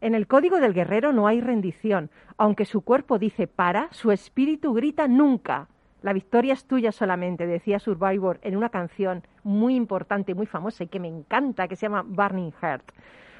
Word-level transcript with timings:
En 0.00 0.14
el 0.14 0.26
código 0.26 0.60
del 0.60 0.74
guerrero 0.74 1.12
no 1.12 1.26
hay 1.26 1.40
rendición. 1.40 2.10
Aunque 2.36 2.64
su 2.64 2.82
cuerpo 2.82 3.18
dice 3.18 3.46
para, 3.46 3.88
su 3.92 4.12
espíritu 4.12 4.74
grita 4.74 5.08
nunca. 5.08 5.68
La 6.02 6.12
victoria 6.12 6.52
es 6.52 6.66
tuya 6.66 6.92
solamente, 6.92 7.46
decía 7.46 7.78
Survivor 7.78 8.38
en 8.42 8.56
una 8.56 8.68
canción 8.68 9.22
muy 9.42 9.74
importante, 9.74 10.34
muy 10.34 10.44
famosa 10.44 10.84
y 10.84 10.88
que 10.88 11.00
me 11.00 11.08
encanta, 11.08 11.66
que 11.66 11.76
se 11.76 11.86
llama 11.86 12.04
Burning 12.06 12.52
Heart. 12.60 12.92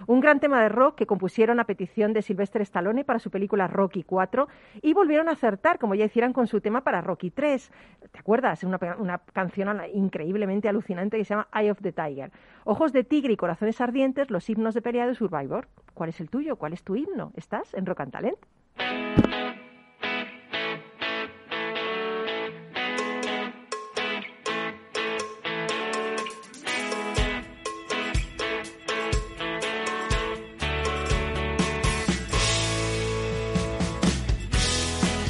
Un 0.07 0.21
gran 0.21 0.41
tema 0.41 0.63
de 0.63 0.69
rock 0.69 0.97
que 0.97 1.07
compusieron 1.07 1.61
a 1.61 1.65
petición 1.65 2.13
de 2.13 2.23
Sylvester 2.23 2.63
Stallone 2.63 3.05
para 3.05 3.19
su 3.19 3.31
película 3.31 3.67
Rocky 3.67 4.03
4 4.03 4.49
y 4.83 4.93
volvieron 4.95 5.29
a 5.29 5.33
acertar, 5.33 5.79
como 5.79 5.95
ya 5.95 6.05
hicieran 6.05 6.33
con 6.33 6.47
su 6.47 6.61
tema 6.61 6.83
para 6.83 7.01
Rocky 7.01 7.31
3. 7.31 7.71
¿Te 8.13 8.19
acuerdas? 8.19 8.65
Una, 8.65 8.79
una 8.99 9.19
canción 9.33 9.81
increíblemente 9.93 10.69
alucinante 10.69 11.17
que 11.17 11.25
se 11.25 11.31
llama 11.31 11.49
Eye 11.55 11.71
of 11.71 11.81
the 11.81 11.93
Tiger. 11.93 12.31
Ojos 12.65 12.93
de 12.93 13.05
tigre 13.05 13.33
y 13.33 13.37
corazones 13.37 13.81
ardientes, 13.81 14.31
los 14.31 14.49
himnos 14.49 14.75
de 14.75 14.83
pelea 14.83 15.07
de 15.07 15.15
Survivor. 15.15 15.69
¿Cuál 15.95 16.11
es 16.11 16.21
el 16.21 16.31
tuyo? 16.31 16.57
¿Cuál 16.57 16.73
es 16.73 16.83
tu 16.83 16.97
himno? 16.97 17.33
¿Estás 17.37 17.75
en 17.75 17.87
Rock 17.87 18.01
and 18.01 18.13
Talent? 18.13 19.64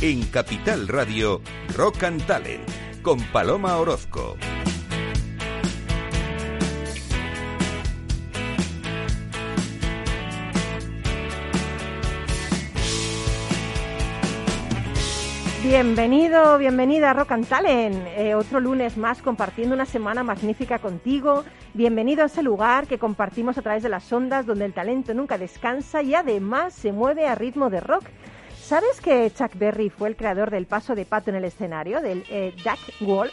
En 0.07 0.23
Capital 0.27 0.87
Radio, 0.87 1.41
Rock 1.75 2.03
and 2.03 2.27
Talent, 2.27 2.69
con 3.01 3.19
Paloma 3.33 3.79
Orozco. 3.79 4.37
Bienvenido, 15.63 16.59
bienvenida 16.59 17.13
a 17.13 17.15
Rock 17.15 17.33
and 17.33 17.49
Talent. 17.49 18.07
Eh, 18.19 18.35
otro 18.35 18.61
lunes 18.61 18.99
más 18.99 19.23
compartiendo 19.23 19.75
una 19.75 19.87
semana 19.87 20.23
magnífica 20.23 20.81
contigo. 20.81 21.45
Bienvenido 21.73 22.25
a 22.25 22.27
ese 22.27 22.43
lugar 22.43 22.87
que 22.87 22.99
compartimos 22.99 23.57
a 23.57 23.63
través 23.63 23.83
de 23.83 23.89
las 23.89 24.13
ondas 24.13 24.45
donde 24.45 24.67
el 24.67 24.75
talento 24.75 25.15
nunca 25.15 25.39
descansa 25.39 26.03
y 26.03 26.15
además 26.15 26.75
se 26.75 26.93
mueve 26.93 27.27
a 27.27 27.35
ritmo 27.35 27.71
de 27.71 27.81
rock. 27.81 28.05
¿Sabes 28.65 28.99
que 29.03 29.31
Chuck 29.31 29.57
Berry 29.57 29.91
fue 29.91 30.09
el 30.09 30.17
creador 30.17 30.51
del 30.51 30.65
paso 30.65 30.95
de 30.95 31.05
pato 31.05 31.29
en 31.29 31.37
el 31.37 31.45
escenario, 31.45 32.01
del 32.01 32.25
eh, 32.31 32.55
duck 32.65 32.79
walk? 33.07 33.31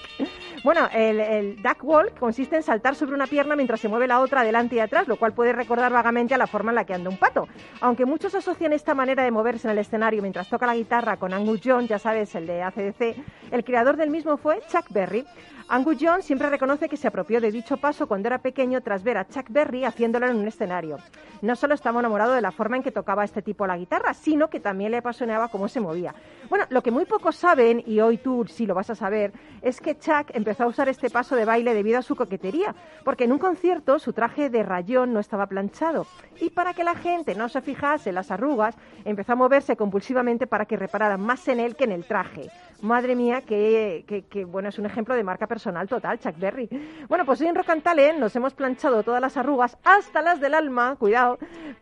Bueno, 0.64 0.88
el, 0.94 1.20
el, 1.20 1.56
duck 1.64 1.84
walk 1.84 2.20
consiste 2.20 2.56
en 2.56 2.62
saltar 2.62 2.94
sobre 2.94 3.16
una 3.16 3.26
pierna 3.26 3.56
mientras 3.56 3.80
se 3.80 3.88
mueve 3.88 4.08
la 4.08 4.20
otra 4.20 4.42
adelante 4.42 4.76
y 4.76 4.80
atrás, 4.80 5.08
lo 5.08 5.18
cual 5.18 5.34
puede 5.34 5.54
recordar 5.54 5.92
vagamente 5.92 6.36
a 6.36 6.38
la 6.38 6.46
forma 6.46 6.70
en 6.70 6.76
la 6.76 6.86
que 6.86 6.94
anda 6.94 7.10
un 7.10 7.18
pato. 7.18 7.48
Aunque 7.80 8.06
muchos 8.06 8.36
asocian 8.36 8.72
esta 8.72 8.94
manera 8.94 9.24
de 9.24 9.32
moverse 9.32 9.68
en 9.68 9.72
el 9.72 9.80
escenario 9.80 10.22
mientras 10.22 10.50
toca 10.50 10.68
la 10.68 10.76
guitarra 10.76 11.18
con 11.18 11.34
Angus 11.34 11.62
Young, 11.62 11.88
ya 11.88 11.98
sabes, 11.98 12.36
el 12.36 12.46
de 12.46 12.62
ACDC, 12.62 13.16
el 13.52 13.64
creador 13.64 13.98
del 13.98 14.12
mismo 14.12 14.38
fue 14.38 14.62
Chuck 14.68 14.86
Berry. 14.92 15.26
Angus 15.74 16.00
Young 16.00 16.22
siempre 16.22 16.50
reconoce 16.50 16.90
que 16.90 16.98
se 16.98 17.08
apropió 17.08 17.40
de 17.40 17.50
dicho 17.50 17.78
paso 17.78 18.06
cuando 18.06 18.28
era 18.28 18.40
pequeño 18.40 18.82
tras 18.82 19.04
ver 19.04 19.18
a 19.18 19.26
Chuck 19.26 19.46
Berry 19.48 19.86
haciéndolo 19.86 20.28
en 20.28 20.36
un 20.36 20.46
escenario. 20.46 20.98
No 21.42 21.56
solo 21.56 21.76
estaba 21.76 22.02
enamorado 22.02 22.34
de 22.34 22.42
la 22.42 22.52
forma 22.52 22.76
en 22.76 22.84
que 22.84 22.92
tocaba 22.92 23.24
este 23.24 23.42
tipo 23.42 23.66
la 23.66 23.78
guitarra, 23.78 24.14
sino 24.14 24.50
que 24.50 24.60
también 24.60 24.92
le 24.92 24.98
apasionaba 24.98 25.48
cómo 25.48 25.70
se 25.70 25.80
movía. 25.80 26.14
Bueno, 26.50 26.66
lo 26.68 26.84
que 26.84 26.92
muy 26.92 27.06
pocos 27.06 27.38
saben, 27.38 27.82
y 27.86 28.02
hoy 28.02 28.18
tú 28.18 28.46
sí 28.50 28.66
lo 28.66 28.76
vas 28.76 28.90
a 28.90 28.96
saber, 28.96 29.32
es 29.62 29.80
que 29.80 29.98
Chuck 29.98 30.32
empezó 30.34 30.51
a 30.60 30.68
usar 30.68 30.90
este 30.90 31.10
paso 31.10 31.36
de 31.36 31.46
baile 31.46 31.74
debido 31.74 32.00
a 32.00 32.02
su 32.02 32.16
coquetería, 32.16 32.76
porque 33.06 33.26
en 33.26 33.32
un 33.32 33.40
concierto 33.40 34.00
su 34.00 34.14
traje 34.14 34.50
de 34.50 34.64
rayón 34.64 35.14
no 35.14 35.20
estaba 35.20 35.48
planchado. 35.48 36.08
Y 36.40 36.50
para 36.50 36.74
que 36.74 36.84
la 36.84 36.96
gente 36.96 37.36
no 37.36 37.48
se 37.50 37.62
fijase 37.62 38.10
en 38.10 38.16
las 38.16 38.32
arrugas, 38.32 38.76
empezó 39.06 39.34
a 39.34 39.36
moverse 39.36 39.76
compulsivamente 39.76 40.48
para 40.48 40.66
que 40.66 40.78
repararan 40.78 41.22
más 41.22 41.48
en 41.48 41.60
él 41.60 41.76
que 41.76 41.86
en 41.86 41.92
el 41.92 42.06
traje. 42.06 42.50
Madre 42.82 43.16
mía, 43.16 43.42
que, 43.42 44.26
que, 44.30 44.46
bueno, 44.46 44.70
es 44.70 44.80
un 44.80 44.88
ejemplo 44.88 45.16
de 45.16 45.24
marca 45.24 45.46
personal 45.46 45.88
total, 45.88 46.20
Chuck 46.20 46.38
Berry. 46.38 46.68
Bueno, 47.08 47.26
pues 47.26 47.40
hoy 47.42 47.48
en 47.48 47.56
Rock 47.56 47.70
and 47.70 47.84
Talent 47.84 48.20
nos 48.20 48.36
hemos 48.36 48.54
planchado 48.54 49.04
todas 49.04 49.22
las 49.22 49.38
arrugas, 49.38 49.78
hasta 49.84 50.22
las 50.22 50.40
del 50.40 50.56
alma, 50.56 50.96
cuidado, 50.98 51.38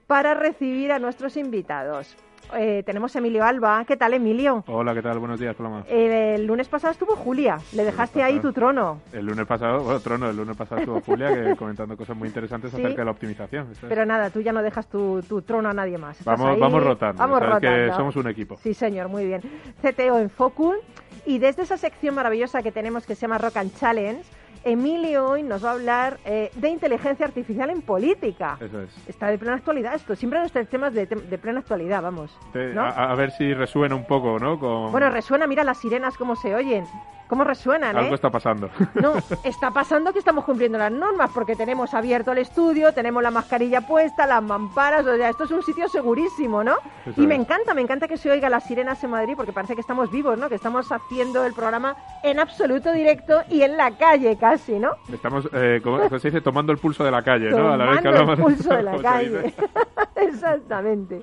para 0.07 0.33
recibir 0.33 0.91
a 0.91 0.99
nuestros 0.99 1.37
invitados. 1.37 2.17
Eh, 2.57 2.83
tenemos 2.85 3.15
a 3.15 3.19
Emilio 3.19 3.43
Alba. 3.43 3.83
¿Qué 3.85 3.95
tal, 3.95 4.13
Emilio? 4.13 4.63
Hola, 4.67 4.93
¿qué 4.93 5.01
tal? 5.01 5.19
Buenos 5.19 5.39
días, 5.39 5.55
Paloma. 5.55 5.83
El, 5.87 6.45
lunes 6.45 6.67
pasado 6.67 6.91
estuvo 6.91 7.15
Julia. 7.15 7.59
Le 7.73 7.83
dejaste 7.83 8.23
ahí 8.23 8.39
tu 8.39 8.51
trono. 8.53 9.01
El 9.13 9.25
lunes 9.25 9.45
pasado, 9.45 9.83
bueno, 9.83 9.99
trono, 9.99 10.29
el 10.29 10.37
lunes 10.37 10.57
pasado 10.57 10.81
estuvo 10.81 11.01
Julia 11.01 11.33
que, 11.33 11.55
comentando 11.57 11.95
cosas 11.95 12.17
muy 12.17 12.27
interesantes 12.27 12.73
acerca 12.73 13.01
de 13.01 13.05
la 13.05 13.11
optimización. 13.11 13.67
Pero 13.87 14.05
nada, 14.05 14.29
tú 14.29 14.41
ya 14.41 14.51
no 14.51 14.63
dejas 14.63 14.87
tu, 14.87 15.21
trono 15.45 15.69
a 15.69 15.73
nadie 15.73 15.97
más. 15.97 16.23
vamos, 16.23 16.59
vamos 16.59 16.83
rotando. 16.83 17.19
Vamos 17.19 17.39
rotando. 17.39 17.59
que 17.59 17.91
somos 17.95 18.15
un 18.15 18.27
equipo. 18.27 18.57
Sí, 18.57 18.73
señor, 18.73 19.09
muy 19.09 19.25
bien. 19.25 19.41
CTO 19.81 20.19
en 20.19 20.29
Focus. 20.29 20.77
Y 21.25 21.37
desde 21.37 21.63
esa 21.63 21.77
sección 21.77 22.15
maravillosa 22.15 22.63
que 22.63 22.71
tenemos 22.71 23.05
que 23.05 23.13
se 23.13 23.21
llama 23.21 23.37
Rock 23.37 23.57
and 23.57 23.75
Challenge, 23.75 24.23
Emilio 24.63 25.25
hoy 25.25 25.43
nos 25.43 25.63
va 25.63 25.69
a 25.69 25.73
hablar 25.73 26.19
eh, 26.25 26.51
de 26.55 26.69
inteligencia 26.69 27.25
artificial 27.25 27.69
en 27.69 27.81
política. 27.81 28.57
Eso 28.59 28.81
es. 28.81 29.07
Está 29.07 29.27
de 29.27 29.37
plena 29.37 29.55
actualidad 29.55 29.95
esto. 29.95 30.15
Siempre 30.15 30.39
nuestros 30.39 30.67
temas 30.67 30.93
de, 30.93 31.05
de 31.05 31.37
plena 31.37 31.59
actualidad, 31.59 32.01
vamos. 32.01 32.37
A, 32.77 33.15
ver 33.15 33.31
si 33.31 33.53
resuena 33.53 33.95
un 33.95 34.05
poco, 34.05 34.39
¿no? 34.39 34.57
Bueno, 34.57 35.09
resuena, 35.09 35.47
mira 35.47 35.63
las 35.63 35.79
sirenas 35.79 36.17
cómo 36.17 36.35
se 36.35 36.55
oyen. 36.55 36.85
¿Cómo 37.29 37.43
resuenan? 37.43 37.95
Algo 37.95 38.11
eh? 38.11 38.15
está 38.15 38.31
pasando. 38.31 38.69
No, 38.95 39.13
está 39.43 39.69
pasando 39.71 40.11
que 40.11 40.19
estamos 40.19 40.43
cumpliendo 40.45 40.79
las 40.79 40.91
normas 40.91 41.29
porque 41.31 41.55
tenemos 41.55 41.93
abierto 41.93 42.31
el 42.31 42.39
estudio, 42.39 42.91
tenemos 42.91 43.21
la 43.21 43.29
mascarilla 43.29 43.81
puesta, 43.81 44.25
las 44.25 44.41
mamparas, 44.41 45.05
o 45.05 45.15
sea, 45.15 45.29
esto 45.29 45.43
es 45.43 45.51
un 45.51 45.61
sitio 45.61 45.87
segurísimo, 45.87 46.63
¿no? 46.63 46.77
y 47.15 47.27
me 47.27 47.35
encanta, 47.35 47.73
me 47.73 47.81
encanta 47.81 48.07
que 48.07 48.17
se 48.17 48.31
oiga 48.31 48.49
las 48.49 48.63
sirenas 48.63 49.03
en 49.03 49.11
Madrid 49.11 49.33
porque 49.37 49.53
parece 49.53 49.75
que 49.75 49.81
estamos 49.81 50.09
vivos, 50.11 50.37
¿no? 50.39 50.49
Que 50.49 50.55
estamos 50.55 50.91
haciendo 50.91 51.45
el 51.45 51.53
programa 51.53 51.95
en 52.23 52.39
absoluto 52.39 52.91
directo 52.91 53.41
y 53.49 53.61
en 53.61 53.77
la 53.77 53.91
calle 53.91 54.35
casi, 54.37 54.58
¿no? 54.67 54.95
Estamos, 55.11 55.49
eh, 55.53 55.79
como 55.83 56.07
se 56.19 56.27
dice, 56.27 56.41
tomando 56.41 56.71
el 56.71 56.77
pulso 56.77 57.03
de 57.03 57.11
la 57.11 57.21
calle, 57.21 57.49
¿no? 57.51 57.73
A 57.73 57.77
la 57.77 57.85
vez 57.85 58.01
que 58.01 58.07
hablamos 58.07 58.37
el 58.37 58.45
pulso 58.45 58.73
de 58.73 58.83
la 58.83 59.01
calle. 59.01 59.53
Exactamente. 60.15 61.21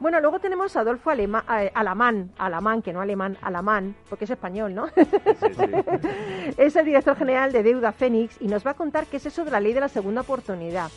Bueno, 0.00 0.20
luego 0.20 0.38
tenemos 0.38 0.76
a 0.76 0.80
Adolfo 0.80 1.10
Alema, 1.10 1.44
eh, 1.60 1.72
Alamán, 1.74 2.30
Alamán, 2.38 2.82
que 2.82 2.92
no 2.92 3.00
alemán, 3.00 3.36
Alamán, 3.42 3.96
porque 4.08 4.26
es 4.26 4.30
español, 4.30 4.72
¿no? 4.72 4.86
Sí, 4.88 5.04
sí. 5.56 6.52
es 6.56 6.76
el 6.76 6.84
director 6.84 7.16
general 7.16 7.50
de 7.50 7.64
Deuda 7.64 7.90
Fénix 7.90 8.40
y 8.40 8.46
nos 8.46 8.64
va 8.64 8.72
a 8.72 8.74
contar 8.74 9.06
qué 9.06 9.16
es 9.16 9.26
eso 9.26 9.44
de 9.44 9.50
la 9.50 9.58
ley 9.58 9.72
de 9.72 9.80
la 9.80 9.88
segunda 9.88 10.20
oportunidad. 10.20 10.90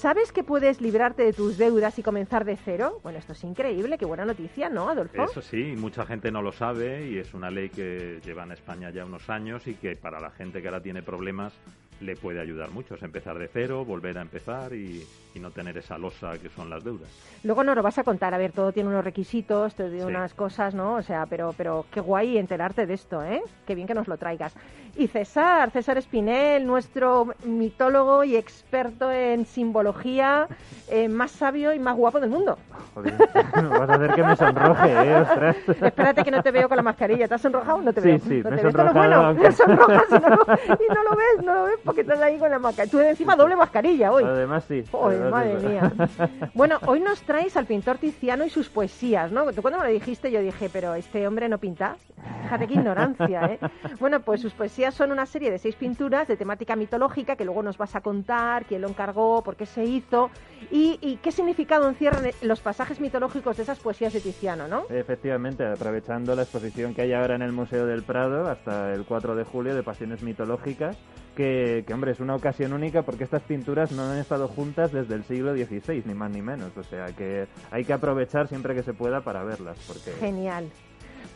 ¿Sabes 0.00 0.32
que 0.32 0.42
puedes 0.42 0.80
librarte 0.80 1.24
de 1.24 1.34
tus 1.34 1.58
deudas 1.58 1.98
y 1.98 2.02
comenzar 2.02 2.46
de 2.46 2.56
cero? 2.56 3.00
Bueno, 3.02 3.18
esto 3.18 3.34
es 3.34 3.44
increíble, 3.44 3.98
qué 3.98 4.06
buena 4.06 4.24
noticia, 4.24 4.70
¿no, 4.70 4.88
Adolfo? 4.88 5.24
Eso 5.24 5.42
sí, 5.42 5.74
mucha 5.76 6.06
gente 6.06 6.32
no 6.32 6.40
lo 6.40 6.52
sabe 6.52 7.06
y 7.06 7.18
es 7.18 7.34
una 7.34 7.50
ley 7.50 7.68
que 7.68 8.18
lleva 8.24 8.44
en 8.44 8.52
España 8.52 8.88
ya 8.88 9.04
unos 9.04 9.28
años 9.28 9.66
y 9.66 9.74
que 9.74 9.96
para 9.96 10.18
la 10.18 10.30
gente 10.30 10.62
que 10.62 10.68
ahora 10.68 10.80
tiene 10.80 11.02
problemas 11.02 11.52
le 12.00 12.16
puede 12.16 12.40
ayudar 12.40 12.70
mucho. 12.70 12.94
Es 12.94 13.02
empezar 13.02 13.38
de 13.38 13.48
cero, 13.48 13.84
volver 13.84 14.18
a 14.18 14.22
empezar 14.22 14.72
y, 14.72 15.06
no 15.40 15.50
tener 15.50 15.78
esa 15.78 15.96
losa 15.96 16.32
que 16.36 16.50
son 16.50 16.68
las 16.68 16.84
deudas. 16.84 17.08
Luego 17.44 17.64
nos 17.64 17.74
lo 17.74 17.82
vas 17.82 17.96
a 17.96 18.04
contar, 18.04 18.34
a 18.34 18.36
ver, 18.36 18.52
todo 18.52 18.72
tiene 18.72 18.90
unos 18.90 19.02
requisitos, 19.02 19.74
todo 19.74 19.88
tiene 19.88 20.04
unas 20.04 20.34
cosas, 20.34 20.74
¿no? 20.74 20.96
O 20.96 21.02
sea, 21.02 21.24
pero, 21.24 21.54
pero 21.56 21.86
qué 21.90 22.00
guay 22.00 22.36
enterarte 22.36 22.84
de 22.84 22.92
esto, 22.92 23.24
¿eh? 23.24 23.40
Qué 23.66 23.74
bien 23.74 23.86
que 23.86 23.94
nos 23.94 24.06
lo 24.06 24.18
traigas. 24.18 24.54
Y 24.96 25.06
César, 25.06 25.70
César 25.70 25.96
Espinel, 25.96 26.66
nuestro 26.66 27.28
mitólogo 27.44 28.22
y 28.22 28.36
experto 28.36 29.10
en 29.10 29.46
simbología, 29.46 30.46
eh, 30.90 31.08
más 31.08 31.30
sabio 31.30 31.72
y 31.72 31.78
más 31.78 31.96
guapo 31.96 32.20
del 32.20 32.28
mundo. 32.28 32.58
Joder, 32.92 33.14
vas 33.54 33.88
a 33.88 33.94
hacer 33.94 34.14
que 34.14 34.22
me 34.22 34.36
sonroje, 34.36 34.92
¿eh? 34.92 35.16
Ostras. 35.16 35.56
Espérate 35.68 36.22
que 36.22 36.30
no 36.30 36.42
te 36.42 36.50
veo 36.50 36.68
con 36.68 36.76
la 36.76 36.82
mascarilla. 36.82 37.28
¿Te 37.28 37.34
has 37.34 37.40
sonrojado? 37.40 37.80
No 37.80 37.94
te 37.94 38.02
sí, 38.02 38.08
veo. 38.08 38.18
Sí, 38.18 38.42
no 38.42 38.50
me 38.50 38.56
te 38.56 38.62
ves. 38.62 38.74
Esto 38.74 38.92
bueno. 38.92 39.34
Te 39.40 39.52
sonrojas 39.52 40.04
y 40.10 40.14
no, 40.14 40.28
lo, 40.28 40.44
y 40.74 40.88
no 40.88 41.02
lo 41.04 41.16
ves, 41.16 41.44
no 41.44 41.54
lo 41.54 41.64
ves 41.64 41.78
porque 41.90 42.02
estás 42.02 42.20
ahí 42.20 42.38
con 42.38 42.48
la 42.48 42.60
mascarilla. 42.60 42.92
Tú 42.92 43.00
encima 43.00 43.34
doble 43.34 43.56
mascarilla 43.56 44.12
hoy. 44.12 44.22
Además 44.22 44.64
sí. 44.68 44.84
Joder, 44.92 45.28
madre 45.28 45.56
mía. 45.56 45.92
Bueno, 46.54 46.78
hoy 46.86 47.00
nos 47.00 47.22
traes 47.22 47.56
al 47.56 47.66
pintor 47.66 47.98
Tiziano 47.98 48.44
y 48.44 48.50
sus 48.50 48.68
poesías, 48.68 49.32
¿no? 49.32 49.52
Tú 49.52 49.60
cuando 49.60 49.80
me 49.80 49.86
lo 49.86 49.92
dijiste 49.92 50.30
yo 50.30 50.40
dije, 50.40 50.70
pero 50.72 50.94
este 50.94 51.26
hombre 51.26 51.48
no 51.48 51.58
pinta. 51.58 51.96
Fíjate 52.42 52.68
qué 52.68 52.74
ignorancia, 52.74 53.46
¿eh? 53.46 53.58
Bueno, 54.00 54.20
pues 54.20 54.40
sus 54.40 54.52
poesías 54.52 54.94
son 54.94 55.10
una 55.10 55.26
serie 55.26 55.50
de 55.50 55.58
seis 55.58 55.74
pinturas 55.74 56.28
de 56.28 56.36
temática 56.36 56.76
mitológica 56.76 57.34
que 57.34 57.44
luego 57.44 57.62
nos 57.62 57.76
vas 57.76 57.96
a 57.96 58.02
contar 58.02 58.66
quién 58.66 58.82
lo 58.82 58.88
encargó, 58.88 59.42
por 59.42 59.56
qué 59.56 59.66
se 59.66 59.84
hizo 59.84 60.30
y, 60.70 60.98
y 61.00 61.16
qué 61.16 61.32
significado 61.32 61.88
encierran 61.88 62.24
los 62.42 62.60
pasajes 62.60 63.00
mitológicos 63.00 63.56
de 63.56 63.64
esas 63.64 63.80
poesías 63.80 64.12
de 64.12 64.20
Tiziano, 64.20 64.68
¿no? 64.68 64.84
Efectivamente, 64.90 65.66
aprovechando 65.66 66.36
la 66.36 66.42
exposición 66.42 66.94
que 66.94 67.02
hay 67.02 67.12
ahora 67.14 67.34
en 67.34 67.42
el 67.42 67.52
Museo 67.52 67.86
del 67.86 68.02
Prado 68.02 68.48
hasta 68.48 68.92
el 68.92 69.04
4 69.04 69.34
de 69.34 69.44
julio 69.44 69.74
de 69.74 69.82
Pasiones 69.82 70.22
Mitológicas, 70.22 70.96
que, 71.34 71.84
hombre, 71.92 72.12
es 72.12 72.20
una 72.20 72.34
ocasión 72.34 72.72
única 72.72 73.02
porque 73.02 73.24
estas 73.24 73.42
pinturas 73.42 73.92
no 73.92 74.02
han 74.02 74.18
estado 74.18 74.48
juntas 74.48 74.92
desde 74.92 75.14
el 75.14 75.24
siglo 75.24 75.54
XVI, 75.54 76.02
ni 76.04 76.14
más 76.14 76.30
ni 76.30 76.42
menos. 76.42 76.76
O 76.76 76.82
sea 76.82 77.06
que 77.06 77.46
hay 77.70 77.84
que 77.84 77.92
aprovechar 77.92 78.48
siempre 78.48 78.74
que 78.74 78.82
se 78.82 78.94
pueda 78.94 79.20
para 79.22 79.42
verlas. 79.44 79.78
Porque... 79.86 80.12
Genial. 80.18 80.68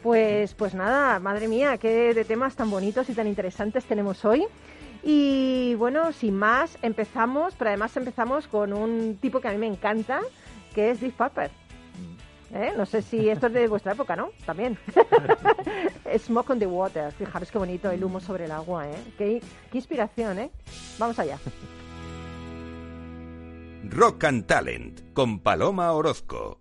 Pues, 0.02 0.55
pues 0.55 0.75
nada, 0.75 1.19
madre 1.19 1.49
mía, 1.49 1.79
qué 1.79 2.12
de 2.12 2.25
temas 2.25 2.56
tan 2.56 2.70
bonitos 2.70 3.08
y 3.08 3.14
tan 3.14 3.26
interesantes 3.26 3.85
tenemos 3.85 4.25
hoy. 4.25 4.44
Y 5.02 5.75
bueno, 5.76 6.12
sin 6.12 6.35
más, 6.35 6.79
empezamos, 6.82 7.55
pero 7.55 7.70
además 7.70 7.96
empezamos 7.96 8.46
con 8.49 8.73
un 8.73 9.19
tipo 9.20 9.41
que 9.41 9.49
a 9.49 9.52
mí 9.52 9.58
me 9.58 9.67
encanta, 9.67 10.20
que 10.75 10.91
es 10.91 11.00
Deep 11.00 11.14
Purple. 11.14 11.50
¿Eh? 12.55 12.73
No 12.77 12.87
sé 12.87 13.03
si 13.03 13.29
esto 13.29 13.49
es 13.49 13.53
de 13.53 13.67
vuestra 13.67 13.93
época, 13.93 14.15
¿no? 14.15 14.31
También. 14.47 14.79
Smoke 16.19 16.51
on 16.51 16.59
the 16.61 16.67
water. 16.67 17.12
Fijaros 17.12 17.51
qué 17.51 17.59
bonito 17.59 17.91
el 17.91 18.05
humo 18.05 18.21
sobre 18.21 18.45
el 18.45 18.53
agua, 18.53 18.89
¿eh? 18.89 18.97
Qué, 19.19 19.43
qué 19.73 19.79
inspiración, 19.79 20.39
¿eh? 20.39 20.51
Vamos 20.99 21.19
allá. 21.19 21.37
Rock 23.91 24.25
and 24.25 24.47
Talent 24.47 25.12
con 25.12 25.41
Paloma 25.41 25.93
Orozco. 25.93 26.61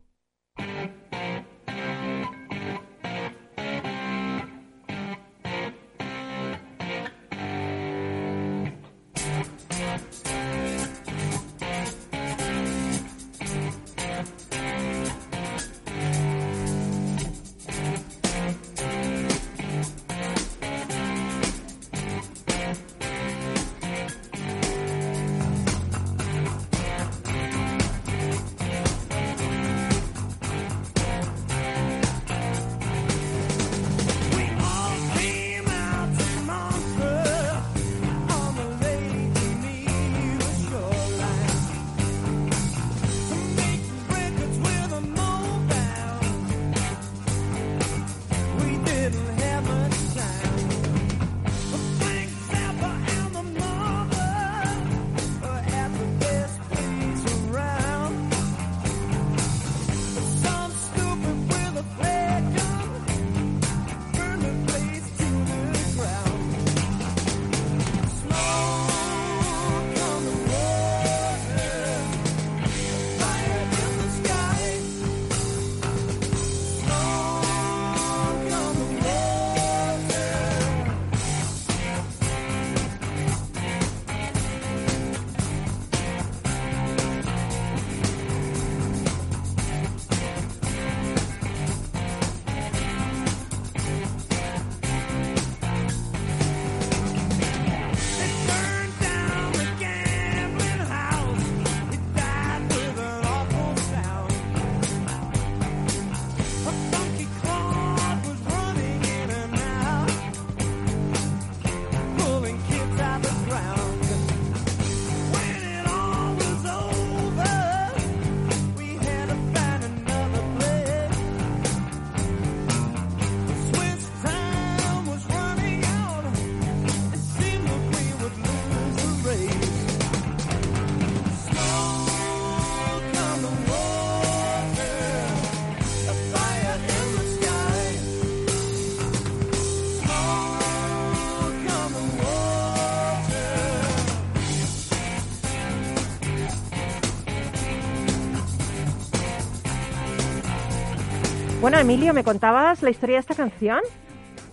Bueno, 151.73 151.89
Emilio, 151.89 152.13
¿me 152.13 152.23
contabas 152.23 152.83
la 152.83 152.91
historia 152.91 153.15
de 153.15 153.21
esta 153.21 153.33
canción? 153.33 153.79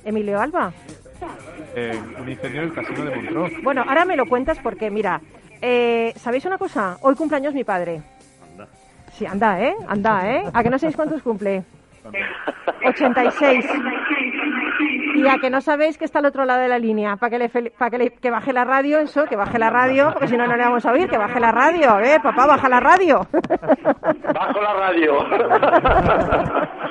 Emilio 0.06 0.40
Alba. 0.40 0.72
Eh, 1.76 2.00
un 2.18 2.26
incendio 2.30 2.62
en 2.62 2.68
el 2.68 2.72
casino 2.74 3.04
de 3.04 3.14
Montreux. 3.14 3.62
Bueno, 3.62 3.84
ahora 3.86 4.06
me 4.06 4.16
lo 4.16 4.24
cuentas 4.24 4.58
porque, 4.62 4.90
mira, 4.90 5.20
eh, 5.60 6.14
¿sabéis 6.16 6.46
una 6.46 6.56
cosa? 6.56 6.96
Hoy 7.02 7.14
cumpleaños 7.16 7.52
mi 7.52 7.62
padre. 7.62 8.00
Anda. 8.50 8.68
Sí, 9.12 9.26
anda, 9.26 9.60
¿eh? 9.60 9.74
Anda, 9.86 10.30
¿eh? 10.34 10.44
¿A 10.50 10.62
que 10.62 10.70
no 10.70 10.78
sabéis 10.78 10.96
cuántos 10.96 11.20
cumple? 11.22 11.62
86. 12.86 13.66
Y 15.16 15.28
a 15.28 15.36
que 15.36 15.50
no 15.50 15.60
sabéis 15.60 15.98
que 15.98 16.06
está 16.06 16.20
al 16.20 16.24
otro 16.24 16.46
lado 16.46 16.60
de 16.62 16.68
la 16.68 16.78
línea, 16.78 17.16
para 17.16 17.28
que, 17.28 17.38
le 17.38 17.50
pa' 17.50 17.90
que, 17.90 17.98
le- 17.98 18.10
que 18.14 18.30
baje 18.30 18.54
la 18.54 18.64
radio, 18.64 18.98
eso, 18.98 19.26
que 19.26 19.36
baje 19.36 19.58
la 19.58 19.68
radio, 19.68 20.08
porque 20.14 20.28
si 20.28 20.38
no, 20.38 20.46
no 20.46 20.56
le 20.56 20.64
vamos 20.64 20.86
a 20.86 20.92
oír, 20.92 21.06
que 21.10 21.18
baje 21.18 21.38
la 21.38 21.52
radio, 21.52 22.00
¿eh? 22.00 22.18
Papá, 22.22 22.46
baja 22.46 22.66
la 22.70 22.80
radio. 22.80 23.26
Bajo 24.32 24.60
la 24.62 24.72
radio. 24.72 25.18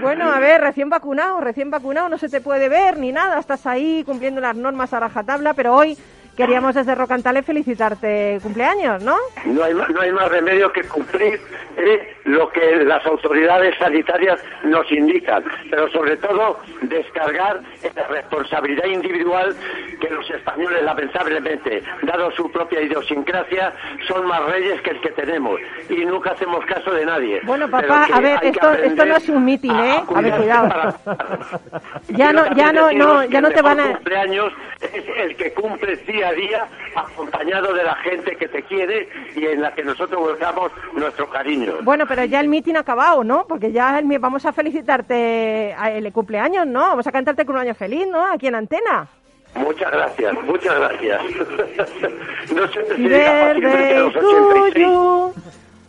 Bueno, 0.00 0.32
a 0.32 0.38
ver, 0.38 0.60
recién 0.60 0.88
vacunado, 0.88 1.40
recién 1.40 1.70
vacunado, 1.70 2.08
no 2.08 2.18
se 2.18 2.28
te 2.28 2.40
puede 2.40 2.68
ver 2.68 2.98
ni 2.98 3.12
nada, 3.12 3.38
estás 3.38 3.66
ahí 3.66 4.02
cumpliendo 4.04 4.40
las 4.40 4.56
normas 4.56 4.92
a 4.94 5.00
rajatabla, 5.00 5.52
pero 5.54 5.74
hoy 5.74 5.98
queríamos 6.40 6.74
desde 6.74 6.94
Rocantale 6.94 7.42
felicitarte 7.42 8.38
cumpleaños, 8.42 9.02
¿no? 9.02 9.16
No 9.46 9.62
hay, 9.64 9.74
más- 9.74 9.90
no 9.90 10.00
hay 10.00 10.12
más 10.12 10.28
remedio 10.30 10.72
que 10.72 10.82
cumplir 10.84 11.40
eh, 11.76 12.16
lo 12.24 12.48
que 12.50 12.76
las 12.84 13.04
autoridades 13.06 13.76
sanitarias 13.78 14.40
nos 14.64 14.90
indican, 14.92 15.44
pero 15.70 15.88
sobre 15.90 16.16
todo 16.16 16.58
descargar 16.82 17.60
la 17.94 18.06
responsabilidad 18.08 18.84
individual 18.86 19.54
que 20.00 20.08
los 20.10 20.28
españoles, 20.30 20.82
lamentablemente, 20.82 21.82
dado 22.02 22.30
su 22.32 22.50
propia 22.50 22.80
idiosincrasia, 22.82 23.72
son 24.08 24.26
más 24.26 24.42
reyes 24.46 24.80
que 24.82 24.90
el 24.90 25.00
que 25.00 25.10
tenemos 25.10 25.60
y 25.88 26.04
nunca 26.04 26.30
hacemos 26.32 26.64
caso 26.66 26.90
de 26.92 27.04
nadie. 27.04 27.40
Bueno, 27.44 27.68
papá, 27.70 28.06
a 28.12 28.20
ver, 28.20 28.38
esto, 28.42 28.72
esto 28.72 29.04
no 29.04 29.16
es 29.16 29.28
un 29.28 29.44
mitin, 29.44 29.70
¿eh? 29.78 30.02
a 30.14 30.18
A 30.18 30.20
ver, 30.22 30.34
cuidado. 30.36 30.68
para- 30.68 30.94
Ya 32.08 32.32
no, 32.32 32.44
ya 32.54 32.72
no, 32.72 32.90
no, 32.92 33.24
ya 33.24 33.40
no 33.40 33.50
te 33.50 33.62
van 33.62 33.80
a... 33.80 33.92
cumpleaños 33.92 34.52
es 34.80 35.04
el 35.16 35.36
que 35.36 35.52
cumple 35.52 35.96
día 35.96 36.29
a 36.30 36.34
día 36.34 36.68
acompañado 36.94 37.72
de 37.74 37.84
la 37.84 37.94
gente 37.96 38.36
que 38.36 38.48
te 38.48 38.62
quiere 38.62 39.08
y 39.34 39.46
en 39.46 39.62
la 39.62 39.74
que 39.74 39.84
nosotros 39.84 40.20
buscamos 40.20 40.72
nuestro 40.94 41.28
cariño. 41.28 41.74
Bueno, 41.82 42.06
pero 42.06 42.24
ya 42.24 42.40
el 42.40 42.48
mitin 42.48 42.76
ha 42.76 42.80
acabado, 42.80 43.24
¿no? 43.24 43.46
Porque 43.46 43.72
ya 43.72 43.98
el 43.98 44.18
vamos 44.18 44.44
a 44.46 44.52
felicitarte 44.52 45.72
el 45.72 46.12
cumpleaños, 46.12 46.66
¿no? 46.66 46.80
Vamos 46.80 47.06
a 47.06 47.12
cantarte 47.12 47.44
cumpleaños 47.44 47.76
feliz, 47.76 48.06
¿no? 48.06 48.24
Aquí 48.32 48.46
en 48.46 48.54
Antena. 48.54 49.08
Muchas 49.54 49.90
gracias, 49.90 50.32
muchas 50.44 50.78
gracias. 50.78 51.22
no 52.54 52.68
sé 52.68 52.96
si 52.96 53.06
era 53.06 53.46
fácilmente 53.46 53.60
birthday 53.60 53.98
los 53.98 54.12
to 54.12 54.20
86. 54.20 54.74
you. 54.76 55.34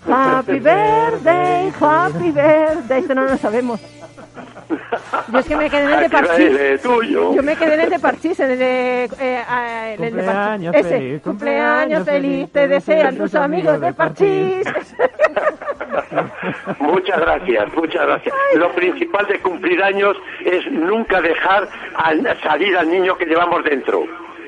Happy 0.08 0.60
birthday, 0.60 1.72
happy 1.80 2.32
birthday. 2.32 3.00
Esto 3.02 3.16
no 3.16 3.26
lo 3.26 3.38
sabemos. 3.38 3.80
Yo 5.32 5.40
es 5.40 5.46
que 5.48 5.56
me 5.56 5.70
quedé 5.70 5.84
en 5.84 5.90
el 5.92 6.00
de 6.02 6.10
Parchís. 6.10 6.82
tuyo. 6.82 7.34
Yo 7.34 7.44
me 7.44 7.56
quedé 7.56 7.74
en 7.76 7.82
el 7.82 7.90
de 7.90 8.00
Parchís, 8.00 8.40
en 8.40 8.52
el 8.52 8.60
de... 8.60 9.04
eh, 9.20 9.44
ah, 9.48 9.90
en 9.94 10.04
el 10.04 10.14
de 10.16 10.24
Parchís. 10.24 10.32
Cumpleaños 10.32 10.76
Ese, 10.76 10.90
feliz, 10.90 11.22
cumpleaños 11.22 12.06
feliz, 12.06 12.52
te 12.52 12.68
desean 12.68 13.18
tus 13.18 13.36
amigos 13.36 13.80
de 13.80 13.94
Parchís. 13.94 14.68
Muchas 16.80 17.20
gracias, 17.20 17.74
muchas 17.76 18.06
gracias. 18.06 18.36
Lo 18.56 18.72
principal 18.74 19.28
de 19.28 19.40
cumplir 19.40 19.82
años 19.84 20.16
es 20.46 20.70
nunca 20.72 21.22
dejar 21.22 21.68
al- 21.96 22.38
salir 22.42 22.78
al 22.78 22.90
niño 22.90 23.18
que 23.18 23.26
llevamos 23.26 23.64
dentro. 23.64 24.04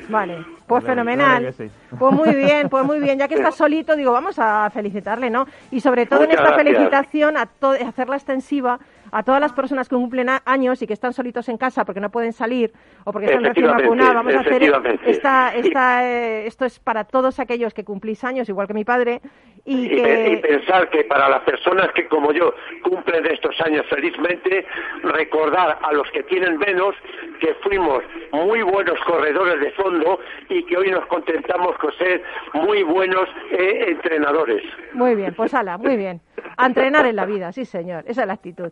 Vale, 0.10 0.38
pues 0.68 0.84
Claro, 0.84 1.02
fenomenal. 1.02 1.40
claro 1.42 1.58
que 1.58 1.68
sí. 1.68 1.72
Pues 1.98 2.14
muy 2.14 2.36
bien, 2.36 2.70
pues 2.70 2.84
muy 2.84 3.00
bien. 3.00 3.18
Ya 3.20 3.28
que 3.28 3.36
estás 3.36 3.56
solito, 3.56 3.96
digo, 3.96 4.12
vamos 4.12 4.38
a 4.40 4.70
felicitarle, 4.70 5.30
¿no? 5.30 5.48
Y 5.72 5.80
sobre 5.80 6.06
todo 6.06 6.24
en 6.24 6.32
esta 6.32 6.44
gracias. 6.44 6.64
felicitación, 6.64 7.38
a 7.38 7.46
to- 7.46 7.72
hacerla 7.88 8.16
extensiva 8.18 8.80
a 9.14 9.22
todas 9.22 9.40
las 9.40 9.54
personas 9.54 9.88
que 9.88 9.96
cumplen 9.96 10.28
años 10.44 10.82
y 10.82 10.88
que 10.88 10.94
están 10.94 11.14
solitos 11.14 11.48
en 11.48 11.58
casa 11.58 11.86
porque 11.86 12.02
no 12.02 12.10
pueden 12.10 12.34
salir 12.34 12.74
o 13.06 13.12
porque 13.12 13.28
están 13.28 13.44
recién 13.44 13.68
vacunados, 13.68 14.16
vamos 14.16 14.34
a 14.34 14.40
hacer 14.40 14.64
esta, 15.06 15.56
esta, 15.56 16.04
eh, 16.04 16.48
esto 16.48 16.66
es 16.66 16.80
para 16.80 17.04
todos 17.04 17.40
aquellos 17.40 17.74
que 17.76 17.84
cumplís 17.84 18.24
años, 18.24 18.50
igual 18.50 18.68
que 18.68 18.74
mi 18.74 18.84
padre, 18.84 19.22
y, 19.66 19.86
y, 19.86 20.38
pensar 20.38 20.90
que 20.90 21.04
para 21.04 21.30
las 21.30 21.42
personas 21.44 21.92
que 21.94 22.08
como 22.08 22.34
yo 22.34 22.54
cumplen 22.84 23.26
estos 23.28 23.56
años 23.62 23.86
felizmente, 23.88 24.66
recordar 25.04 25.78
a 25.82 25.94
los 25.94 26.10
que 26.12 26.24
tienen 26.24 26.58
menos 26.58 26.96
que 27.40 27.54
fuimos 27.64 28.04
muy 28.32 28.64
buenos 28.64 29.00
corredores 29.06 29.60
de 29.60 29.72
fondo 29.72 30.20
y 30.50 30.64
que 30.64 30.76
hoy 30.76 30.90
nos 30.90 31.06
contentamos 31.06 31.78
con 31.78 31.94
ser 31.98 32.24
muy 32.54 32.84
buenos 32.84 33.30
eh, 33.52 33.86
entrenadores. 33.90 34.64
Muy 34.94 35.16
bien, 35.16 35.34
pues 35.36 35.54
ala, 35.54 35.78
muy 35.78 35.98
bien. 35.98 36.20
A 36.58 36.66
entrenar 36.66 37.06
en 37.06 37.16
la 37.16 37.26
vida, 37.26 37.52
sí 37.52 37.66
señor, 37.66 38.04
esa 38.08 38.22
es 38.22 38.28
la 38.28 38.34
actitud. 38.34 38.72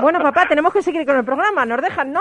Bueno, 0.00 0.20
papá, 0.20 0.46
tenemos 0.46 0.72
que 0.72 0.82
seguir 0.82 1.04
con 1.04 1.16
el 1.16 1.24
programa, 1.24 1.64
¿nos 1.66 1.82
dejan, 1.82 2.12
no? 2.12 2.20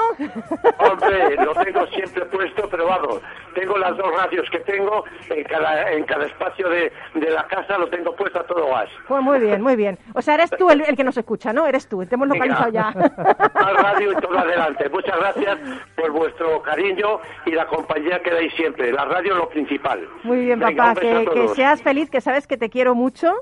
Hombre, 0.79 1.35
lo 1.35 1.53
tengo 1.53 1.85
siempre 1.87 2.25
puesto, 2.25 2.67
pero 2.69 2.87
vamos, 2.87 3.21
tengo 3.53 3.77
las 3.77 3.95
dos 3.95 4.11
radios 4.15 4.49
que 4.49 4.59
tengo 4.59 5.03
en 5.29 5.43
cada, 5.43 5.91
en 5.91 6.03
cada 6.05 6.25
espacio 6.25 6.69
de, 6.69 6.91
de 7.13 7.29
la 7.29 7.45
casa, 7.47 7.77
lo 7.77 7.87
tengo 7.89 8.15
puesto 8.15 8.39
a 8.39 8.43
todo 8.45 8.67
gas. 8.69 8.89
Pues 9.07 9.21
muy 9.21 9.39
bien, 9.39 9.61
muy 9.61 9.75
bien. 9.75 9.97
O 10.15 10.21
sea, 10.21 10.35
eres 10.35 10.49
tú 10.57 10.69
el, 10.71 10.83
que 10.95 11.03
nos 11.03 11.17
escucha, 11.17 11.53
¿no? 11.53 11.67
Eres 11.67 11.87
tú, 11.87 12.03
te 12.05 12.15
hemos 12.15 12.27
localizado 12.27 12.71
ya. 12.71 12.89
Al 12.89 13.77
radio 13.77 14.11
y 14.11 14.15
todo 14.15 14.37
adelante. 14.37 14.89
Muchas 14.89 15.17
gracias 15.19 15.59
por 15.95 16.11
vuestro 16.11 16.61
cariño 16.63 17.19
y 17.45 17.51
la 17.51 17.67
compañía 17.67 18.19
que 18.23 18.31
dais 18.31 18.53
siempre. 18.55 18.91
La 18.91 19.05
radio 19.05 19.33
es 19.33 19.37
lo 19.37 19.49
principal. 19.49 20.07
Muy 20.23 20.45
bien, 20.45 20.59
papá, 20.59 20.95
que, 20.95 21.29
que 21.31 21.47
seas 21.49 21.81
feliz, 21.83 22.09
que 22.09 22.21
sabes 22.21 22.47
que 22.47 22.57
te 22.57 22.69
quiero 22.69 22.95
mucho 22.95 23.33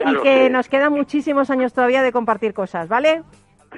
y 0.00 0.22
que 0.22 0.50
nos 0.50 0.68
quedan 0.68 0.92
muchísimos 0.92 1.50
años 1.50 1.72
todavía 1.72 2.02
de 2.02 2.12
compartir 2.12 2.54
cosas, 2.54 2.88
¿vale? 2.88 3.22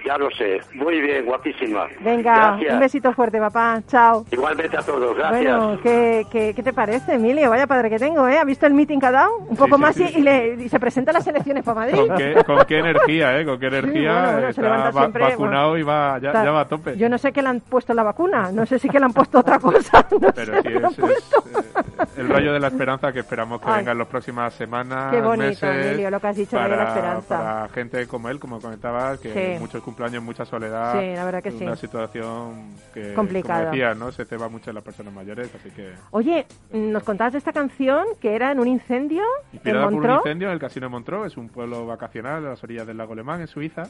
Ya 0.04 0.16
lo 0.18 0.30
sé. 0.30 0.60
Muy 0.74 1.00
bien, 1.00 1.24
guapísima. 1.24 1.86
Venga, 2.00 2.58
un 2.70 2.80
besito 2.80 3.12
fuerte, 3.12 3.38
papá. 3.38 3.80
Chao. 3.88 4.24
Igualmente 4.30 4.76
a 4.76 4.82
todos, 4.82 5.16
gracias. 5.16 5.58
Bueno, 5.58 5.80
¿qué, 5.82 6.26
qué, 6.30 6.52
qué 6.54 6.62
te 6.62 6.72
parece, 6.72 7.14
Emilio? 7.14 7.50
Vaya 7.50 7.66
padre 7.66 7.90
que 7.90 7.98
tengo, 7.98 8.28
¿eh? 8.28 8.38
¿Ha 8.38 8.44
visto 8.44 8.66
el 8.66 8.74
meeting 8.74 8.98
que 9.00 9.06
ha 9.06 9.10
dado? 9.10 9.36
Un 9.48 9.56
poco 9.56 9.78
más 9.78 9.98
Y, 9.98 10.20
le, 10.20 10.68
se 10.68 10.78
presenta 10.78 11.12
las 11.12 11.26
elecciones 11.26 11.64
para 11.64 11.80
Madrid. 11.80 11.96
¿Con 11.96 12.16
qué, 12.16 12.44
con 12.44 12.64
qué 12.66 12.78
energía, 12.78 13.38
¿eh? 13.40 13.44
Con 13.44 13.58
qué 13.58 13.66
energía. 13.66 14.48
está 14.48 14.90
vacunado 15.00 15.76
y 15.78 15.82
va, 15.82 16.18
ya, 16.18 16.32
ya, 16.32 16.50
va 16.50 16.60
a 16.60 16.68
tope. 16.68 16.96
Yo 16.96 17.08
no 17.08 17.18
sé 17.18 17.32
qué 17.32 17.42
le 17.42 17.48
han 17.48 17.60
puesto 17.60 17.94
la 17.94 18.02
vacuna. 18.02 18.50
No 18.52 18.66
sé 18.66 18.78
si 18.78 18.88
que 18.88 18.98
le 18.98 19.06
han 19.06 19.12
puesto 19.12 19.38
otra 19.40 19.58
cosa. 19.58 20.06
No 20.16 20.32
Pero 20.32 20.62
sí, 20.62 20.68
es, 20.68 20.98
es, 20.98 22.18
el 22.18 22.28
rayo 22.28 22.52
de 22.52 22.58
la 22.60 22.68
esperanza 22.68 23.12
que 23.12 23.20
esperamos 23.20 23.60
que 23.60 23.70
venga 23.70 23.92
en 23.92 23.98
las 23.98 24.06
próximas 24.08 24.54
semanas, 24.54 25.12
Qué 25.12 25.20
bonito, 25.20 25.66
meses, 25.66 25.86
Emilio, 25.86 26.10
lo 26.10 26.20
que 26.20 26.26
has 26.28 26.36
dicho, 26.36 26.56
para, 26.56 26.68
de 26.68 26.76
la 26.76 26.84
esperanza. 26.88 27.38
Para 27.38 27.68
gente 27.68 28.06
como 28.06 28.28
él, 28.30 28.38
como 28.38 28.60
comentabas, 28.60 29.18
que 29.20 29.32
Sí. 29.32 29.60
muchos 29.60 29.82
cumpleaños, 29.86 30.20
mucha 30.20 30.44
soledad. 30.44 31.00
Sí, 31.00 31.14
la 31.14 31.24
verdad 31.24 31.42
que 31.42 31.52
sí. 31.52 31.62
Una 31.62 31.76
situación 31.76 32.74
que, 32.92 33.14
Complicada. 33.14 33.60
como 33.60 33.70
decías, 33.70 33.96
¿no? 33.96 34.10
Se 34.10 34.24
ceba 34.24 34.48
mucho 34.48 34.70
en 34.70 34.74
las 34.74 34.82
personas 34.82 35.14
mayores, 35.14 35.48
así 35.54 35.70
que... 35.70 35.94
Oye, 36.10 36.44
nos 36.72 37.04
contabas 37.04 37.34
de 37.34 37.38
esta 37.38 37.52
canción 37.52 38.04
que 38.20 38.34
era 38.34 38.50
en 38.50 38.58
un 38.58 38.66
incendio 38.66 39.22
en 39.52 39.54
Inspirada 39.54 39.88
por 39.88 40.04
un 40.04 40.10
incendio 40.10 40.48
en 40.48 40.54
el 40.54 40.58
Casino 40.58 40.86
de 40.86 40.90
Montreux, 40.90 41.26
es 41.26 41.36
un 41.36 41.48
pueblo 41.48 41.86
vacacional 41.86 42.44
a 42.44 42.50
las 42.50 42.64
orillas 42.64 42.84
del 42.84 42.96
lago 42.96 43.12
Alemán, 43.12 43.40
en 43.40 43.46
Suiza, 43.46 43.84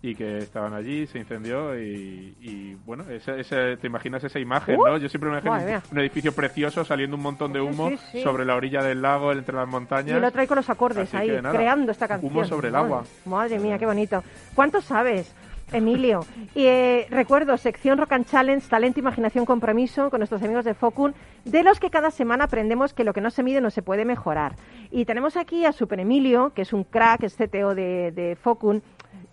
y 0.00 0.14
que 0.14 0.38
estaban 0.38 0.74
allí, 0.74 1.06
se 1.08 1.18
incendió 1.18 1.76
y, 1.78 2.36
y, 2.40 2.76
bueno, 2.86 3.04
ese, 3.10 3.40
ese- 3.40 3.76
te 3.78 3.86
imaginas 3.88 4.22
esa 4.22 4.38
imagen, 4.38 4.76
Uh, 4.78 4.86
¿no? 4.86 4.96
Yo 4.98 5.08
siempre 5.08 5.28
me 5.30 5.38
imagino 5.40 5.82
un, 5.90 5.98
edificio 5.98 6.32
precioso 6.32 6.84
saliendo 6.84 7.16
un 7.16 7.22
montón 7.22 7.52
de 7.52 7.60
humo 7.60 7.88
Sí, 7.90 7.98
sí. 8.12 8.22
sobre 8.22 8.44
la 8.44 8.54
orilla 8.54 8.82
del 8.82 9.02
lago, 9.02 9.32
entre 9.32 9.56
las 9.56 9.66
Y 9.66 9.70
montañas. 9.72 10.16
el 10.16 10.24
otro 10.24 10.40
ahí 10.40 10.46
con 10.46 10.56
los 10.56 10.70
acordes 10.70 11.08
Así 11.12 11.16
ahí, 11.16 11.42
nada, 11.42 11.50
creando 11.52 11.90
esta 11.90 12.06
canción. 12.06 12.30
humo 12.32 12.44
sobre 12.44 12.68
el 12.68 12.74
Madre- 12.74 12.86
agua. 12.86 13.04
Madre 13.24 13.58
mía, 13.58 13.76
qué 13.78 13.86
bonito. 13.86 14.22
¿Cuánto 14.54 14.80
sabes? 14.80 15.34
Emilio, 15.70 16.20
y 16.54 16.64
eh, 16.64 17.06
recuerdo, 17.10 17.58
sección 17.58 17.98
Rock 17.98 18.12
and 18.12 18.24
Challenge, 18.24 18.66
talento, 18.70 19.00
imaginación, 19.00 19.44
compromiso, 19.44 20.08
con 20.08 20.20
nuestros 20.20 20.42
amigos 20.42 20.64
de 20.64 20.72
Focun, 20.72 21.14
de 21.44 21.62
los 21.62 21.78
que 21.78 21.90
cada 21.90 22.10
semana 22.10 22.44
aprendemos 22.44 22.94
que 22.94 23.04
lo 23.04 23.12
que 23.12 23.20
no 23.20 23.30
se 23.30 23.42
mide 23.42 23.60
no 23.60 23.68
se 23.68 23.82
puede 23.82 24.06
mejorar. 24.06 24.54
Y 24.90 25.04
tenemos 25.04 25.36
aquí 25.36 25.66
a 25.66 25.72
Super 25.72 26.00
Emilio, 26.00 26.52
que 26.54 26.62
es 26.62 26.72
un 26.72 26.84
crack, 26.84 27.24
es 27.24 27.34
CTO 27.36 27.74
de, 27.74 28.12
de 28.12 28.34
Focun, 28.40 28.82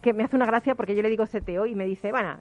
que 0.05 0.13
me 0.13 0.23
hace 0.23 0.35
una 0.35 0.45
gracia 0.45 0.75
porque 0.75 0.95
yo 0.95 1.01
le 1.01 1.09
digo 1.09 1.25
CTO 1.25 1.65
y 1.65 1.73
me 1.73 1.85
dice, 1.85 2.11
bueno, 2.11 2.37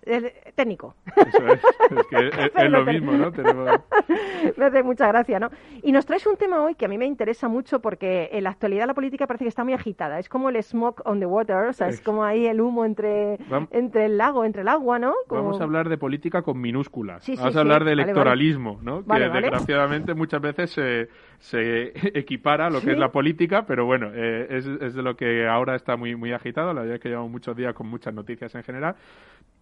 técnico. 0.55 0.95
Eso 1.17 1.47
es, 1.49 1.61
es 1.99 2.07
que 2.11 2.29
es, 2.29 2.53
es 2.55 2.71
lo 2.71 2.85
mismo, 2.85 3.13
¿no? 3.13 3.31
Me 4.59 4.67
hace 4.67 4.83
mucha 4.83 5.09
gracia, 5.09 5.41
¿no? 5.41 5.49
Y 5.83 5.91
nos 5.91 6.05
traes 6.05 6.27
un 6.27 6.37
tema 6.37 6.63
hoy 6.63 6.75
que 6.75 6.85
a 6.85 6.89
mí 6.89 6.99
me 6.99 7.07
interesa 7.07 7.49
mucho 7.49 7.81
porque 7.81 8.29
en 8.33 8.45
la 8.45 8.51
actualidad 8.51 8.87
la 8.87 8.93
política 8.95 9.27
parece 9.27 9.47
que 9.47 9.49
está 9.49 9.65
muy 9.65 9.73
agitada. 9.73 10.19
Es 10.19 10.29
como 10.29 10.51
el 10.51 10.63
smoke 10.63 11.01
on 11.07 11.19
the 11.21 11.27
water, 11.27 11.57
o 11.69 11.73
sea, 11.73 11.89
es 11.89 12.01
como 12.03 12.23
ahí 12.23 12.47
el 12.47 12.61
humo 12.61 12.85
entre, 12.85 13.39
entre 13.71 14.05
el 14.07 14.19
lago, 14.19 14.45
entre 14.45 14.61
el 14.63 14.69
agua, 14.69 14.99
¿no? 14.99 15.15
Como- 15.27 15.43
Vamos 15.43 15.61
a 15.61 15.65
hablar 15.65 15.89
de 15.89 15.97
política 15.97 16.43
con 16.43 16.61
minúsculas. 16.61 17.25
Sí, 17.25 17.33
sí, 17.33 17.39
Vamos 17.39 17.53
sí. 17.55 17.59
a 17.59 17.63
hablar 17.63 17.85
de 17.85 17.93
Vale, 17.93 18.03
electoralismo, 18.03 18.79
¿no? 18.83 19.03
Vale, 19.03 19.25
que 19.25 19.29
vale. 19.31 19.41
desgraciadamente 19.43 20.13
muchas 20.15 20.41
veces 20.43 20.71
se, 20.71 21.09
se 21.45 21.93
equipara 22.19 22.67
a 22.67 22.71
lo 22.71 22.81
Sí. 22.81 22.87
que 22.87 22.93
es 22.93 22.99
la 22.99 23.13
política, 23.13 23.67
pero 23.67 23.85
bueno, 23.85 24.11
eh, 24.15 24.47
es, 24.51 24.67
es 24.67 24.95
de 24.95 25.03
lo 25.03 25.15
que 25.17 25.47
ahora 25.47 25.77
está 25.77 25.97
muy, 25.97 26.17
muy 26.17 26.33
agitado. 26.33 26.73
La 26.73 26.81
verdad 26.81 26.97
es 26.97 27.03
que 27.03 27.11
llevamos 27.11 27.31
muchos 27.31 27.55
días 27.57 27.75
con 27.75 27.87
muchas 27.87 28.15
noticias 28.15 28.55
en 28.55 28.63
general. 28.63 28.97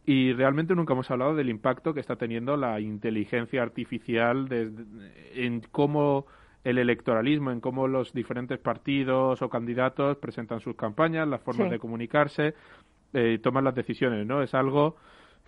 Y 0.06 0.32
realmente 0.32 0.74
nunca 0.74 0.92
hemos 0.94 1.10
hablado 1.10 1.34
del 1.34 1.48
impacto 1.48 1.92
que 1.92 2.00
está 2.00 2.16
teniendo 2.16 2.56
la 2.56 2.80
inteligencia 2.80 3.62
artificial 3.62 4.48
desde- 4.48 4.84
en 5.44 5.60
cómo 5.72 6.26
el 6.64 6.78
electoralismo, 6.78 7.50
en 7.50 7.60
cómo 7.60 7.88
los 7.88 8.12
diferentes 8.12 8.58
partidos 8.60 9.42
o 9.42 9.48
candidatos 9.48 10.16
presentan 10.18 10.60
sus 10.60 10.76
campañas, 10.76 11.26
las 11.26 11.40
formas 11.40 11.66
Sí. 11.66 11.72
de 11.72 11.78
comunicarse, 11.80 12.54
eh, 13.12 13.38
toman 13.42 13.64
las 13.64 13.74
decisiones, 13.74 14.24
¿no? 14.26 14.40
Es 14.42 14.54
algo 14.54 14.96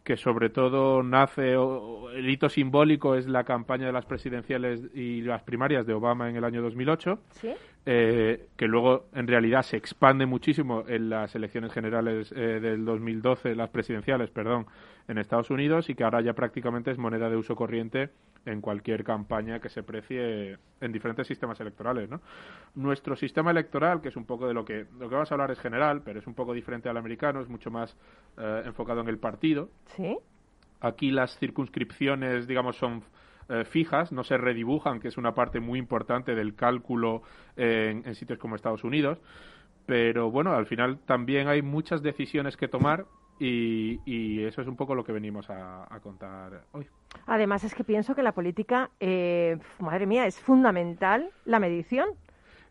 que 0.05 0.17
sobre 0.19 0.51
todo 0.51 1.03
nace, 1.03 1.57
o- 1.57 2.11
el 2.11 2.29
hito 2.29 2.49
simbólico 2.51 3.15
es 3.17 3.27
la 3.27 3.43
campaña 3.45 3.87
de 3.87 3.93
las 3.93 4.05
presidenciales 4.05 4.83
y 4.95 5.23
las 5.23 5.43
primarias 5.43 5.87
de 5.87 5.95
Obama 5.95 6.29
en 6.29 6.37
el 6.37 6.45
año 6.45 6.61
2008, 6.63 7.19
¿Sí? 7.31 7.49
eh, 7.87 8.47
que 8.57 8.67
luego 8.69 9.07
en 9.15 9.27
realidad 9.27 9.63
se 9.63 9.79
expande 9.79 10.27
muchísimo 10.27 10.85
en 10.87 11.09
las 11.09 11.35
elecciones 11.35 11.73
generales 11.73 12.33
eh, 12.37 12.61
del 12.61 12.85
2012, 12.85 13.55
las 13.55 13.71
presidenciales, 13.71 14.31
perdón, 14.31 14.67
en 15.09 15.19
Estados 15.19 15.51
Unidos 15.51 15.89
y 15.89 15.95
que 15.95 16.05
ahora 16.05 16.21
ya 16.21 16.35
prácticamente 16.35 16.91
es 16.91 16.99
moneda 16.99 17.29
de 17.31 17.37
uso 17.37 17.57
corriente 17.57 18.11
en 18.47 18.61
cualquier 18.61 19.05
campaña 19.05 19.61
que 19.61 19.69
se 19.69 19.83
precie 19.83 20.59
en 20.81 20.93
diferentes 20.93 21.27
sistemas 21.27 21.59
electorales, 21.61 22.11
¿no? 22.11 22.21
Nuestro 22.75 23.17
sistema 23.17 23.51
electoral, 23.51 24.01
que 24.01 24.09
es 24.09 24.17
un 24.17 24.27
poco 24.27 24.47
de 24.47 24.55
lo 24.55 24.65
que 24.65 24.87
lo 24.99 25.09
que 25.09 25.15
vamos 25.15 25.31
a 25.31 25.35
hablar 25.35 25.51
es 25.51 25.59
general, 25.61 26.03
pero 26.05 26.19
es 26.19 26.27
un 26.27 26.35
poco 26.35 26.53
diferente 26.53 26.89
al 26.89 26.97
americano, 26.97 27.41
es 27.41 27.49
mucho 27.49 27.71
más 27.71 27.97
eh, 28.37 28.63
enfocado 28.67 29.01
en 29.01 29.09
el 29.09 29.19
partido, 29.19 29.71
¿Sí? 29.97 30.19
Aquí 30.81 31.11
las 31.11 31.39
circunscripciones, 31.39 32.47
digamos, 32.47 32.77
son 32.77 33.05
eh, 33.49 33.65
fijas, 33.65 34.13
no 34.13 34.23
se 34.23 34.37
redibujan, 34.37 35.01
que 35.01 35.09
es 35.09 35.17
una 35.17 35.35
parte 35.35 35.59
muy 35.59 35.79
importante 35.79 36.35
del 36.35 36.55
cálculo 36.55 37.23
en, 37.57 38.07
en 38.07 38.15
sitios 38.15 38.39
como 38.39 38.55
Estados 38.55 38.85
Unidos. 38.85 39.19
Pero 39.87 40.31
bueno, 40.31 40.53
al 40.53 40.67
final 40.67 40.99
también 41.07 41.49
hay 41.49 41.63
muchas 41.63 42.03
decisiones 42.03 42.57
que 42.57 42.69
tomar 42.69 43.07
y, 43.39 44.01
y 44.05 44.45
eso 44.45 44.63
es 44.63 44.69
un 44.69 44.77
poco 44.77 44.95
lo 44.95 45.05
que 45.05 45.13
venimos 45.13 45.51
a, 45.51 45.93
a 45.93 46.01
contar 46.01 46.63
hoy. 46.73 46.87
Además 47.27 47.65
es 47.65 47.75
que 47.75 47.85
pienso 47.85 48.15
que 48.15 48.23
la 48.23 48.33
política, 48.33 48.91
eh, 49.01 49.59
madre 49.79 50.07
mía, 50.07 50.27
es 50.27 50.39
fundamental 50.41 51.31
la 51.45 51.59
medición. 51.59 52.09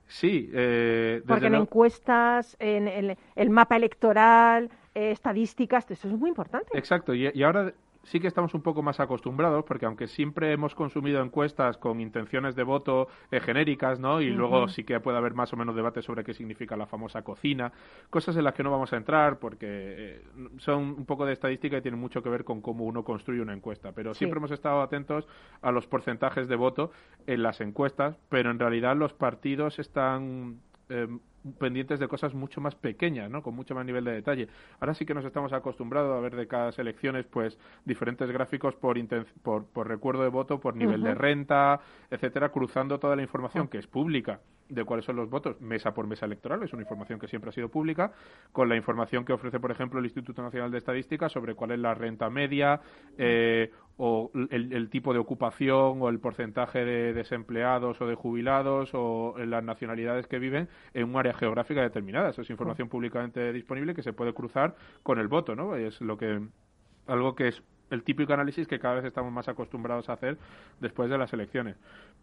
Sí, 0.08 0.50
eh, 0.54 1.22
desde 1.22 1.28
Porque 1.28 1.48
en 1.48 1.56
encuestas, 1.56 2.58
en 2.60 2.88
el, 2.88 3.18
el 3.36 3.50
mapa 3.50 3.76
electoral, 3.78 4.70
eh, 4.94 5.12
estadísticas, 5.12 5.90
eso 5.90 6.08
es 6.08 6.14
muy 6.14 6.30
importante. 6.30 6.78
Exacto, 6.78 7.14
y, 7.14 7.30
y 7.34 7.44
ahora 7.44 7.74
sí 8.04 8.20
que 8.20 8.28
estamos 8.28 8.54
un 8.54 8.62
poco 8.62 8.82
más 8.84 9.00
acostumbrados, 9.00 9.64
porque 9.66 9.86
aunque 9.86 10.08
siempre 10.08 10.52
hemos 10.52 10.76
consumido 10.76 11.22
encuestas 11.24 11.78
con 11.78 12.02
intenciones 12.02 12.56
de 12.56 12.64
voto 12.64 13.08
eh, 13.32 13.40
genéricas, 13.40 14.00
¿no? 14.00 14.20
Y 14.22 14.30
luego 14.30 14.68
sí 14.68 14.84
que 14.84 15.00
puede 15.00 15.18
haber 15.18 15.34
más 15.34 15.54
o 15.54 15.58
menos 15.58 15.76
debate 15.76 16.02
sobre 16.02 16.24
qué 16.24 16.34
significa 16.34 16.76
la 16.76 16.86
famosa 16.86 17.22
cocina, 17.22 17.72
cosas 18.10 18.36
en 18.36 18.44
las 18.44 18.54
que 18.54 18.64
no 18.64 18.72
vamos 18.72 18.92
a 18.94 18.98
entrar, 18.98 19.40
porque 19.40 19.66
eh, 19.68 20.22
son 20.58 20.82
un 20.84 21.06
poco 21.06 21.26
de 21.26 21.34
estadística 21.34 21.78
y 21.78 21.82
tienen 21.82 22.00
mucho 22.00 22.22
que 22.22 22.30
ver 22.30 22.44
con 22.44 22.62
cómo 22.62 22.84
uno 22.84 23.04
construye 23.04 23.42
una 23.42 23.54
encuesta. 23.54 23.92
Pero 23.94 24.14
Sí. 24.14 24.20
siempre 24.20 24.38
hemos 24.40 24.52
estado 24.52 24.82
atentos 24.82 25.28
a 25.62 25.72
los 25.72 25.88
porcentajes 25.88 26.48
de 26.48 26.56
voto 26.56 26.92
en 27.26 27.42
las 27.42 27.62
encuestas, 27.62 28.18
pero 28.30 28.52
en 28.52 28.60
realidad 28.60 28.96
los 28.98 29.14
partidos 29.14 29.80
están 29.80 30.60
eh, 30.90 31.08
pendientes 31.60 32.00
de 32.00 32.08
cosas 32.08 32.34
mucho 32.34 32.62
más 32.62 32.76
pequeñas, 32.76 33.30
¿no? 33.30 33.42
Con 33.42 33.56
mucho 33.56 33.76
más 33.76 33.86
nivel 33.86 34.04
de 34.06 34.12
detalle. 34.14 34.48
Ahora 34.80 34.94
sí 34.94 35.06
que 35.06 35.14
nos 35.14 35.26
estamos 35.26 35.54
acostumbrados 35.54 36.16
a 36.18 36.20
ver 36.22 36.36
de 36.36 36.48
cada 36.48 36.64
elecciones, 36.78 37.26
pues, 37.26 37.58
diferentes 37.86 38.30
gráficos 38.32 38.76
por, 38.76 38.98
inten- 38.98 39.26
por, 39.42 39.66
por 39.66 39.88
recuerdo 39.88 40.24
de 40.24 40.30
voto, 40.30 40.60
por 40.60 40.76
nivel 40.76 41.02
de 41.02 41.14
renta, 41.16 41.80
etcétera, 42.10 42.50
cruzando 42.50 43.00
toda 43.00 43.16
la 43.16 43.22
información 43.22 43.68
que 43.68 43.78
es 43.78 43.88
pública 43.88 44.40
de 44.70 44.84
cuáles 44.86 45.06
son 45.06 45.16
los 45.16 45.30
votos 45.30 45.60
mesa 45.62 45.94
por 45.94 46.08
mesa 46.08 46.26
electoral, 46.26 46.64
es 46.64 46.74
una 46.74 46.82
información 46.82 47.20
que 47.20 47.28
siempre 47.28 47.50
ha 47.50 47.54
sido 47.54 47.70
pública, 47.70 48.12
con 48.52 48.70
la 48.70 48.76
información 48.76 49.26
que 49.26 49.34
ofrece, 49.34 49.60
por 49.60 49.72
ejemplo, 49.72 50.00
el 50.00 50.06
Instituto 50.06 50.42
Nacional 50.42 50.72
de 50.72 50.78
Estadística 50.78 51.30
sobre 51.30 51.56
cuál 51.56 51.72
es 51.72 51.80
la 51.80 51.94
renta 51.94 52.30
media 52.30 52.82
eh, 53.18 53.72
o 53.98 54.32
el, 54.50 54.90
tipo 54.90 55.14
de 55.14 55.20
ocupación 55.20 56.02
o 56.02 56.10
el 56.10 56.20
porcentaje 56.20 56.84
de 56.84 57.14
desempleados 57.14 58.02
o 58.02 58.08
de 58.08 58.16
jubilados 58.16 58.90
o 58.94 59.36
las 59.38 59.64
nacionalidades 59.64 60.28
que 60.28 60.40
viven 60.40 60.68
en 60.94 61.10
un 61.10 61.18
área 61.18 61.34
geográfica 61.34 61.82
determinada. 61.82 62.30
Eso 62.30 62.42
es 62.42 62.50
información 62.50 62.90
públicamente 62.90 63.54
disponible 63.54 63.94
que 63.94 64.02
se 64.02 64.14
puede 64.14 64.34
cruzar 64.34 64.76
con 65.04 65.20
el 65.20 65.28
voto, 65.28 65.56
¿no? 65.56 65.76
Es 65.76 66.02
lo 66.02 66.18
que 66.18 66.42
algo 67.06 67.36
que 67.36 67.50
es 67.50 67.64
el 67.90 68.04
típico 68.04 68.34
análisis 68.34 68.68
que 68.68 68.80
cada 68.80 68.96
vez 68.96 69.06
estamos 69.06 69.32
más 69.32 69.48
acostumbrados 69.48 70.10
a 70.10 70.14
hacer 70.14 70.38
después 70.80 71.10
de 71.10 71.18
las 71.18 71.32
elecciones. 71.34 71.76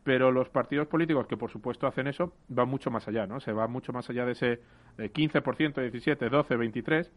Pero 0.04 0.32
los 0.32 0.48
partidos 0.48 0.88
políticos 0.88 1.26
que, 1.26 1.36
por 1.36 1.50
supuesto, 1.50 1.86
hacen 1.86 2.06
eso, 2.06 2.32
van 2.48 2.68
mucho 2.68 2.90
más 2.90 3.06
allá, 3.08 3.26
¿no? 3.26 3.40
Se 3.40 3.52
va 3.52 3.66
mucho 3.66 3.92
más 3.92 4.08
allá 4.10 4.24
de 4.24 4.32
ese 4.32 4.60
15%, 4.98 5.80
17, 5.80 6.28
12, 6.28 6.56
23, 6.56 7.12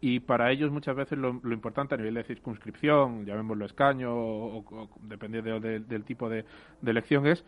y 0.00 0.20
para 0.20 0.50
ellos 0.50 0.70
muchas 0.70 0.94
veces 0.94 1.18
lo, 1.18 1.40
importante 1.52 1.94
a 1.94 1.98
nivel 1.98 2.14
de 2.14 2.24
circunscripción, 2.24 3.24
llamémoslo 3.24 3.64
escaño 3.64 4.14
o, 4.14 4.90
dependiendo 5.02 5.58
del 5.58 6.04
tipo 6.04 6.28
de, 6.28 6.44
de, 6.82 6.90
elección, 6.90 7.26
es 7.26 7.44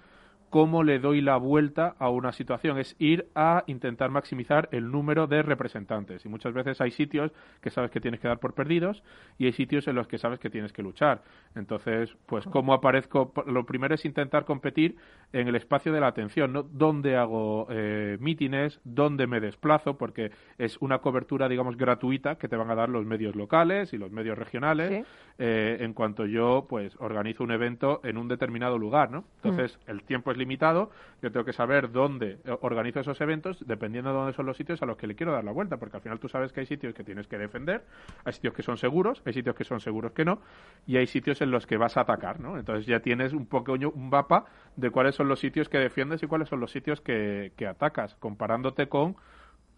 cómo 0.51 0.83
le 0.83 0.99
doy 0.99 1.21
la 1.21 1.37
vuelta 1.37 1.95
a 1.99 2.09
una 2.11 2.33
situación. 2.33 2.79
Es 2.79 2.97
ir 2.99 3.29
a 3.35 3.65
intentar 3.67 4.11
maximizar 4.11 4.69
el 4.73 4.91
número 4.91 5.27
de 5.27 5.43
representantes. 5.43 6.25
Y 6.25 6.29
muchas 6.29 6.53
veces 6.55 6.81
hay 6.81 6.91
sitios 6.91 7.33
que 7.61 7.71
sabes 7.71 7.91
que 7.91 8.01
tienes 8.01 8.21
que 8.21 8.29
dar 8.29 8.39
por 8.39 8.55
perdidos 8.55 9.03
y 9.39 9.47
hay 9.47 9.53
sitios 9.53 9.89
en 9.89 9.95
los 9.95 10.09
que 10.09 10.19
sabes 10.19 10.39
que 10.39 10.51
tienes 10.51 10.73
que 10.73 10.83
luchar. 10.83 11.23
Entonces, 11.55 12.17
pues, 12.27 12.47
¿cómo 12.47 12.73
aparezco? 12.73 13.33
Lo 13.47 13.67
primero 13.67 13.95
es 13.95 14.05
intentar 14.05 14.45
competir 14.45 14.97
en 15.33 15.49
el 15.49 15.57
espacio 15.57 15.93
de 15.93 16.01
la 16.01 16.07
atención, 16.07 16.53
¿no? 16.53 16.63
¿Dónde 16.63 17.17
hago 17.17 17.67
eh, 17.71 18.17
mítines? 18.21 18.81
¿Dónde 18.85 19.27
me 19.27 19.41
desplazo? 19.41 19.99
Porque 19.99 20.31
es 20.57 20.79
una 20.81 20.99
cobertura, 20.99 21.49
digamos, 21.49 21.77
gratuita 21.77 22.37
que 22.37 22.49
te 22.49 22.57
van 22.57 22.71
a 22.71 22.75
dar 22.75 22.89
los 22.89 23.05
medios 23.05 23.37
locales 23.37 23.93
y 23.93 23.99
los 23.99 24.11
medios 24.11 24.39
regionales 24.39 25.05
eh, 25.39 25.77
en 25.81 25.93
cuanto 25.93 26.27
yo, 26.27 26.67
pues, 26.69 26.97
organizo 26.99 27.45
un 27.45 27.53
evento 27.53 28.01
en 28.05 28.17
un 28.17 28.29
determinado 28.29 28.79
lugar, 28.79 29.11
¿no? 29.11 29.25
Entonces, 29.43 29.79
mm. 29.87 29.91
el 29.91 30.03
tiempo 30.03 30.31
es 30.31 30.38
limitado, 30.39 30.91
yo 31.21 31.31
tengo 31.31 31.45
que 31.45 31.53
saber 31.53 31.91
dónde 31.91 32.39
eh, 32.45 32.57
organizo 32.61 33.01
esos 33.01 33.21
eventos, 33.21 33.67
dependiendo 33.67 34.11
de 34.11 34.17
dónde 34.17 34.33
son 34.33 34.47
los 34.47 34.57
sitios 34.57 34.83
a 34.83 34.87
los 34.87 34.97
que 34.97 35.07
le 35.07 35.15
quiero 35.15 35.33
dar 35.33 35.45
la 35.45 35.53
vuelta, 35.53 35.77
porque 35.77 35.97
al 35.97 36.03
final 36.03 36.19
tú 36.19 36.29
sabes 36.29 36.53
que 36.53 36.61
hay 36.61 36.67
sitios 36.67 36.95
que 36.95 37.05
tienes 37.05 37.27
que 37.27 37.39
defender, 37.39 37.85
hay 38.25 38.33
sitios 38.33 38.55
que 38.55 38.63
son 38.63 38.77
seguros, 38.79 39.23
hay 39.27 39.33
sitios 39.33 39.55
que 39.55 39.65
son 39.65 39.81
seguros 39.81 40.13
que 40.13 40.25
no, 40.25 40.41
y 40.87 40.97
hay 40.97 41.07
sitios 41.07 41.41
en 41.43 41.51
los 41.51 41.67
que 41.67 41.77
vas 41.77 41.97
a 41.97 42.03
atacar, 42.03 42.41
¿no? 42.41 42.59
Entonces 42.59 42.87
ya 42.87 43.01
tienes 43.01 43.33
un 43.33 43.47
poco 43.47 43.73
un 43.73 44.11
mapa 44.11 44.47
de 44.77 44.91
cuáles 44.91 45.15
son 45.15 45.29
los 45.29 45.41
sitios 45.41 45.69
que 45.69 45.79
defiendes 45.79 46.23
y 46.23 46.27
cuáles 46.27 46.49
son 46.49 46.61
los 46.61 46.71
sitios 46.71 47.01
que, 47.01 47.53
que 47.57 47.67
atacas, 47.67 48.15
comparándote 48.17 48.89
con 48.89 49.17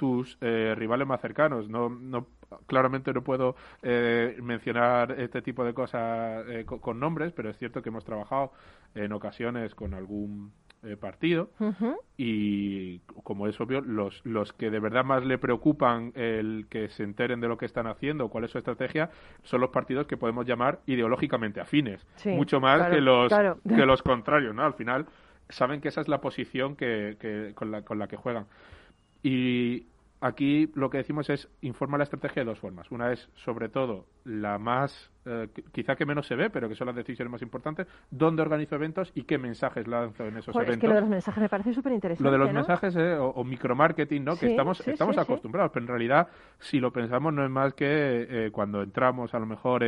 tus 0.00 0.38
eh, 0.40 0.74
rivales 0.78 1.06
más 1.06 1.20
cercanos. 1.20 1.68
No, 1.68 1.90
no, 1.90 2.26
claramente 2.66 3.12
no 3.12 3.22
puedo 3.22 3.54
eh, 3.82 4.34
mencionar 4.42 5.14
este 5.20 5.42
tipo 5.42 5.62
de 5.62 5.74
cosas 5.74 6.42
eh, 6.48 6.64
con, 6.64 6.98
nombres, 6.98 7.34
pero 7.34 7.50
es 7.50 7.58
cierto 7.58 7.82
que 7.82 7.90
hemos 7.90 8.06
trabajado 8.06 8.50
en 8.94 9.12
ocasiones 9.12 9.74
con 9.74 9.92
algún 9.92 10.52
partido 10.98 11.50
y, 12.16 13.00
como 13.00 13.46
es 13.46 13.60
obvio, 13.60 13.82
los, 13.82 14.24
los 14.24 14.54
que 14.54 14.70
de 14.70 14.80
verdad 14.80 15.04
más 15.04 15.22
le 15.26 15.36
preocupan 15.36 16.10
el 16.14 16.68
que 16.70 16.88
se 16.88 17.02
enteren 17.02 17.42
de 17.42 17.48
lo 17.48 17.58
que 17.58 17.66
están 17.66 17.86
haciendo, 17.86 18.30
cuál 18.30 18.44
es 18.44 18.50
su 18.50 18.56
estrategia, 18.56 19.10
son 19.42 19.60
los 19.60 19.68
partidos 19.68 20.06
que 20.06 20.16
podemos 20.16 20.46
llamar 20.46 20.80
ideológicamente 20.86 21.60
afines, 21.60 22.06
mucho 22.24 22.60
más 22.60 22.88
que 22.88 23.02
los 23.02 23.30
que 23.30 23.84
los 23.84 24.02
contrarios, 24.02 24.54
¿no? 24.54 24.64
Al 24.64 24.72
final 24.72 25.04
saben 25.50 25.82
que 25.82 25.88
esa 25.88 26.00
es 26.00 26.08
la 26.08 26.22
posición 26.22 26.76
que, 26.76 27.18
que 27.20 27.52
con, 27.54 27.70
la, 27.70 27.82
con 27.82 27.98
la 27.98 28.08
que 28.08 28.16
juegan. 28.16 28.46
Y 29.22 29.86
aquí 30.20 30.70
lo 30.74 30.90
que 30.90 30.98
decimos 30.98 31.30
es 31.30 31.48
informa 31.62 31.98
la 31.98 32.04
estrategia 32.04 32.42
de 32.42 32.50
dos 32.50 32.58
formas. 32.58 32.90
Una 32.90 33.12
es, 33.12 33.28
sobre 33.34 33.68
todo, 33.68 34.06
la 34.24 34.58
más, 34.58 35.10
eh, 35.24 35.48
quizá 35.72 35.96
que 35.96 36.04
menos 36.04 36.26
se 36.26 36.36
ve, 36.36 36.50
pero 36.50 36.68
que 36.68 36.74
son 36.74 36.86
las 36.86 36.96
decisiones 36.96 37.32
más 37.32 37.42
importantes, 37.42 37.86
dónde 38.10 38.42
organizo 38.42 38.74
eventos 38.76 39.10
y 39.14 39.22
qué 39.22 39.38
mensajes 39.38 39.86
lanzo 39.86 40.24
en 40.26 40.36
esos 40.36 40.54
eventos. 40.54 40.76
Es 40.76 40.80
que 40.80 40.88
lo 40.88 40.94
de 40.94 41.00
los 41.00 41.10
mensajes 41.10 41.42
me 41.42 41.48
parece 41.48 41.74
súper 41.74 41.92
interesante. 41.92 42.24
Lo 42.24 42.32
de 42.32 42.38
los 42.38 42.52
mensajes 42.52 42.94
eh, 42.96 43.16
o, 43.18 43.42
micromarketing, 43.44 44.24
¿no? 44.24 44.36
que 44.36 44.50
estamos, 44.50 44.86
estamos 44.86 45.18
acostumbrados, 45.18 45.70
pero 45.72 45.84
en 45.84 45.88
realidad, 45.88 46.28
si 46.58 46.80
lo 46.80 46.92
pensamos, 46.92 47.32
no 47.32 47.44
es 47.44 47.50
más 47.50 47.74
que 47.74 47.86
eh, 47.88 48.50
cuando 48.52 48.82
entramos 48.82 49.34
a 49.34 49.38
lo 49.38 49.46
mejor 49.46 49.84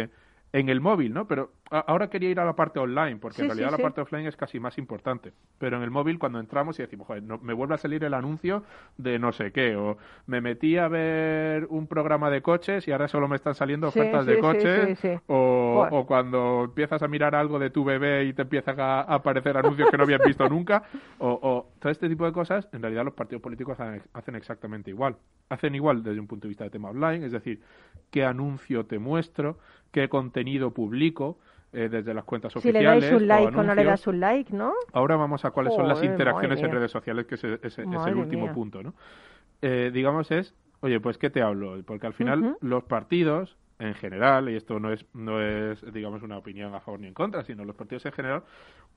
en 0.53 0.69
el 0.69 0.81
móvil, 0.81 1.15
¿no? 1.15 1.27
Pero 1.27 1.51
ahora 1.71 2.11
quería 2.11 2.29
ir 2.29 2.39
a 2.39 2.45
la 2.45 2.55
parte 2.55 2.79
online, 2.79 3.17
porque 3.17 3.41
en 3.41 3.49
realidad 3.49 3.71
la 3.71 3.79
parte 3.79 4.03
offline 4.03 4.27
es 4.27 4.37
casi 4.37 4.61
más 4.61 4.77
importante. 4.77 5.33
Pero 5.59 5.79
en 5.79 5.83
el 5.83 5.91
móvil, 5.91 6.19
cuando 6.19 6.39
entramos 6.39 6.79
y 6.79 6.83
decimos, 6.83 7.07
joder, 7.07 7.23
no, 7.23 7.39
me 7.39 7.55
vuelve 7.55 7.75
a 7.75 7.79
salir 7.79 8.05
el 8.05 8.13
anuncio 8.13 8.63
de 8.99 9.19
no 9.19 9.33
sé 9.33 9.53
qué, 9.53 9.77
o 9.77 9.97
me 10.27 10.43
metí 10.43 10.77
a 10.77 10.89
ver 10.89 11.67
un 11.71 11.87
programa 11.87 12.29
de 12.29 12.43
coches 12.43 12.87
y 12.87 12.93
ahora 12.93 13.09
solo 13.09 13.29
me 13.29 13.37
están 13.37 13.55
saliendo 13.55 13.89
ofertas 13.89 14.27
de 14.27 14.39
coches, 14.41 14.99
o, 15.27 15.89
o, 15.91 16.07
cuando 16.07 16.65
empiezas 16.65 17.03
a 17.03 17.09
mirar 17.09 17.35
algo 17.35 17.59
de 17.59 17.71
tu 17.71 17.85
bebé 17.85 18.25
y 18.25 18.35
te 18.35 18.43
empiezan 18.43 18.79
a, 18.79 19.01
aparecer 19.01 19.57
anuncios 19.57 19.91
que 19.91 19.97
no 19.97 20.05
habías 20.05 20.23
visto 20.23 20.47
nunca, 20.49 20.83
o, 21.19 21.31
o, 21.31 21.62
todo 21.83 21.91
este 21.91 22.09
tipo 22.09 22.25
de 22.25 22.31
cosas, 22.31 22.69
en 22.73 22.81
realidad 22.81 23.05
los 23.05 23.15
partidos 23.15 23.43
políticos 23.43 23.77
hacen 24.13 24.37
exactamente 24.37 24.91
igual. 24.91 25.17
Hacen 25.49 25.75
igual 25.75 26.05
desde 26.05 26.21
un 26.21 26.29
punto 26.29 26.45
de 26.45 26.51
vista 26.51 26.63
de 26.63 26.71
tema 26.71 26.91
online, 26.91 27.27
es 27.27 27.33
decir, 27.33 27.61
qué 28.13 28.25
anuncio 28.25 28.87
te 28.87 29.01
muestro, 29.01 29.59
qué 29.91 30.09
contenido 30.09 30.71
publico 30.71 31.39
eh, 31.73 31.89
desde 31.91 32.15
las 32.15 32.23
cuentas 32.23 32.55
oficiales. 32.55 32.79
Si 32.79 33.01
le 33.01 33.09
dais 33.09 33.21
un 33.21 33.27
like 33.27 33.57
o, 33.57 33.63
no 33.65 33.75
le 33.75 33.83
das 33.83 34.07
un 34.07 34.21
like, 34.21 34.55
¿no? 34.55 34.73
Ahora 34.93 35.17
vamos 35.17 35.45
a 35.45 35.51
cuáles 35.51 35.75
son 35.75 35.89
las 35.89 36.01
interacciones 36.05 36.63
en 36.63 36.71
redes 36.71 36.93
sociales, 36.93 37.27
que 37.27 37.35
es, 37.35 37.43
es, 37.43 37.79
el 37.79 38.17
último 38.17 38.53
punto, 38.55 38.81
¿no? 38.81 38.95
Eh, 39.61 39.91
digamos 39.93 40.31
es, 40.31 40.55
oye, 40.83 41.01
pues 41.01 41.19
¿qué 41.19 41.31
te 41.31 41.43
hablo? 41.43 41.83
Porque 41.85 42.07
al 42.07 42.15
final 42.15 42.59
los 42.61 42.85
partidos 42.85 43.57
en 43.83 43.95
general, 43.95 44.49
y 44.49 44.55
esto 44.55 44.79
no 44.79 44.93
es, 44.93 45.05
no 45.13 45.43
es, 45.43 45.85
digamos, 45.93 46.23
una 46.23 46.39
opinión 46.39 46.75
a 46.75 46.81
favor 46.81 47.01
ni 47.01 47.09
en 47.09 47.15
contra, 47.15 47.43
sino 47.43 47.65
los 47.65 47.75
partidos 47.75 48.07
en 48.07 48.13
general, 48.13 48.45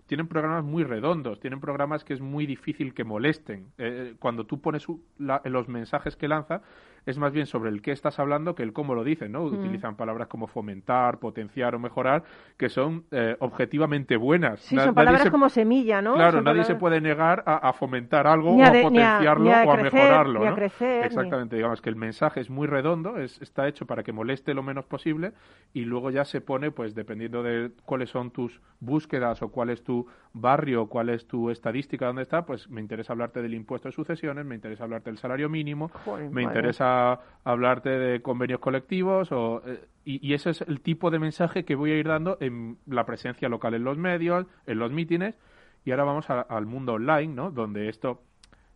tienen 0.06 0.28
programas 0.28 0.64
muy 0.64 0.84
redondos, 0.84 1.40
tienen 1.40 1.60
programas 1.60 2.04
que 2.04 2.14
es 2.14 2.22
muy 2.22 2.46
difícil 2.46 2.94
que 2.94 3.04
molesten. 3.04 3.72
Eh, 3.80 4.14
cuando 4.20 4.46
tú 4.46 4.62
pones 4.62 4.86
los 5.18 5.68
mensajes 5.68 6.16
que 6.16 6.28
lanza, 6.28 6.62
es 7.06 7.18
más 7.18 7.32
bien 7.34 7.46
sobre 7.46 7.70
el 7.70 7.82
qué 7.82 7.92
estás 7.92 8.20
hablando 8.20 8.56
que 8.56 8.64
el 8.64 8.74
cómo 8.74 8.96
lo 8.96 9.04
dicen, 9.04 9.32
¿no? 9.32 9.42
Mm. 9.42 9.60
Utilizan 9.60 9.96
palabras 9.96 10.28
como 10.28 10.48
fomentar, 10.48 11.20
potenciar 11.20 11.76
o 11.76 11.80
mejorar, 11.80 12.24
que 12.58 12.70
son 12.70 13.06
eh, 13.12 13.36
objetivamente 13.40 14.18
buenas. 14.18 14.60
Sí, 14.62 14.78
son 14.78 14.96
palabras 14.96 15.30
como 15.30 15.50
semilla, 15.50 16.02
¿no? 16.02 16.16
Claro, 16.16 16.42
nadie 16.42 16.64
se 16.64 16.76
puede 16.76 17.02
negar 17.02 17.44
a, 17.46 17.74
fomentar 17.74 18.28
algo 18.28 18.56
o 18.56 18.64
a 18.64 18.72
potenciarlo 18.72 19.50
o 19.50 19.72
a 19.72 19.78
mejorarlo, 19.78 20.46
¿no? 20.46 20.56
Exactamente, 20.56 21.56
digamos 21.56 21.82
que 21.82 21.90
el 21.90 21.96
mensaje 21.96 22.40
es 22.40 22.50
muy 22.50 22.68
redondo, 22.68 23.18
es, 23.18 23.42
está 23.42 23.68
hecho 23.68 23.86
para 23.86 24.04
que 24.04 24.12
moleste 24.12 24.54
lo 24.54 24.64
menos 24.64 24.86
posible 24.86 25.34
y 25.74 25.86
luego 25.86 26.10
ya 26.10 26.26
se 26.26 26.42
pone, 26.42 26.72
pues 26.72 26.96
dependiendo 26.96 27.44
de 27.44 27.72
cuáles 27.86 28.10
son 28.10 28.32
tus 28.32 28.62
búsquedas 28.80 29.42
o 29.42 29.50
cuál 29.50 29.70
es 29.70 29.84
tu 29.84 30.08
barrio, 30.34 30.88
cuál 30.88 31.10
es 31.10 31.28
tu 31.28 31.50
estadística, 31.50 32.08
dónde 32.08 32.24
está, 32.24 32.46
pues 32.46 32.70
me 32.70 32.82
interesa 32.82 33.14
hablarte 33.14 33.42
del 33.42 33.54
impuesto 33.54 33.88
de 33.88 33.94
sucesiones, 33.94 34.46
me 34.46 34.56
interesa 34.56 34.84
hablarte 34.84 35.10
del 35.10 35.18
salario 35.18 35.50
mínimo, 35.50 35.92
me 36.32 36.44
interesa 36.44 36.95
hablarte 37.44 37.90
de 37.90 38.22
convenios 38.22 38.60
colectivos 38.60 39.32
o, 39.32 39.62
eh, 39.66 39.86
y, 40.04 40.34
ese 40.34 40.52
es 40.52 40.62
el 40.62 40.82
tipo 40.82 41.10
de 41.12 41.20
mensaje 41.20 41.66
que 41.66 41.76
voy 41.76 41.92
a 41.92 41.98
ir 41.98 42.08
dando 42.08 42.38
en 42.40 42.78
la 42.86 43.06
presencia 43.06 43.50
local 43.50 43.74
en 43.74 43.84
los 43.84 43.98
medios, 43.98 44.46
en 44.68 44.80
los 44.80 44.92
mítines 44.92 45.36
y 45.84 45.92
ahora 45.92 46.04
vamos 46.04 46.30
al 46.30 46.66
mundo 46.66 46.94
online, 46.94 47.34
¿no? 47.34 47.52
Donde 47.52 47.90
esto 47.90 48.22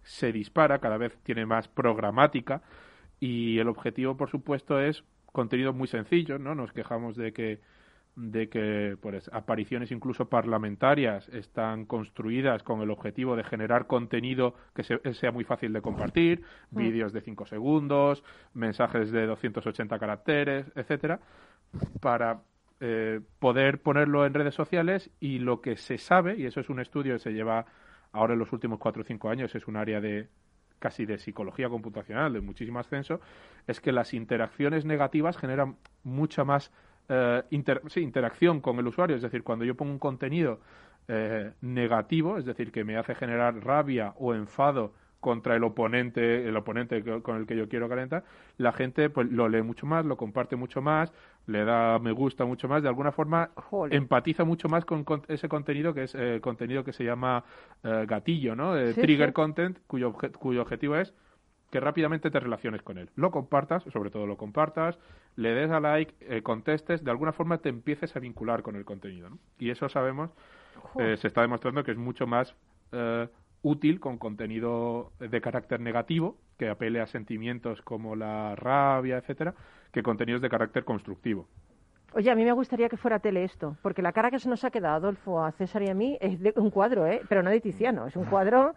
se 0.04 0.32
dispara, 0.32 0.80
cada 0.80 0.98
vez 0.98 1.18
tiene 1.24 1.46
más 1.46 1.68
programática 1.68 2.62
y 3.20 3.60
el 3.60 3.68
objetivo, 3.68 4.16
por 4.16 4.30
supuesto, 4.30 4.80
es 4.80 5.04
contenido 5.26 5.74
muy 5.74 5.88
sencillo, 5.88 6.40
¿no? 6.40 6.56
Nos 6.56 6.72
quejamos 6.72 7.16
de 7.16 7.34
que 7.34 7.60
de 8.16 8.50
que 8.50 8.98
pues, 9.02 9.30
apariciones 9.34 9.92
incluso 9.92 10.30
parlamentarias 10.30 11.30
están 11.30 11.86
construidas 11.86 12.64
con 12.64 12.82
el 12.82 12.90
objetivo 12.90 13.36
de 13.36 13.44
generar 13.44 13.88
contenido 13.88 14.56
que 14.74 14.84
sea 14.84 15.32
muy 15.32 15.44
fácil 15.44 15.72
de 15.74 15.82
compartir, 15.82 16.44
mm. 16.72 16.78
vídeos 16.78 17.14
de 17.14 17.22
5 17.22 17.46
segundos, 17.46 18.24
mensajes 18.54 19.12
de 19.12 19.26
280 19.26 19.98
caracteres, 20.00 20.72
etcétera, 20.76 21.20
para 22.02 22.42
eh, 22.82 23.22
poder 23.40 23.82
ponerlo 23.82 24.26
en 24.26 24.34
redes 24.34 24.56
sociales 24.56 25.12
y 25.20 25.40
lo 25.40 25.62
que 25.62 25.78
se 25.78 25.98
sabe, 25.98 26.38
y 26.38 26.46
eso 26.46 26.60
es 26.60 26.70
un 26.70 26.80
estudio 26.80 27.14
que 27.14 27.20
se 27.20 27.34
lleva 27.34 27.66
ahora 28.12 28.34
en 28.34 28.40
los 28.40 28.52
últimos 28.54 28.80
4 28.80 29.02
o 29.02 29.06
5 29.06 29.30
años, 29.30 29.56
es 29.56 29.68
un 29.68 29.76
área 29.76 30.02
de 30.02 30.28
casi 30.80 31.06
de 31.06 31.18
psicología 31.18 31.70
computacional, 31.70 32.34
de 32.34 32.42
muchísimo 32.42 32.80
ascenso, 32.80 33.20
es 33.68 33.82
que 33.82 33.92
las 33.92 34.14
interacciones 34.14 34.86
negativas 34.86 35.38
generan 35.38 35.76
mucha 36.04 36.44
más 36.44 36.72
eh, 37.10 37.44
interacción 37.50 38.62
con 38.62 38.80
el 38.80 38.88
usuario, 38.88 39.16
es 39.16 39.22
decir, 39.22 39.44
cuando 39.44 39.66
yo 39.66 39.76
pongo 39.76 39.92
un 39.92 40.00
contenido 40.00 40.60
eh, 41.08 41.52
negativo, 41.62 42.38
es 42.38 42.46
decir, 42.46 42.72
que 42.72 42.84
me 42.84 42.98
hace 42.98 43.16
generar 43.16 43.56
rabia 43.66 44.14
o 44.18 44.34
enfado 44.34 44.94
contra 45.20 45.56
el 45.56 45.64
oponente, 45.64 46.48
el 46.48 46.56
oponente 46.56 47.04
con 47.22 47.38
el 47.38 47.46
que 47.46 47.58
yo 47.58 47.68
quiero 47.68 47.90
calentar, 47.90 48.24
la 48.58 48.72
gente 48.72 49.10
pues 49.10 49.30
lo 49.32 49.50
lee 49.50 49.62
mucho 49.62 49.86
más, 49.86 50.06
lo 50.06 50.16
comparte 50.16 50.56
mucho 50.56 50.82
más, 50.82 51.12
le 51.46 51.66
da 51.66 52.00
me 52.00 52.12
gusta 52.12 52.46
mucho 52.46 52.68
más, 52.68 52.82
de 52.84 52.90
alguna 52.90 53.12
forma 53.12 53.50
empatiza 53.92 54.46
mucho 54.46 54.70
más 54.70 54.86
con, 54.86 55.04
ese 55.28 55.50
contenido 55.50 55.94
que 55.94 56.04
es 56.04 56.16
eh, 56.16 56.40
contenido 56.42 56.84
que 56.84 56.94
se 56.94 57.04
llama 57.04 57.44
eh, 57.84 58.06
gatillo, 58.08 58.56
¿no? 58.56 58.78
Eh, 58.78 58.94
trigger 58.94 59.34
content, 59.34 59.78
cuyo, 59.88 60.14
cuyo 60.14 60.62
objetivo 60.62 60.96
es 60.96 61.14
que 61.72 61.80
rápidamente 61.80 62.32
te 62.32 62.40
relaciones 62.40 62.82
con 62.82 62.98
él. 62.98 63.10
Lo 63.16 63.32
compartas, 63.32 63.84
sobre 63.84 64.10
todo 64.10 64.26
lo 64.26 64.38
compartas, 64.38 64.98
le 65.36 65.54
des 65.54 65.72
a 65.72 65.80
like, 65.80 66.42
contestes, 66.42 67.04
de 67.04 67.12
alguna 67.12 67.32
forma 67.32 67.60
te 67.60 67.70
empieces 67.70 68.16
a 68.16 68.20
vincular 68.20 68.62
con 68.64 68.76
el 68.76 68.86
contenido. 68.86 69.30
¿no? 69.30 69.38
Y 69.58 69.70
eso 69.70 69.88
sabemos, 69.90 70.32
se 70.98 71.28
está 71.28 71.42
demostrando 71.42 71.84
que 71.84 71.92
es 71.92 71.98
mucho 71.98 72.26
más 72.28 72.56
útil 73.62 74.00
con 74.00 74.18
contenido 74.18 75.12
de 75.20 75.42
carácter 75.42 75.80
negativo, 75.80 76.38
que 76.58 76.70
apele 76.70 77.02
a 77.02 77.08
sentimientos 77.08 77.82
como 77.82 78.16
la 78.16 78.56
rabia, 78.56 79.18
etcétera, 79.18 79.54
que 79.92 80.04
contenidos 80.04 80.42
de 80.42 80.50
carácter 80.50 80.84
constructivo. 80.84 81.48
Oye, 82.14 82.32
a 82.32 82.36
mí 82.36 82.44
me 82.44 82.52
gustaría 82.54 82.90
que 82.90 82.98
fuera 82.98 83.20
tele 83.20 83.44
esto, 83.44 83.78
porque 83.84 84.02
la 84.02 84.12
cara 84.12 84.32
que 84.32 84.40
se 84.40 84.50
nos 84.50 84.64
ha 84.64 84.72
quedado, 84.72 84.96
Adolfo, 84.96 85.44
a 85.44 85.52
César 85.52 85.84
y 85.84 85.90
a 85.90 85.94
mí, 85.94 86.18
es 86.20 86.40
de 86.40 86.54
un 86.56 86.72
cuadro, 86.72 87.06
¿eh? 87.06 87.22
pero 87.30 87.44
no 87.44 87.52
de 87.52 87.62
Tiziano, 87.62 88.08
es 88.08 88.16
un 88.16 88.26
cuadro 88.26 88.74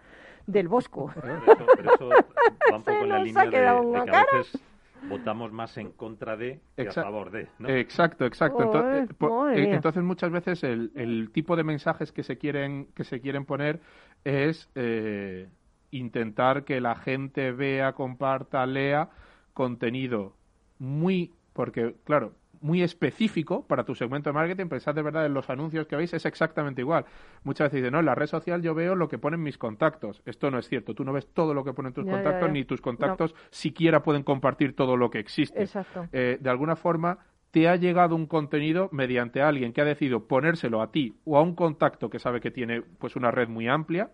del 0.46 0.68
Bosco. 0.68 1.10
Pero 1.14 1.94
eso, 1.94 2.08
va 2.08 2.76
un 2.76 2.82
poco 2.82 3.02
en 3.02 3.08
la 3.08 3.18
línea 3.18 3.44
de, 3.44 3.50
que 3.50 3.66
a 3.66 4.24
veces 4.32 4.62
votamos 5.08 5.52
más 5.52 5.76
en 5.78 5.92
contra 5.92 6.36
de 6.36 6.60
que 6.76 6.88
a 6.88 6.92
favor 6.92 7.30
de. 7.30 7.48
Exacto, 7.66 8.24
exacto. 8.24 8.92
Eh, 8.92 9.06
eh, 9.54 9.74
entonces, 9.74 10.02
muchas 10.02 10.30
veces 10.30 10.62
el, 10.64 11.30
tipo 11.32 11.56
de 11.56 11.64
mensajes 11.64 12.12
que 12.12 12.22
se 12.22 12.38
quieren 12.38 12.88
que 12.94 13.04
se 13.04 13.20
quieren 13.20 13.44
poner 13.44 13.80
es 14.24 14.70
eh, 14.74 15.48
intentar 15.90 16.64
que 16.64 16.80
la 16.80 16.94
gente 16.94 17.52
vea, 17.52 17.92
comparta, 17.92 18.64
lea 18.66 19.10
contenido 19.54 20.34
muy 20.78 21.32
porque 21.52 21.94
claro 22.04 22.34
muy 22.62 22.82
específico 22.82 23.66
para 23.66 23.84
tu 23.84 23.94
segmento 23.94 24.30
de 24.30 24.34
marketing, 24.34 24.66
pensad 24.66 24.94
de 24.94 25.02
verdad 25.02 25.26
en 25.26 25.34
los 25.34 25.50
anuncios 25.50 25.86
que 25.86 25.96
veis, 25.96 26.14
es 26.14 26.24
exactamente 26.24 26.80
igual. 26.80 27.04
Muchas 27.44 27.66
veces 27.66 27.82
dicen, 27.82 27.92
no, 27.92 28.00
en 28.00 28.06
la 28.06 28.14
red 28.14 28.26
social 28.26 28.62
yo 28.62 28.74
veo 28.74 28.94
lo 28.94 29.08
que 29.08 29.18
ponen 29.18 29.42
mis 29.42 29.58
contactos. 29.58 30.22
Esto 30.24 30.50
no 30.50 30.58
es 30.58 30.68
cierto, 30.68 30.94
tú 30.94 31.04
no 31.04 31.12
ves 31.12 31.26
todo 31.26 31.54
lo 31.54 31.64
que 31.64 31.72
ponen 31.72 31.92
tus 31.92 32.06
contactos, 32.06 32.50
ni 32.50 32.64
tus 32.64 32.80
contactos 32.80 33.34
siquiera 33.50 34.02
pueden 34.02 34.22
compartir 34.22 34.74
todo 34.74 34.96
lo 34.96 35.10
que 35.10 35.18
existe. 35.18 35.60
Exacto. 35.60 36.06
Eh, 36.12 36.38
de 36.40 36.50
alguna 36.50 36.76
forma, 36.76 37.18
te 37.52 37.68
ha 37.68 37.76
llegado 37.76 38.16
un 38.16 38.26
contenido 38.26 38.88
mediante 38.92 39.42
alguien 39.42 39.72
que 39.72 39.82
ha 39.82 39.84
decidido 39.84 40.26
ponérselo 40.26 40.80
a 40.80 40.90
ti 40.90 41.16
o 41.24 41.36
a 41.36 41.42
un 41.42 41.54
contacto 41.54 42.08
que 42.08 42.18
sabe 42.18 42.40
que 42.40 42.50
tiene 42.50 42.82
pues 42.82 43.14
una 43.14 43.30
red 43.30 43.48
muy 43.48 43.68
amplia, 43.68 44.10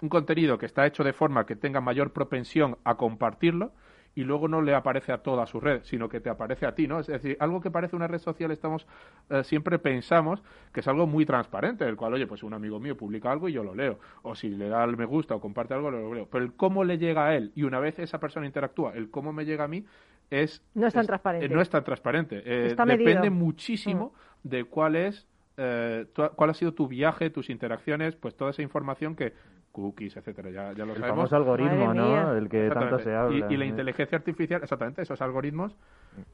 un 0.00 0.08
contenido 0.08 0.56
que 0.56 0.64
está 0.64 0.86
hecho 0.86 1.04
de 1.04 1.12
forma 1.12 1.44
que 1.44 1.54
tenga 1.54 1.82
mayor 1.82 2.12
propensión 2.12 2.78
a 2.84 2.96
compartirlo, 2.96 3.72
y 4.14 4.24
luego 4.24 4.48
no 4.48 4.60
le 4.60 4.74
aparece 4.74 5.12
a 5.12 5.18
toda 5.18 5.46
su 5.46 5.60
red, 5.60 5.82
sino 5.84 6.08
que 6.08 6.20
te 6.20 6.28
aparece 6.28 6.66
a 6.66 6.74
ti, 6.74 6.88
¿no? 6.88 7.00
Es 7.00 7.06
decir, 7.06 7.36
algo 7.40 7.60
que 7.60 7.70
parece 7.70 7.96
una 7.96 8.08
red 8.08 8.18
social, 8.18 8.50
estamos 8.50 8.86
eh, 9.30 9.44
siempre 9.44 9.78
pensamos 9.78 10.42
que 10.72 10.80
es 10.80 10.88
algo 10.88 11.06
muy 11.06 11.24
transparente, 11.24 11.84
el 11.84 11.96
cual, 11.96 12.14
oye, 12.14 12.26
pues 12.26 12.42
un 12.42 12.52
amigo 12.52 12.80
mío 12.80 12.96
publica 12.96 13.30
algo 13.30 13.48
y 13.48 13.52
yo 13.52 13.62
lo 13.62 13.74
leo, 13.74 13.98
o 14.22 14.34
si 14.34 14.48
le 14.48 14.68
da 14.68 14.84
el 14.84 14.96
me 14.96 15.04
gusta 15.04 15.34
o 15.34 15.40
comparte 15.40 15.74
algo, 15.74 15.90
lo 15.90 16.12
leo. 16.12 16.28
Pero 16.30 16.44
el 16.44 16.52
cómo 16.54 16.84
le 16.84 16.98
llega 16.98 17.26
a 17.26 17.36
él 17.36 17.52
y 17.54 17.62
una 17.62 17.78
vez 17.78 17.98
esa 17.98 18.18
persona 18.18 18.46
interactúa, 18.46 18.92
el 18.94 19.10
cómo 19.10 19.32
me 19.32 19.44
llega 19.44 19.64
a 19.64 19.68
mí 19.68 19.84
es... 20.30 20.62
No 20.74 20.86
es 20.86 20.94
tan 20.94 21.06
transparente. 21.06 21.48
no 21.48 21.60
es 21.60 21.70
tan 21.70 21.84
transparente. 21.84 22.42
Eh, 22.44 22.74
depende 22.74 23.30
muchísimo 23.30 24.12
mm. 24.42 24.48
de 24.48 24.64
cuál 24.64 24.96
es 24.96 25.26
eh, 25.62 26.06
cuál 26.36 26.48
ha 26.48 26.54
sido 26.54 26.72
tu 26.72 26.88
viaje, 26.88 27.28
tus 27.28 27.50
interacciones, 27.50 28.16
pues 28.16 28.34
toda 28.34 28.50
esa 28.50 28.62
información 28.62 29.14
que 29.14 29.34
cookies, 29.72 30.16
etcétera, 30.16 30.50
ya, 30.50 30.72
ya 30.72 30.84
lo 30.84 30.92
el 30.92 31.00
sabemos. 31.00 31.30
famoso 31.30 31.36
algoritmo, 31.36 31.94
¿no? 31.94 32.36
El 32.36 32.48
que 32.48 32.68
tanto 32.70 32.98
se 32.98 33.14
habla. 33.14 33.46
Y, 33.50 33.56
la 33.56 33.64
inteligencia 33.64 34.18
artificial, 34.18 34.62
exactamente, 34.62 35.02
esos 35.02 35.20
algoritmos 35.20 35.76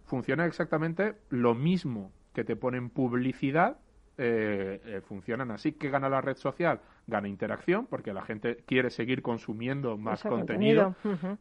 funcionan 0.05 0.46
exactamente 0.46 1.16
lo 1.31 1.55
mismo 1.55 2.12
que 2.33 2.44
te 2.44 2.57
ponen 2.57 2.90
publicidad, 2.90 3.79
eh, 4.18 4.81
eh, 4.85 5.01
funcionan 5.03 5.51
así. 5.51 5.72
que 5.72 5.90
gana 5.90 6.09
la 6.09 6.20
red 6.20 6.37
social? 6.37 6.81
Gana 7.07 7.29
interacción, 7.29 7.87
porque 7.87 8.12
la 8.12 8.22
gente 8.22 8.59
quiere 8.66 8.90
seguir 8.90 9.22
consumiendo 9.22 9.96
más 9.96 10.22
contenido. 10.22 10.94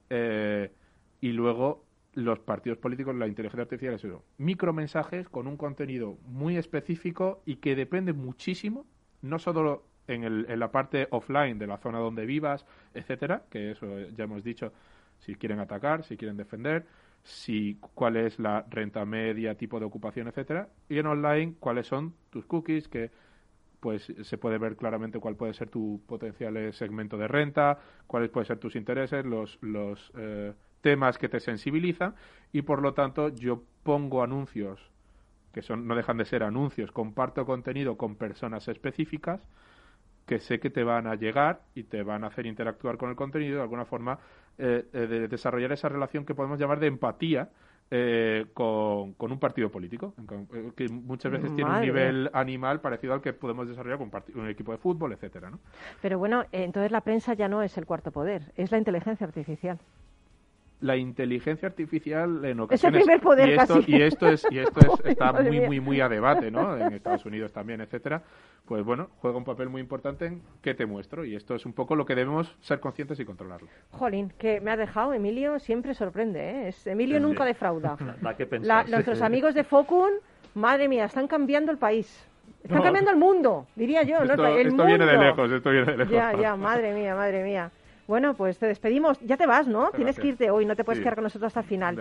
Eh, 0.10 0.72
y 1.22 1.32
luego 1.32 1.86
los 2.14 2.40
partidos 2.40 2.78
políticos, 2.78 3.16
la 3.16 3.28
inteligencia 3.28 3.64
artificial 3.64 3.96
es 3.96 4.04
eso. 4.04 4.24
Micromensajes 4.38 5.28
con 5.30 5.48
un 5.48 5.58
contenido 5.58 6.18
muy 6.26 6.58
específico 6.58 7.42
y 7.46 7.58
que 7.58 7.76
depende 7.76 8.14
muchísimo, 8.14 8.86
no 9.22 9.40
solo 9.40 9.84
en, 10.08 10.24
el, 10.24 10.46
en 10.50 10.60
la 10.60 10.72
parte 10.72 11.08
offline 11.12 11.58
de 11.58 11.68
la 11.68 11.78
zona 11.78 12.00
donde 12.00 12.26
vivas, 12.26 12.66
etcétera, 12.94 13.44
que 13.50 13.72
eso 13.72 14.00
ya 14.16 14.26
hemos 14.26 14.44
dicho, 14.44 14.72
si 15.20 15.36
quieren 15.36 15.60
atacar, 15.60 16.04
si 16.04 16.18
quieren 16.18 16.38
defender, 16.38 16.86
si 17.24 17.78
cuál 17.94 18.18
es 18.18 18.38
la 18.40 18.66
renta 18.70 19.04
media, 19.06 19.56
tipo 19.56 19.80
de 19.80 19.86
ocupación, 19.86 20.28
etcétera, 20.28 20.70
y 20.90 21.00
en 21.00 21.08
online 21.08 21.56
cuáles 21.60 21.88
son 21.88 22.14
tus 22.30 22.46
cookies, 22.46 22.88
que 22.88 23.10
pues 23.80 24.12
se 24.24 24.38
puede 24.38 24.58
ver 24.58 24.76
claramente 24.76 25.20
cuál 25.20 25.36
puede 25.36 25.54
ser 25.54 25.70
tu 25.70 26.02
potencial 26.08 26.74
segmento 26.74 27.18
de 27.18 27.28
renta, 27.28 27.80
cuáles 28.08 28.30
pueden 28.30 28.48
ser 28.48 28.58
tus 28.58 28.76
intereses, 28.76 29.26
los, 29.26 29.60
los 29.62 30.12
eh, 30.18 30.54
temas 30.82 31.18
que 31.18 31.30
te 31.30 31.40
sensibilizan 31.40 32.16
y 32.52 32.64
por 32.64 32.82
lo 32.82 32.94
tanto 32.94 33.30
yo 33.30 33.64
pongo 33.84 34.24
anuncios 34.24 34.92
que 35.52 35.62
son 35.62 35.88
no 35.88 35.96
dejan 35.96 36.18
de 36.18 36.26
ser 36.26 36.44
anuncios, 36.44 36.92
comparto 36.92 37.46
contenido 37.46 37.96
con 37.96 38.16
personas 38.16 38.68
específicas 38.68 39.42
que 40.26 40.40
sé 40.40 40.60
que 40.60 40.70
te 40.70 40.84
van 40.84 41.08
a 41.08 41.16
llegar 41.16 41.62
y 41.76 41.84
te 41.84 42.04
van 42.04 42.24
a 42.24 42.28
hacer 42.28 42.46
interactuar 42.46 42.98
con 42.98 43.10
el 43.10 43.16
contenido 43.16 43.58
de 43.58 43.62
alguna 43.62 43.86
forma 43.86 44.20
eh, 44.58 44.86
eh, 44.94 45.08
de 45.08 45.28
desarrollar 45.28 45.72
esa 45.72 45.90
relación 45.90 46.26
que 46.26 46.34
podemos 46.34 46.60
llamar 46.60 46.80
de 46.80 46.88
empatía 46.88 47.50
eh, 47.92 48.48
con, 48.54 49.14
un 49.20 49.40
partido 49.40 49.70
político, 49.70 50.16
que 50.76 50.90
muchas 50.90 51.32
veces 51.32 51.56
tiene 51.56 51.70
un 51.70 51.82
nivel 51.82 52.30
animal 52.34 52.82
parecido 52.82 53.14
al 53.14 53.22
que 53.22 53.34
podemos 53.34 53.68
desarrollar 53.68 54.00
con 54.00 54.12
un 54.42 54.50
equipo 54.50 54.72
de 54.72 54.80
fútbol, 54.80 55.14
etcétera, 55.14 55.52
¿no? 55.52 55.60
Pero 56.02 56.18
bueno, 56.18 56.46
entonces 56.52 56.92
la 56.92 57.02
prensa 57.02 57.36
ya 57.36 57.48
no 57.48 57.62
es 57.62 57.78
el 57.78 57.86
cuarto 57.86 58.12
poder, 58.12 58.52
es 58.56 58.72
la 58.72 58.80
inteligencia 58.80 59.28
artificial 59.28 59.78
la 60.86 60.96
inteligencia 60.96 61.68
artificial 61.68 62.46
en 62.46 62.60
ocasiones 62.60 63.02
es 63.02 63.08
el 63.08 63.20
primer 63.20 63.22
poder 63.22 63.50
y 63.50 63.54
esto, 63.54 63.80
y 63.88 64.02
esto 64.02 64.28
es 64.28 64.46
y 64.52 64.60
esto 64.60 64.80
es, 64.82 65.06
está 65.06 65.34
muy 65.34 65.62
muy 65.62 65.80
muy 65.80 66.00
a 66.00 66.08
debate 66.08 66.52
no 66.52 66.78
en 66.78 66.94
Estados 66.94 67.26
Unidos 67.26 67.52
también 67.52 67.82
etcétera. 67.82 68.22
Pues 68.66 68.84
bueno 68.84 69.10
juega 69.20 69.38
un 69.38 69.44
papel 69.44 69.70
muy 69.70 69.82
importante 69.82 70.28
en 70.28 70.42
qué 70.62 70.76
te 70.76 70.86
muestro 70.86 71.26
y 71.26 71.36
esto 71.36 71.56
es 71.56 71.66
un 71.66 71.74
poco 71.74 71.96
lo 71.96 72.06
que 72.06 72.14
debemos 72.14 72.56
ser 72.62 72.80
conscientes 72.80 73.20
y 73.20 73.26
controlarlo. 73.26 73.68
Jolín 73.92 74.32
que 74.38 74.62
me 74.62 74.72
ha 74.72 74.78
dejado 74.78 75.14
Emilio 75.14 75.60
siempre 75.60 75.94
sorprende 75.96 76.40
¿eh? 76.40 76.68
es, 76.70 76.86
Emilio 76.86 77.20
nunca 77.20 77.46
defrauda. 77.46 77.98
Da 78.22 78.36
que 78.36 78.46
pensar, 78.46 78.88
nuestros 78.90 79.22
amigos 79.22 79.56
de 79.56 79.64
Focun 79.64 80.12
madre 80.54 80.88
mía 80.88 81.06
están 81.06 81.28
cambiando 81.28 81.72
el 81.72 81.78
país. 81.78 82.28
Están 82.64 82.84
cambiando 82.84 83.12
el 83.12 83.18
mundo 83.18 83.68
diría 83.76 84.04
yo 84.04 84.18
esto, 84.18 84.38
¿no? 84.38 84.48
esto 84.56 84.86
viene 84.86 85.06
de 85.06 85.18
lejos 85.18 85.52
esto 85.52 85.70
viene 85.72 85.92
de 85.92 85.98
lejos. 85.98 86.14
Ya 86.14 86.34
ya 86.40 86.56
madre 86.56 86.94
mía 86.94 87.16
madre 87.16 87.44
mía 87.44 87.72
bueno, 88.08 88.34
pues 88.36 88.58
te 88.58 88.68
despedimos. 88.68 89.20
Ya 89.22 89.38
te 89.38 89.46
vas, 89.46 89.68
¿no? 89.68 89.92
Tienes 89.92 90.20
que 90.20 90.28
irte 90.28 90.52
hoy, 90.52 90.66
no 90.66 90.76
te 90.76 90.84
puedes 90.84 91.02
quedar 91.02 91.16
con 91.16 91.24
nosotros 91.24 91.48
hasta 91.48 91.62
el 91.62 91.66
final. 91.66 91.96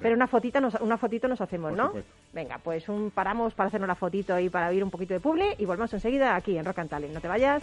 Pero 0.00 0.14
una 0.14 0.26
fotita 0.26 0.60
nos, 0.60 0.74
una 0.80 0.96
fotito 0.98 1.28
nos 1.28 1.40
hacemos, 1.40 1.72
¿no? 1.72 1.92
Venga, 2.32 2.58
pues 2.62 2.88
un 2.88 3.10
paramos 3.10 3.54
para 3.54 3.68
hacer 3.68 3.82
una 3.82 3.94
fotito 3.94 4.38
y 4.38 4.48
para 4.48 4.68
oír 4.68 4.82
un 4.82 4.90
poquito 4.90 5.14
de 5.14 5.20
publi 5.20 5.54
y 5.58 5.64
volvemos 5.64 5.92
enseguida 5.92 6.34
aquí 6.34 6.58
en 6.58 6.64
Rock 6.64 6.80
and 6.80 6.90
Talent. 6.90 7.14
No 7.14 7.20
te 7.20 7.28
vayas. 7.28 7.62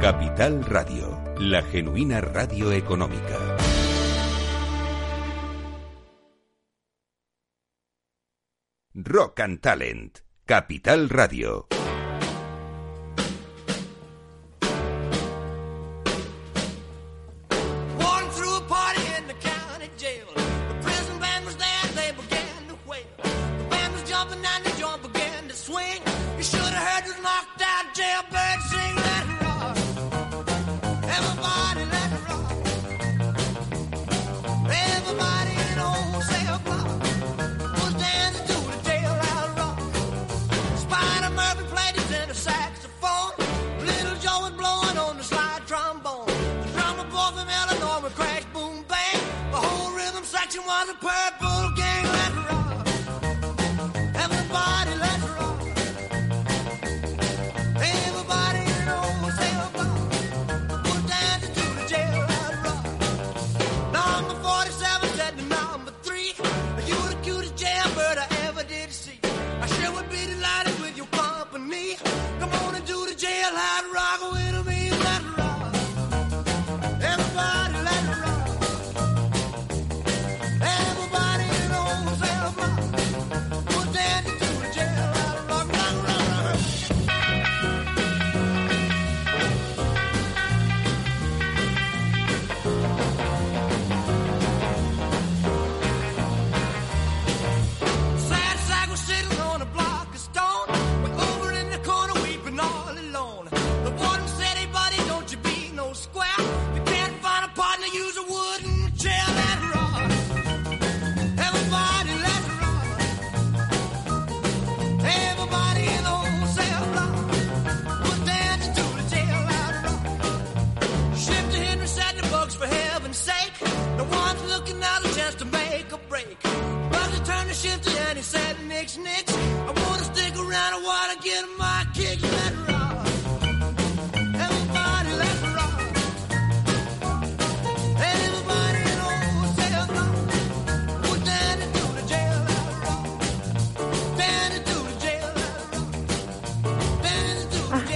Capital 0.00 0.64
Radio, 0.64 1.34
la 1.40 1.60
genuina 1.60 2.22
radio 2.22 2.72
económica. 2.72 3.36
Rock 8.94 9.40
and 9.40 9.60
Talent, 9.60 10.20
Capital 10.46 11.10
Radio. 11.10 11.66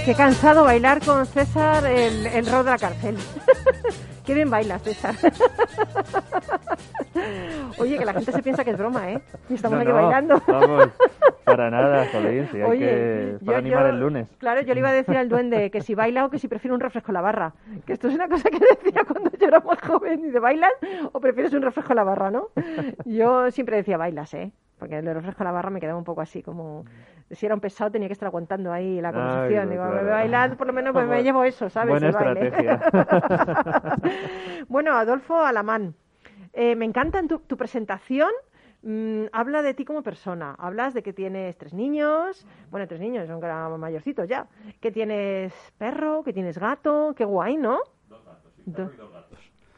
Qué 0.05 0.13
cansado 0.13 0.63
bailar 0.63 1.03
con 1.03 1.25
César 1.25 1.85
el, 1.85 2.27
el 2.27 2.45
rock 2.45 2.65
de 2.65 2.71
la 2.71 2.77
cárcel. 2.77 3.17
qué 4.25 4.33
bien 4.33 4.49
bailas, 4.49 4.81
César. 4.83 5.15
Oye, 7.79 7.97
que 7.97 8.05
la 8.05 8.13
gente 8.13 8.31
se 8.31 8.41
piensa 8.43 8.63
que 8.63 8.71
es 8.71 8.77
broma, 8.77 9.11
¿eh? 9.11 9.21
Y 9.49 9.55
estamos 9.55 9.77
No, 9.77 9.81
aquí 9.81 9.89
no, 9.89 9.95
bailando. 9.95 10.41
Vamos, 10.47 10.89
para 11.43 11.69
nada, 11.71 12.07
Jolín, 12.11 12.47
sí, 12.51 12.57
hay 12.57 12.63
Oye, 12.63 12.79
que, 12.79 13.37
para 13.45 13.53
yo- 13.53 13.57
animar 13.65 13.83
yo- 13.83 13.89
el 13.89 13.99
lunes. 13.99 14.27
Claro, 14.37 14.61
yo 14.61 14.73
le 14.73 14.79
iba 14.79 14.89
a 14.89 14.93
decir 14.93 15.17
al 15.17 15.27
duende 15.29 15.71
que 15.71 15.81
si 15.81 15.95
baila 15.95 16.25
o 16.25 16.29
que 16.29 16.39
si 16.39 16.47
prefiere 16.47 16.73
un 16.73 16.79
refresco 16.81 17.11
en 17.11 17.15
la 17.15 17.21
barra. 17.21 17.53
Que 17.85 17.93
esto 17.93 18.07
es 18.07 18.15
una 18.15 18.27
cosa 18.27 18.49
que 18.49 18.59
decía 18.59 19.03
cuando 19.07 19.31
yo 19.31 19.47
era 19.47 19.59
más 19.59 19.79
joven. 19.81 20.21
Dice, 20.21 20.39
¿bailas 20.39 20.71
o 21.11 21.19
prefieres 21.19 21.53
un 21.53 21.61
refresco 21.63 21.93
en 21.93 21.97
la 21.97 22.03
barra, 22.03 22.29
no? 22.31 22.49
Yo 23.05 23.49
siempre 23.51 23.77
decía, 23.77 23.97
bailas, 23.97 24.33
¿eh? 24.35 24.51
Porque 24.77 24.97
el 24.99 25.05
de 25.05 25.13
refresco 25.13 25.41
en 25.43 25.45
la 25.45 25.51
barra 25.53 25.69
me 25.69 25.79
quedaba 25.79 25.97
un 25.97 26.03
poco 26.03 26.21
así, 26.21 26.43
como... 26.43 26.85
Si 27.31 27.45
era 27.45 27.55
un 27.55 27.61
pesado 27.61 27.89
tenía 27.91 28.07
que 28.07 28.13
estar 28.13 28.27
aguantando 28.27 28.71
ahí 28.71 29.01
la 29.01 29.09
Ay, 29.09 29.13
conversación. 29.15 29.69
Digo, 29.69 29.83
claro. 29.83 30.03
me 30.03 30.09
bailar, 30.11 30.57
por 30.57 30.67
lo 30.67 30.73
menos 30.73 30.93
pues, 30.93 31.07
me 31.07 31.23
llevo 31.23 31.43
eso, 31.43 31.69
¿sabes? 31.69 31.89
buena 31.89 32.07
El 32.07 32.13
baile. 32.13 32.47
estrategia. 32.47 32.81
bueno, 34.67 34.93
Adolfo 34.93 35.39
Alamán, 35.39 35.95
eh, 36.53 36.75
me 36.75 36.85
encanta 36.85 37.19
en 37.19 37.27
tu, 37.27 37.39
tu 37.39 37.57
presentación. 37.57 38.29
mm, 38.83 39.25
habla 39.31 39.61
de 39.63 39.73
ti 39.73 39.85
como 39.85 40.03
persona. 40.03 40.55
Hablas 40.59 40.93
de 40.93 41.01
que 41.01 41.13
tienes 41.13 41.57
tres 41.57 41.73
niños, 41.73 42.45
bueno, 42.69 42.87
tres 42.87 42.99
niños, 43.01 43.27
son 43.27 43.39
que 43.39 43.47
eran 43.47 43.79
mayorcitos 43.79 44.27
ya. 44.27 44.45
Que 44.79 44.91
tienes 44.91 45.51
perro, 45.79 46.23
que 46.23 46.31
tienes 46.33 46.57
gato, 46.59 47.13
qué 47.17 47.25
guay, 47.25 47.57
¿no? 47.57 47.79
Do- 48.65 48.91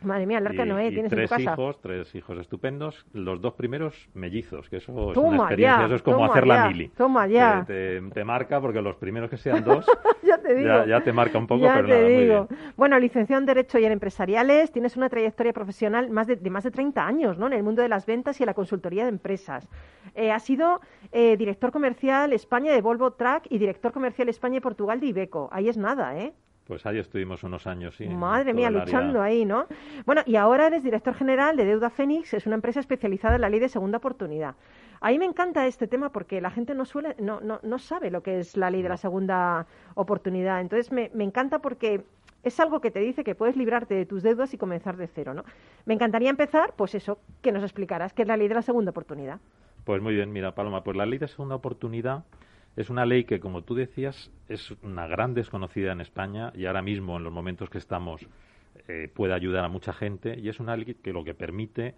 Madre 0.03 0.27
mía, 0.27 0.37
el 0.37 0.45
arca 0.45 0.63
Y- 0.63 0.69
Noé 0.69 0.89
tienes 0.91 1.11
en 1.11 1.17
tres 1.17 1.29
tu 1.29 1.35
casa. 1.37 1.53
hijos, 1.53 1.81
tres 1.81 2.13
hijos 2.13 2.37
estupendos. 2.37 3.03
Los 3.13 3.41
dos 3.41 3.53
primeros 3.55 4.09
mellizos, 4.13 4.69
que 4.69 4.77
eso 4.77 5.11
es 5.11 5.17
una 5.17 5.37
experiencia. 5.37 5.79
ya, 5.79 5.85
eso 5.85 5.95
es 5.95 6.03
como 6.03 6.23
hacer 6.25 6.45
ya, 6.45 6.53
la 6.55 6.67
mili. 6.67 6.89
toma 6.89 7.25
ya. 7.27 7.63
Te, 7.65 7.99
te- 7.99 8.09
te 8.11 8.23
marca 8.23 8.61
porque 8.61 8.79
los 8.81 8.95
primeros 8.97 9.29
que 9.29 9.37
sean 9.37 9.63
dos 9.63 9.85
ya 10.23 10.37
te 10.37 10.53
digo. 10.53 10.85
ya, 10.85 11.01
te 11.01 11.11
marca 11.11 11.37
un 11.39 11.47
poco, 11.47 11.65
pero 11.73 11.87
nada, 11.87 12.01
muy 12.01 12.11
digo. 12.25 12.47
bien. 12.49 12.59
Bueno, 12.77 12.99
licenciado 12.99 13.39
en 13.39 13.45
Derecho 13.47 13.79
y 13.79 13.85
en 13.85 13.91
Empresariales, 13.93 14.71
tienes 14.71 14.95
una 14.97 15.09
trayectoria 15.09 15.51
profesional 15.53 16.09
más 16.11 16.27
de, 16.27 16.35
de 16.35 16.49
más 16.51 16.63
de 16.63 16.71
30 16.71 17.05
años 17.05 17.37
¿no? 17.39 17.47
en 17.47 17.53
el 17.53 17.63
mundo 17.63 17.81
de 17.81 17.89
las 17.89 18.05
ventas 18.05 18.39
y 18.39 18.43
en 18.43 18.47
la 18.47 18.53
consultoría 18.53 19.03
de 19.03 19.09
empresas. 19.09 19.67
Eh, 20.13 20.31
has 20.31 20.43
sido 20.43 20.79
eh, 21.11 21.37
director 21.37 21.71
comercial 21.71 22.33
España 22.33 22.71
de 22.71 22.81
Volvo 22.81 23.11
Truck 23.13 23.43
y 23.49 23.57
director 23.57 23.91
comercial 23.91 24.29
España 24.29 24.57
y 24.57 24.61
Portugal 24.61 24.99
de 24.99 25.07
Ibeco. 25.07 25.49
Ahí 25.51 25.69
es 25.69 25.77
nada, 25.77 26.17
¿eh? 26.19 26.33
Pues 26.67 26.85
ahí 26.85 26.99
estuvimos 26.99 27.43
unos 27.43 27.65
años, 27.65 27.95
sí. 27.95 28.07
Madre 28.07 28.53
mía, 28.53 28.67
área- 28.67 28.83
luchando 28.83 29.21
ahí, 29.21 29.45
¿no? 29.45 29.67
Bueno, 30.05 30.21
y 30.25 30.35
ahora 30.35 30.67
eres 30.67 30.83
director 30.83 31.13
general 31.13 31.55
de 31.55 31.63
Deuda 31.65 31.89
Fénix, 31.89 32.33
es 32.33 32.45
una 32.45 32.55
empresa 32.55 32.81
especializada 32.81 33.35
en 33.35 33.41
la 33.41 33.49
ley 33.49 33.59
de 33.61 33.69
segunda 33.69 33.99
oportunidad. 33.99 34.55
A 34.99 35.09
mí 35.11 35.19
me 35.19 35.25
encanta 35.25 35.65
este 35.67 35.87
tema 35.87 36.11
porque 36.11 36.41
la 36.41 36.51
gente 36.51 36.73
no 36.75 36.83
suele, 36.85 37.15
no, 37.19 37.39
no, 37.39 37.59
no 37.63 37.79
sabe 37.79 38.11
lo 38.11 38.21
que 38.21 38.39
es 38.39 38.57
la 38.57 38.69
ley 38.69 38.81
de 38.81 38.89
la 38.89 38.97
segunda 38.97 39.65
oportunidad. 39.95 40.59
Entonces 40.59 40.91
me, 40.91 41.09
me 41.13 41.23
encanta 41.23 41.59
porque 41.59 42.01
es 42.43 42.59
algo 42.59 42.81
que 42.81 42.91
te 42.91 42.99
dice 42.99 43.23
que 43.23 43.35
puedes 43.35 43.55
librarte 43.55 43.93
de 43.93 44.05
tus 44.05 44.23
deudas 44.23 44.53
y 44.53 44.57
comenzar 44.57 44.97
de 44.97 45.07
cero, 45.07 45.33
¿no? 45.33 45.43
Me 45.85 45.93
encantaría 45.93 46.29
empezar, 46.29 46.73
pues 46.75 46.95
eso, 46.95 47.19
que 47.41 47.51
nos 47.51 47.63
explicaras 47.63 48.11
qué 48.13 48.23
es 48.23 48.27
la 48.27 48.35
ley 48.37 48.47
de 48.47 48.55
la 48.55 48.61
segunda 48.61 48.91
oportunidad. 48.91 49.39
Pues 49.85 50.01
muy 50.01 50.15
bien, 50.15 50.33
mira, 50.33 50.53
Paloma, 50.53 50.83
pues 50.83 50.97
la 50.97 51.05
ley 51.05 51.17
de 51.19 51.27
segunda 51.29 51.55
oportunidad 51.55 52.25
es 52.77 52.91
una 52.91 53.05
ley 53.05 53.23
que, 53.23 53.39
como 53.39 53.63
tú 53.63 53.73
decías, 53.73 54.31
es 54.47 54.71
una 54.83 55.07
gran 55.07 55.33
desconocida 55.33 55.91
en 55.91 55.99
España 55.99 56.53
y 56.55 56.67
ahora 56.67 56.83
mismo, 56.83 57.17
en 57.17 57.23
los 57.23 57.33
momentos 57.33 57.71
que 57.71 57.79
estamos, 57.79 58.21
eh, 58.87 59.09
puede 59.13 59.33
ayudar 59.33 59.65
a 59.65 59.67
mucha 59.67 59.91
gente 59.93 60.39
y 60.39 60.47
es 60.47 60.59
una 60.59 60.77
ley 60.77 60.93
que 60.93 61.11
lo 61.11 61.23
que 61.23 61.33
permite 61.33 61.95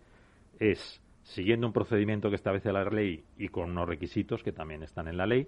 es, 0.58 1.02
siguiendo 1.24 1.68
un 1.68 1.74
procedimiento 1.74 2.30
que 2.30 2.38
establece 2.38 2.72
la 2.72 2.86
ley 2.86 3.26
y 3.38 3.50
con 3.50 3.72
unos 3.72 3.90
requisitos 3.90 4.42
que 4.42 4.54
también 4.54 4.82
están 4.82 5.10
en 5.10 5.18
la 5.18 5.28
ley, 5.28 5.48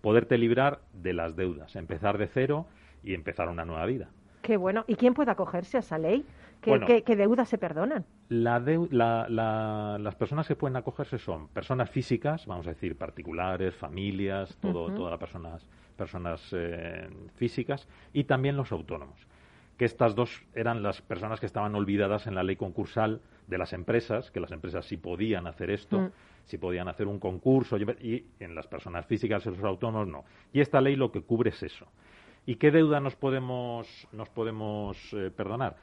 poderte 0.00 0.38
librar 0.38 0.80
de 0.94 1.12
las 1.12 1.36
deudas, 1.36 1.76
empezar 1.76 2.16
de 2.16 2.28
cero 2.28 2.66
y 3.04 3.12
empezar 3.12 3.50
una 3.50 3.66
nueva 3.66 3.84
vida. 3.84 4.08
Qué 4.40 4.56
bueno. 4.56 4.84
¿Y 4.86 4.94
quién 4.94 5.12
puede 5.12 5.30
acogerse 5.30 5.76
a 5.76 5.80
esa 5.80 5.98
ley? 5.98 6.24
¿Qué, 6.60 6.70
Bueno. 6.70 6.86
qué- 6.86 7.02
qué 7.02 7.16
deudas 7.16 7.48
se 7.48 7.56
perdonan? 7.58 8.04
La 8.28 8.60
deu- 8.60 8.90
la- 8.90 9.26
la- 9.28 9.96
las 9.98 10.14
personas 10.14 10.46
que 10.46 10.56
pueden 10.56 10.76
acogerse 10.76 11.18
son 11.18 11.48
personas 11.48 11.88
físicas, 11.90 12.46
vamos 12.46 12.66
a 12.66 12.70
decir 12.70 12.96
particulares, 12.98 13.74
familias, 13.74 14.56
todo, 14.60 14.86
Ujú. 14.86 14.94
todas 14.96 15.10
las 15.12 15.20
personas, 15.20 15.66
personas 15.96 16.50
eh, 16.52 17.08
físicas 17.36 17.88
y 18.12 18.24
también 18.24 18.56
los 18.56 18.72
autónomos. 18.72 19.26
Que 19.78 19.86
estas 19.86 20.14
dos 20.14 20.42
eran 20.54 20.82
las 20.82 21.00
personas 21.00 21.40
que 21.40 21.46
estaban 21.46 21.74
olvidadas 21.74 22.26
en 22.26 22.34
la 22.34 22.42
ley 22.42 22.56
concursal 22.56 23.22
de 23.46 23.56
las 23.58 23.72
empresas, 23.72 24.30
que 24.30 24.38
las 24.40 24.52
empresas 24.52 24.84
sí 24.84 24.98
podían 24.98 25.46
hacer 25.46 25.70
esto, 25.70 25.98
Mm. 26.00 26.10
sí 26.44 26.58
podían 26.58 26.88
hacer 26.88 27.06
un 27.06 27.18
concurso 27.18 27.78
y, 27.78 27.82
y 28.00 28.26
en 28.44 28.54
las 28.54 28.66
personas 28.66 29.06
físicas 29.06 29.46
y 29.46 29.48
los 29.50 29.64
autónomos 29.64 30.06
no. 30.08 30.24
Y 30.52 30.60
esta 30.60 30.80
ley 30.82 30.96
lo 30.96 31.10
que 31.10 31.22
cubre 31.22 31.48
es 31.50 31.62
eso. 31.62 31.86
¿Y 32.44 32.56
qué 32.56 32.70
deuda 32.70 33.00
nos 33.00 33.16
podemos, 33.16 34.06
nos 34.12 34.28
podemos 34.28 34.98
eh, 35.14 35.30
perdonar? 35.34 35.76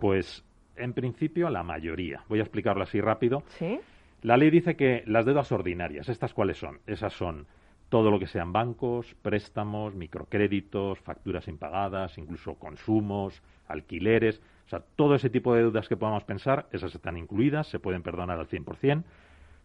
Pues 0.00 0.44
en 0.76 0.92
principio 0.92 1.50
la 1.50 1.62
mayoría. 1.62 2.24
Voy 2.28 2.38
a 2.38 2.42
explicarlo 2.42 2.82
así 2.82 3.00
rápido. 3.00 3.42
¿Sí? 3.58 3.80
La 4.22 4.36
ley 4.36 4.50
dice 4.50 4.76
que 4.76 5.02
las 5.06 5.24
deudas 5.24 5.52
ordinarias, 5.52 6.08
¿estas 6.08 6.34
cuáles 6.34 6.58
son? 6.58 6.80
Esas 6.86 7.12
son 7.12 7.46
todo 7.88 8.10
lo 8.10 8.18
que 8.18 8.26
sean 8.26 8.52
bancos, 8.52 9.14
préstamos, 9.22 9.94
microcréditos, 9.94 10.98
facturas 11.00 11.46
impagadas, 11.48 12.18
incluso 12.18 12.54
consumos, 12.54 13.42
alquileres, 13.68 14.40
o 14.66 14.68
sea, 14.68 14.80
todo 14.96 15.14
ese 15.14 15.30
tipo 15.30 15.54
de 15.54 15.62
deudas 15.62 15.88
que 15.88 15.96
podamos 15.96 16.24
pensar, 16.24 16.66
esas 16.72 16.92
están 16.94 17.16
incluidas, 17.16 17.68
se 17.68 17.78
pueden 17.78 18.02
perdonar 18.02 18.40
al 18.40 18.48
100%. 18.48 19.04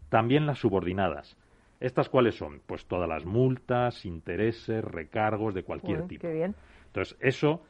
También 0.10 0.46
las 0.46 0.60
subordinadas. 0.60 1.38
¿Estas 1.80 2.10
cuáles 2.10 2.36
son? 2.36 2.62
Pues 2.68 2.86
todas 2.86 3.10
las 3.10 3.26
multas, 3.26 4.06
intereses, 4.06 4.84
recargos 4.84 5.56
de 5.56 5.64
cualquier 5.64 6.02
Uy, 6.02 6.08
tipo. 6.08 6.22
Qué 6.22 6.34
bien. 6.34 6.56
Entonces, 6.86 7.18
eso, 7.20 7.64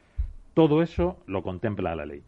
todo 0.53 0.81
eso 0.81 1.19
lo 1.25 1.41
contempla 1.41 1.95
la 1.95 2.05
ley. 2.05 2.21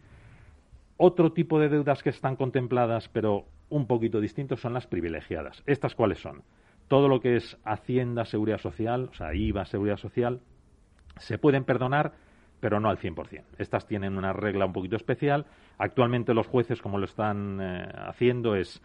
Otro 1.06 1.34
tipo 1.34 1.60
de 1.60 1.68
deudas 1.68 2.02
que 2.02 2.12
están 2.12 2.38
contempladas, 2.38 3.10
pero 3.10 3.44
un 3.68 3.88
poquito 3.88 4.22
distintos, 4.22 4.62
son 4.62 4.74
las 4.74 4.88
privilegiadas. 4.88 5.62
¿Estas 5.66 5.96
cuáles 5.96 6.20
son? 6.20 6.44
Todo 6.88 7.10
lo 7.10 7.20
que 7.20 7.36
es 7.36 7.58
Hacienda, 7.66 8.24
Seguridad 8.24 8.60
Social, 8.60 9.10
o 9.12 9.14
sea, 9.14 9.36
IVA, 9.36 9.66
Seguridad 9.66 9.98
Social, 9.98 10.40
se 11.18 11.38
pueden 11.38 11.66
perdonar, 11.66 12.14
pero 12.62 12.80
no 12.80 12.88
al 12.88 13.00
100%. 13.00 13.44
Estas 13.58 13.86
tienen 13.86 14.18
una 14.18 14.32
regla 14.32 14.66
un 14.66 14.72
poquito 14.72 14.96
especial. 14.96 15.46
Actualmente 15.78 16.34
los 16.34 16.48
jueces, 16.48 16.82
como 16.82 16.98
lo 16.98 17.04
están 17.04 17.60
eh, 17.62 17.86
haciendo, 18.08 18.56
es 18.56 18.82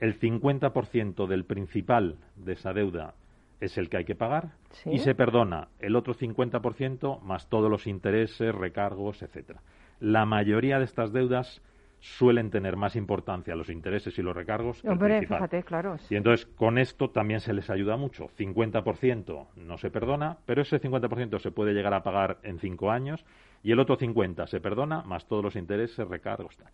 el 0.00 0.18
50% 0.18 1.26
del 1.26 1.44
principal 1.44 2.16
de 2.36 2.54
esa 2.54 2.72
deuda 2.72 3.12
es 3.60 3.76
el 3.76 3.90
que 3.90 3.98
hay 3.98 4.04
que 4.06 4.14
pagar 4.14 4.52
Sí. 4.70 4.90
y 4.90 4.98
se 5.00 5.14
perdona 5.14 5.68
el 5.80 5.96
otro 5.96 6.14
50% 6.14 7.20
más 7.20 7.48
todos 7.50 7.70
los 7.70 7.86
intereses, 7.86 8.54
recargos, 8.54 9.22
etcétera. 9.22 9.60
La 10.00 10.26
mayoría 10.26 10.78
de 10.78 10.84
estas 10.84 11.12
deudas 11.12 11.62
suelen 12.00 12.50
tener 12.50 12.76
más 12.76 12.94
importancia 12.94 13.56
los 13.56 13.70
intereses 13.70 14.16
y 14.18 14.22
los 14.22 14.36
recargos 14.36 14.84
Hombre, 14.84 15.20
fíjate, 15.26 15.62
claro. 15.62 15.96
Y 16.10 16.14
entonces 16.16 16.46
con 16.46 16.78
esto 16.78 17.10
también 17.10 17.40
se 17.40 17.52
les 17.54 17.68
ayuda 17.70 17.96
mucho. 17.96 18.28
50% 18.38 19.46
no 19.56 19.78
se 19.78 19.90
perdona, 19.90 20.36
pero 20.44 20.62
ese 20.62 20.80
50% 20.80 21.38
se 21.38 21.50
puede 21.50 21.72
llegar 21.72 21.94
a 21.94 22.02
pagar 22.02 22.38
en 22.42 22.58
cinco 22.58 22.90
años 22.90 23.24
y 23.62 23.72
el 23.72 23.80
otro 23.80 23.96
50% 23.96 24.46
se 24.46 24.60
perdona 24.60 25.02
más 25.02 25.26
todos 25.26 25.42
los 25.42 25.56
intereses, 25.56 26.06
recargos, 26.06 26.56
tal. 26.56 26.68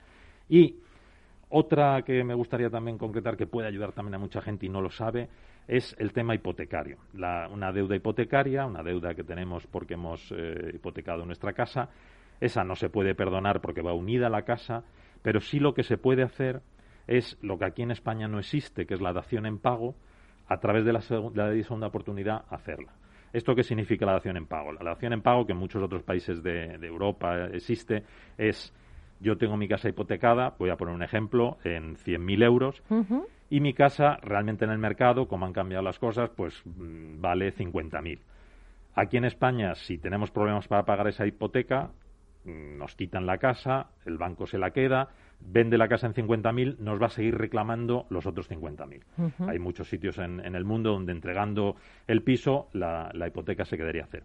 Y 0.48 0.76
otra 1.48 2.02
que 2.02 2.24
me 2.24 2.35
gustaría 2.35 2.70
también 2.70 2.98
concretar 2.98 3.37
que 3.37 3.46
puede 3.46 3.68
ayudar 3.68 3.92
también 3.92 4.14
a 4.14 4.18
mucha 4.18 4.40
gente 4.42 4.66
y 4.66 4.68
no 4.68 4.80
lo 4.80 4.90
sabe 4.90 5.28
es 5.68 5.94
el 5.98 6.12
tema 6.12 6.35
hipotecario. 6.35 6.96
La- 7.14 7.48
una 7.50 7.72
deuda 7.72 7.94
hipotecaria, 7.94 8.66
una 8.66 8.82
deuda 8.82 9.14
que 9.14 9.22
tenemos 9.22 9.66
porque 9.66 9.94
hemos 9.94 10.32
eh, 10.37 10.72
hipotecado 10.74 11.24
nuestra 11.24 11.52
casa, 11.52 11.88
esa 12.42 12.64
no 12.64 12.74
se 12.74 12.90
puede 12.90 13.14
perdonar 13.14 13.61
porque 13.61 13.83
va 13.83 13.94
unida 13.94 14.26
a 14.26 14.31
la 14.31 14.42
casa, 14.42 14.83
pero 15.22 15.40
sí 15.40 15.61
lo 15.61 15.74
que 15.74 15.85
se 15.85 15.96
puede 15.96 16.24
hacer 16.24 16.61
es 17.07 17.38
lo 17.40 17.57
que 17.57 17.66
aquí 17.66 17.83
en 17.83 17.92
España 17.92 18.26
no 18.26 18.40
existe, 18.40 18.85
que 18.85 18.94
es 18.94 19.00
la 19.00 19.12
dación 19.12 19.46
en 19.46 19.59
pago, 19.59 19.94
a 20.48 20.59
través 20.59 20.85
de 20.85 20.92
la, 20.92 21.00
de 21.00 21.62
segunda 21.62 21.87
oportunidad 21.87 22.44
hacerla. 22.50 22.92
¿Esto 23.33 23.55
qué 23.55 23.62
significa 23.62 24.07
la 24.07 24.14
dación 24.14 24.37
en 24.37 24.46
pago? 24.46 24.72
La 24.72 24.83
dación 24.83 25.12
en 25.12 25.22
pago, 25.22 25.46
que 25.46 25.52
en 25.52 25.59
muchos 25.59 25.83
otros 25.83 26.02
países 26.02 26.42
de, 26.42 26.78
de 26.78 26.87
Europa 26.87 27.46
existe, 27.52 28.02
es 28.37 28.74
yo 29.20 29.38
tengo 29.38 29.57
mi 29.57 29.68
casa 29.68 29.88
hipotecada, 29.88 30.57
voy 30.59 30.70
a 30.70 30.76
poner 30.76 30.96
un 30.96 31.05
ejemplo, 31.05 31.59
en 31.62 31.94
100.000 31.94 32.44
euros, 32.44 32.83
y 33.50 33.61
mi 33.61 33.72
casa 33.72 34.16
realmente 34.20 34.64
en 34.64 34.72
el 34.72 34.78
mercado, 34.78 35.28
como 35.28 35.46
han 35.46 35.52
cambiado 35.52 35.85
las 35.85 36.00
cosas, 36.00 36.28
pues 36.31 36.61
mm, 36.64 37.20
vale 37.20 37.55
50.000. 37.55 38.18
Aquí 38.94 39.16
en 39.16 39.24
España, 39.24 39.76
si 39.76 39.96
tenemos 39.96 40.33
problemas 40.33 40.66
para 40.66 40.85
pagar 40.85 41.07
esa 41.07 41.24
hipoteca, 41.24 41.92
nos 42.44 42.94
quitan 42.96 43.26
la 43.26 43.38
casa, 43.38 43.88
el 44.05 44.18
banco 44.18 44.46
se 44.46 44.59
la 44.59 44.70
queda, 44.70 45.11
vende 45.40 45.78
la 45.78 45.88
casa 45.88 46.07
en 46.07 46.14
50.000, 46.14 46.78
nos 46.78 47.00
va 47.00 47.07
a 47.07 47.11
seguir 47.11 47.37
reclamando 47.37 48.07
los 48.11 48.26
otros 48.26 48.50
50.000. 48.50 49.02
Ujú. 49.18 49.50
Hay 49.50 49.59
muchos 49.59 49.88
sitios 49.88 50.18
en, 50.18 50.40
en 50.40 50.55
el 50.55 50.64
mundo 50.64 50.92
donde 50.92 51.12
entregando 51.12 51.76
el 52.07 52.22
piso 52.22 52.68
la, 52.72 53.11
la 53.14 53.26
hipoteca 53.26 53.64
se 53.64 53.76
quedaría 53.76 54.05
a 54.05 54.09
cero. 54.11 54.24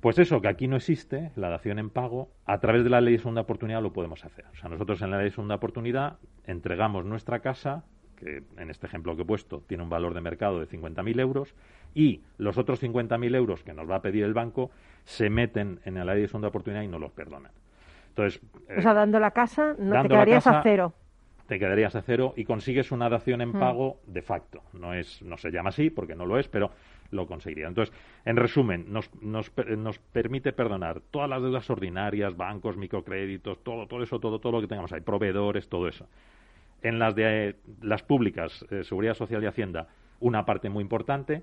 Pues 0.00 0.18
eso, 0.18 0.40
que 0.40 0.48
aquí 0.48 0.68
no 0.68 0.76
existe, 0.76 1.32
la 1.36 1.48
dación 1.48 1.78
en 1.78 1.90
pago, 1.90 2.30
a 2.44 2.58
través 2.60 2.84
de 2.84 2.90
la 2.90 3.00
ley 3.00 3.14
de 3.14 3.18
segunda 3.18 3.40
oportunidad 3.40 3.82
lo 3.82 3.92
podemos 3.92 4.24
hacer. 4.24 4.44
O 4.52 4.56
sea, 4.56 4.68
nosotros 4.68 5.00
en 5.02 5.10
la 5.10 5.16
ley 5.16 5.26
de 5.26 5.30
segunda 5.32 5.56
oportunidad 5.56 6.18
entregamos 6.46 7.04
nuestra 7.04 7.40
casa, 7.40 7.84
que 8.16 8.44
en 8.56 8.70
este 8.70 8.86
ejemplo 8.86 9.16
que 9.16 9.22
he 9.22 9.24
puesto 9.24 9.62
tiene 9.66 9.82
un 9.82 9.90
valor 9.90 10.14
de 10.14 10.20
mercado 10.20 10.60
de 10.60 10.68
50.000 10.68 11.18
euros, 11.20 11.54
y 11.94 12.20
los 12.38 12.58
otros 12.58 12.82
50.000 12.82 13.34
euros 13.34 13.64
que 13.64 13.72
nos 13.72 13.90
va 13.90 13.96
a 13.96 14.02
pedir 14.02 14.22
el 14.22 14.34
banco 14.34 14.70
se 15.06 15.30
meten 15.30 15.80
en 15.86 15.94
la 15.94 16.04
ley 16.04 16.20
de 16.20 16.28
segunda 16.28 16.48
oportunidad 16.48 16.82
y 16.82 16.88
no 16.88 16.98
los 16.98 17.12
perdonan. 17.12 17.52
Entonces, 18.10 18.42
eh, 18.68 18.74
O 18.78 18.82
sea, 18.82 18.92
dando 18.92 19.18
la 19.18 19.30
casa, 19.30 19.74
no 19.78 20.02
te 20.02 20.08
quedarías 20.08 20.44
casa, 20.44 20.58
a 20.58 20.62
cero. 20.62 20.92
te 21.46 21.58
quedarías 21.58 21.94
a 21.94 22.02
cero 22.02 22.34
y 22.36 22.44
consigues 22.44 22.90
una 22.92 23.08
dación 23.08 23.40
en 23.40 23.50
Mm. 23.50 23.58
pago 23.60 24.00
de 24.06 24.20
facto. 24.20 24.62
No 24.74 24.92
es, 24.92 25.22
no 25.22 25.38
se 25.38 25.50
llama 25.50 25.70
así 25.70 25.88
porque 25.90 26.14
no 26.14 26.26
lo 26.26 26.38
es, 26.38 26.48
pero 26.48 26.70
lo 27.12 27.26
conseguiría. 27.26 27.68
Entonces, 27.68 27.94
en 28.24 28.36
resumen, 28.36 28.86
nos, 28.92 29.08
nos, 29.22 29.52
nos 29.78 29.98
permite 30.00 30.52
perdonar 30.52 31.00
todas 31.12 31.30
las 31.30 31.40
deudas 31.40 31.70
ordinarias, 31.70 32.36
bancos, 32.36 32.76
microcréditos, 32.76 33.62
todo, 33.62 33.86
todo 33.86 34.02
eso, 34.02 34.18
todo, 34.18 34.40
todo 34.40 34.52
lo 34.52 34.60
que 34.60 34.66
tengamos 34.66 34.92
ahí, 34.92 35.00
proveedores, 35.02 35.68
todo 35.68 35.86
eso. 35.86 36.08
En 36.82 36.98
las 36.98 37.14
de 37.14 37.50
eh, 37.50 37.56
las 37.80 38.02
públicas, 38.02 38.64
eh, 38.70 38.82
Seguridad 38.82 39.14
Social 39.14 39.42
y 39.42 39.46
Hacienda, 39.46 39.86
una 40.18 40.44
parte 40.44 40.68
muy 40.68 40.82
importante. 40.82 41.42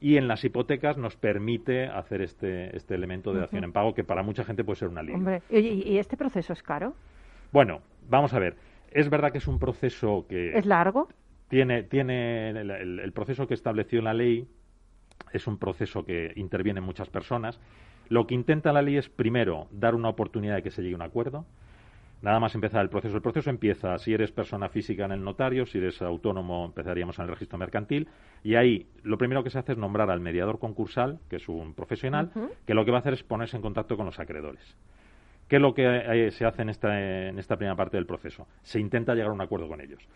Y 0.00 0.16
en 0.16 0.28
las 0.28 0.44
hipotecas 0.44 0.96
nos 0.96 1.16
permite 1.16 1.86
hacer 1.86 2.22
este, 2.22 2.76
este 2.76 2.94
elemento 2.94 3.32
de 3.32 3.40
dación 3.40 3.60
Ujú. 3.60 3.66
en 3.66 3.72
pago 3.72 3.94
que 3.94 4.04
para 4.04 4.22
mucha 4.22 4.44
gente 4.44 4.62
puede 4.64 4.76
ser 4.78 4.88
un 4.88 4.98
alivio. 4.98 5.16
Hombre, 5.16 5.42
¿y, 5.50 5.58
y- 5.58 5.82
y 5.94 5.98
este 5.98 6.16
proceso 6.16 6.52
es 6.52 6.62
caro? 6.62 6.94
Bueno, 7.52 7.80
vamos 8.08 8.32
a 8.32 8.38
ver. 8.38 8.54
Es 8.92 9.10
verdad 9.10 9.32
que 9.32 9.38
es 9.38 9.48
un 9.48 9.58
proceso 9.58 10.26
que 10.28 10.56
¿Es 10.56 10.66
largo? 10.66 11.08
tiene, 11.48 11.82
tiene 11.82 12.50
el, 12.50 12.70
el- 12.70 13.00
el 13.00 13.12
proceso 13.12 13.46
que 13.48 13.54
estableció 13.54 14.00
la 14.02 14.14
ley 14.14 14.46
es 15.32 15.46
un 15.46 15.58
proceso 15.58 16.04
que 16.04 16.32
intervienen 16.36 16.84
muchas 16.84 17.10
personas. 17.10 17.58
Lo 18.08 18.26
que 18.26 18.34
intenta 18.34 18.72
la 18.72 18.80
ley 18.82 18.96
es, 18.96 19.08
primero, 19.08 19.66
dar 19.72 19.94
una 19.94 20.08
oportunidad 20.08 20.54
de 20.54 20.62
que 20.62 20.70
se 20.70 20.80
llegue 20.82 20.94
a 20.94 20.96
un 20.96 21.02
acuerdo. 21.02 21.44
Nada 22.20 22.40
más 22.40 22.54
empezar 22.54 22.82
el 22.82 22.88
proceso. 22.88 23.14
El 23.14 23.22
proceso 23.22 23.48
empieza 23.48 23.96
si 23.98 24.12
eres 24.12 24.32
persona 24.32 24.68
física 24.68 25.04
en 25.04 25.12
el 25.12 25.22
notario, 25.22 25.66
si 25.66 25.78
eres 25.78 26.02
autónomo 26.02 26.64
empezaríamos 26.64 27.18
en 27.18 27.24
el 27.26 27.30
registro 27.30 27.58
mercantil 27.58 28.08
y 28.42 28.56
ahí 28.56 28.86
lo 29.04 29.18
primero 29.18 29.44
que 29.44 29.50
se 29.50 29.58
hace 29.58 29.72
es 29.72 29.78
nombrar 29.78 30.10
al 30.10 30.20
mediador 30.20 30.58
concursal, 30.58 31.20
que 31.30 31.36
es 31.36 31.48
un 31.48 31.74
profesional, 31.74 32.30
que 32.66 32.74
lo 32.74 32.84
que 32.84 32.90
va 32.90 32.98
a 32.98 33.00
hacer 33.00 33.12
es 33.12 33.22
ponerse 33.22 33.56
en 33.56 33.62
contacto 33.62 33.96
con 33.96 34.06
los 34.06 34.18
acreedores. 34.18 34.76
¿Qué 35.48 35.56
es 35.56 35.62
lo 35.62 35.72
que 35.74 35.84
eh, 35.86 36.30
se 36.30 36.44
hace 36.44 36.62
en 36.62 36.68
esta, 36.68 37.28
en 37.28 37.38
esta 37.38 37.56
primera 37.56 37.76
parte 37.76 37.96
del 37.96 38.04
proceso? 38.04 38.46
Se 38.62 38.78
intenta 38.78 39.14
llegar 39.14 39.30
a 39.30 39.32
un 39.32 39.40
acuerdo 39.40 39.68
con 39.68 39.80
ellos. 39.80 40.06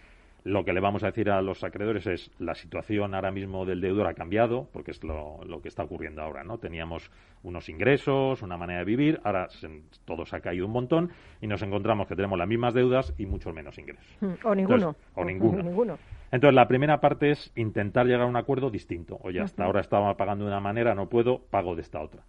Lo 0.45 0.65
que 0.65 0.73
le 0.73 0.81
vamos 0.81 1.05
a 1.05 1.07
decir 1.07 1.31
a 1.31 1.41
los 1.41 1.63
acreedores 1.63 2.07
es 2.09 2.31
la 2.41 2.55
situación 2.57 3.15
ahora 3.15 3.31
mismo 3.31 3.65
del 3.65 3.81
deudor 3.81 4.09
ha 4.09 4.15
cambiado, 4.15 4.69
porque 4.73 4.91
es 4.91 5.05
lo, 5.05 5.45
lo 5.45 5.63
que 5.63 5.69
está 5.69 5.85
ocurriendo 5.85 6.21
ahora, 6.21 6.43
¿no? 6.43 6.59
Teníamos 6.59 7.11
unos 7.45 7.69
ingresos, 7.69 8.43
una 8.43 8.57
manera 8.57 8.81
de 8.81 8.85
vivir, 8.85 9.21
ahora 9.23 9.49
se- 9.51 9.83
todo 10.05 10.25
se 10.27 10.35
ha 10.35 10.41
caído 10.41 10.67
un 10.67 10.73
montón 10.73 11.11
y 11.41 11.47
nos 11.47 11.63
encontramos 11.63 12.09
que 12.09 12.17
tenemos 12.17 12.37
las 12.39 12.49
mismas 12.49 12.75
deudas 12.75 13.15
y 13.19 13.27
muchos 13.27 13.55
menos 13.55 13.79
ingresos. 13.79 14.05
Mm, 14.21 14.27
O 14.45 14.55
ninguno. 14.55 14.77
Entonces, 14.89 15.03
o 15.15 15.25
ninguno. 15.25 15.63
ninguno. 15.63 15.99
Entonces, 16.33 16.55
la 16.55 16.67
primera 16.67 17.01
parte 17.01 17.31
es 17.31 17.53
intentar 17.57 18.07
llegar 18.07 18.23
a 18.23 18.27
un 18.27 18.37
acuerdo 18.37 18.71
distinto. 18.71 19.19
Oye, 19.23 19.39
hasta 19.41 19.65
ahora 19.65 19.81
estaba 19.81 20.17
pagando 20.17 20.45
de 20.45 20.51
una 20.51 20.61
manera, 20.61 20.95
no 20.95 21.09
puedo, 21.09 21.39
pago 21.51 21.77
de 21.77 21.83
esta 21.83 22.01
otra. 22.01 22.23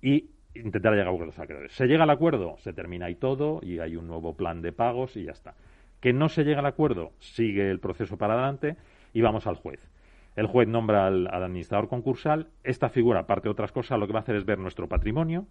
Y 0.00 0.30
intentar 0.54 0.92
llegar 0.92 1.08
a 1.08 1.10
acuerdos 1.10 1.38
acreedores. 1.38 1.72
Se 1.72 1.86
llega 1.86 2.04
al 2.04 2.10
acuerdo, 2.10 2.56
se 2.58 2.72
termina 2.72 3.06
ahí 3.06 3.16
todo 3.16 3.60
y 3.62 3.78
hay 3.80 3.96
un 3.96 4.06
nuevo 4.06 4.34
plan 4.36 4.62
de 4.62 4.72
pagos 4.72 5.16
y 5.16 5.24
ya 5.24 5.32
está. 5.32 5.54
Que 6.00 6.12
no 6.12 6.28
se 6.28 6.44
llega 6.44 6.60
al 6.60 6.66
acuerdo, 6.66 7.12
sigue 7.18 7.70
el 7.70 7.80
proceso 7.80 8.16
para 8.16 8.34
adelante 8.34 8.76
y 9.12 9.20
vamos 9.20 9.46
al 9.46 9.56
juez. 9.56 9.80
El 10.36 10.46
juez 10.46 10.68
nombra 10.68 11.06
al, 11.06 11.26
administrador 11.26 11.88
concursal. 11.88 12.48
Esta 12.62 12.88
figura, 12.88 13.20
aparte 13.20 13.48
de 13.48 13.52
otras 13.52 13.72
cosas, 13.72 13.98
lo 13.98 14.06
que 14.06 14.12
va 14.12 14.20
a 14.20 14.22
hacer 14.22 14.36
es 14.36 14.44
ver 14.44 14.58
nuestro 14.58 14.88
patrimonio 14.88 15.46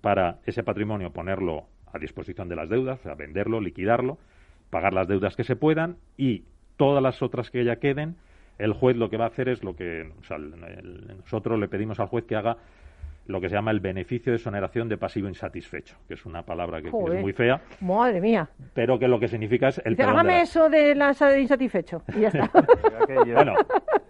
para 0.00 0.38
ese 0.46 0.62
patrimonio 0.62 1.12
ponerlo 1.12 1.66
a 1.92 1.98
disposición 1.98 2.48
de 2.48 2.56
las 2.56 2.70
deudas, 2.70 2.98
o 3.00 3.02
sea, 3.02 3.14
venderlo, 3.14 3.60
liquidarlo, 3.60 4.18
pagar 4.70 4.94
las 4.94 5.06
deudas 5.06 5.36
que 5.36 5.44
se 5.44 5.54
puedan 5.54 5.98
y 6.16 6.44
todas 6.76 7.02
las 7.02 7.22
otras 7.22 7.50
que 7.50 7.64
ya 7.64 7.76
queden, 7.76 8.16
el 8.58 8.72
juez 8.72 8.96
lo 8.96 9.10
que 9.10 9.16
va 9.16 9.26
a 9.26 9.28
hacer 9.28 9.48
es 9.48 9.62
lo 9.62 9.76
que 9.76 10.10
nosotros 11.18 11.58
le 11.58 11.68
pedimos 11.68 12.00
al 12.00 12.06
juez 12.06 12.24
que 12.24 12.36
haga 12.36 12.56
lo 13.26 13.40
que 13.40 13.48
se 13.48 13.54
llama 13.54 13.70
el 13.70 13.80
beneficio 13.80 14.32
de 14.32 14.36
exoneración 14.36 14.88
de 14.88 14.96
pasivo 14.98 15.28
insatisfecho, 15.28 15.96
que 16.08 16.14
es 16.14 16.26
una 16.26 16.42
palabra 16.44 16.82
que, 16.82 16.90
Joder. 16.90 17.16
es 17.18 17.22
muy 17.22 17.32
fea, 17.32 17.60
Madre 17.80 18.20
mía. 18.20 18.48
pero 18.74 18.98
que 18.98 19.06
lo 19.08 19.20
que 19.20 19.28
significa 19.28 19.68
es 19.68 19.78
el 19.84 19.94
Dice, 19.94 20.04
perdón 20.04 20.26
de 20.26 20.32
la- 20.32 20.40
eso 20.42 20.68
de 20.68 20.94
la 20.94 21.12
de 21.12 21.40
insatisfecho. 21.40 22.02
Y 22.16 22.20
ya 22.20 22.28
está. 22.28 22.50
Bueno, 23.34 23.54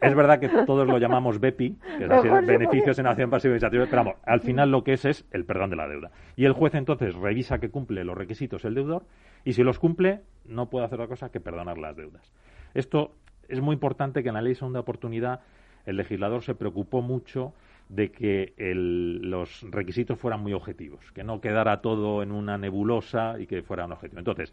es 0.00 0.14
verdad 0.14 0.38
que 0.38 0.48
todos 0.48 0.86
lo 0.86 0.98
llamamos 0.98 1.40
BEPI, 1.40 1.76
que 1.98 2.04
es 2.04 2.10
así, 2.10 2.24
Mejor 2.28 2.40
sí, 2.42 2.46
beneficios 2.46 2.98
en 2.98 3.06
acción 3.06 3.30
pasiva 3.30 3.54
y 3.54 3.56
insatisfecho, 3.56 3.90
pero 3.90 4.04
vamos, 4.04 4.20
al 4.24 4.40
final 4.40 4.70
lo 4.70 4.84
que 4.84 4.92
es 4.94 5.04
es 5.04 5.24
el 5.32 5.44
perdón 5.44 5.70
de 5.70 5.76
la 5.76 5.88
deuda. 5.88 6.10
Y 6.36 6.44
el 6.44 6.52
juez 6.52 6.74
entonces 6.74 7.14
revisa 7.14 7.58
que 7.58 7.70
cumple 7.70 8.04
los 8.04 8.16
requisitos 8.16 8.64
el 8.64 8.74
deudor 8.74 9.04
y 9.44 9.52
si 9.54 9.62
los 9.62 9.78
cumple 9.78 10.20
no 10.44 10.70
puede 10.70 10.86
hacer 10.86 10.98
otra 11.00 11.08
cosa 11.08 11.30
que 11.30 11.40
perdonar 11.40 11.78
las 11.78 11.96
deudas. 11.96 12.32
Esto 12.74 13.12
es 13.48 13.60
muy 13.60 13.74
importante 13.74 14.22
que 14.22 14.28
en 14.28 14.34
la 14.34 14.42
ley 14.42 14.52
de 14.52 14.58
segunda 14.58 14.80
oportunidad 14.80 15.40
el 15.86 15.96
legislador 15.96 16.42
se 16.42 16.54
preocupó 16.54 17.02
mucho 17.02 17.52
de 17.94 18.10
que 18.10 18.54
el- 18.56 19.18
los 19.30 19.66
requisitos 19.70 20.18
fueran 20.18 20.40
muy 20.40 20.54
objetivos, 20.54 21.12
que 21.12 21.22
no 21.22 21.40
quedara 21.42 21.82
todo 21.82 22.22
en 22.22 22.32
una 22.32 22.56
nebulosa 22.56 23.38
y 23.38 23.46
que 23.46 23.62
fuera 23.62 23.84
un 23.84 23.92
objetivo. 23.92 24.18
Entonces, 24.18 24.52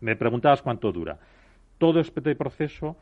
me 0.00 0.16
preguntabas 0.16 0.60
cuánto 0.60 0.90
dura. 0.90 1.18
Todo 1.78 2.00
este 2.00 2.34
proceso 2.34 2.96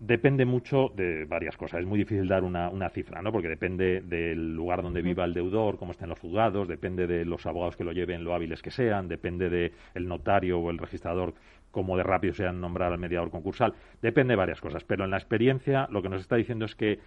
depende 0.00 0.46
mucho 0.46 0.90
de 0.96 1.26
varias 1.26 1.56
cosas. 1.56 1.80
Es 1.80 1.86
muy 1.86 1.98
difícil 1.98 2.26
dar 2.28 2.44
una, 2.44 2.70
una 2.70 2.88
cifra, 2.88 3.20
¿no? 3.20 3.30
Porque 3.30 3.48
depende 3.48 4.00
del 4.00 4.54
lugar 4.54 4.82
donde 4.82 5.02
viva 5.02 5.24
el 5.24 5.34
deudor, 5.34 5.76
cómo 5.78 5.92
estén 5.92 6.08
los 6.08 6.18
juzgados, 6.18 6.66
depende 6.66 7.06
de 7.06 7.24
los 7.26 7.44
abogados 7.44 7.76
que 7.76 7.84
lo 7.84 7.92
lleven, 7.92 8.24
lo 8.24 8.34
hábiles 8.34 8.62
que 8.62 8.70
sean, 8.70 9.06
depende 9.06 9.50
del 9.50 10.08
notario 10.08 10.58
o 10.58 10.70
el 10.70 10.78
registrador, 10.78 11.34
cómo 11.70 11.96
de 11.98 12.02
rápido 12.02 12.32
sean 12.32 12.58
nombrar 12.60 12.92
al 12.92 12.98
mediador 12.98 13.30
concursal. 13.30 13.74
Depende 14.00 14.32
de 14.32 14.36
varias 14.36 14.62
cosas. 14.62 14.82
Pero 14.84 15.04
en 15.04 15.10
la 15.10 15.18
experiencia 15.18 15.88
lo 15.90 16.00
que 16.00 16.08
nos 16.08 16.22
está 16.22 16.36
diciendo 16.36 16.64
es 16.64 16.74
que 16.74 17.00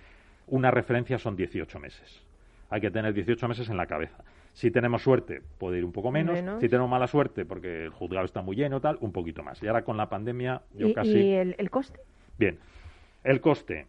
una 0.49 0.71
referencia 0.71 1.17
son 1.17 1.35
18 1.35 1.79
meses. 1.79 2.25
Hay 2.69 2.81
que 2.81 2.91
tener 2.91 3.13
18 3.13 3.47
meses 3.47 3.69
en 3.69 3.77
la 3.77 3.87
cabeza. 3.87 4.23
Si 4.53 4.71
tenemos 4.71 5.01
suerte, 5.03 5.41
puede 5.57 5.77
ir 5.79 5.85
un 5.85 5.91
poco 5.91 6.11
menos. 6.11 6.33
Menos. 6.35 6.59
Si 6.59 6.67
tenemos 6.69 6.89
mala 6.89 7.07
suerte, 7.07 7.45
porque 7.45 7.85
el 7.85 7.89
juzgado 7.91 8.25
está 8.25 8.41
muy 8.41 8.55
lleno, 8.55 8.79
tal, 8.81 8.97
un 9.01 9.11
poquito 9.11 9.41
más. 9.43 9.61
Y 9.63 9.67
ahora 9.67 9.83
con 9.83 9.97
la 9.97 10.09
pandemia, 10.09 10.61
yo 10.73 10.87
¿Y, 10.87 10.93
casi. 10.93 11.17
y 11.17 11.31
el, 11.33 11.55
el 11.57 11.69
coste? 11.69 11.99
Bien, 12.37 12.59
el 13.23 13.41
coste. 13.41 13.87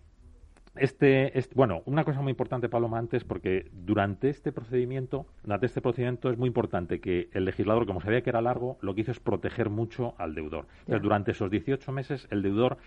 Este, 0.77 1.37
este- 1.37 1.55
bueno, 1.57 1.83
una 1.87 2.05
cosa 2.05 2.21
muy 2.23 2.31
importante, 2.31 2.69
Paloma, 2.69 2.99
antes, 2.99 3.25
porque 3.25 3.67
durante 3.73 4.29
este 4.29 4.53
procedimiento, 4.53 5.27
durante 5.43 5.67
este 5.67 5.81
procedimiento 5.81 6.31
es 6.31 6.39
muy 6.39 6.47
importante 6.47 7.01
que 7.01 7.29
el 7.33 7.45
legislador, 7.45 7.87
como 7.87 8.01
sabía 8.01 8.23
que 8.23 8.31
era 8.31 8.41
largo, 8.41 8.79
lo 8.81 8.95
que 8.95 9.01
hizo 9.01 9.11
es 9.11 9.19
proteger 9.19 9.69
mucho 9.69 10.15
al 10.19 10.35
deudor. 10.35 10.67
Entonces, 10.81 11.03
durante 11.03 11.33
esos 11.33 11.51
18 11.51 11.91
meses, 11.91 12.29
el 12.31 12.43
deudor 12.43 12.79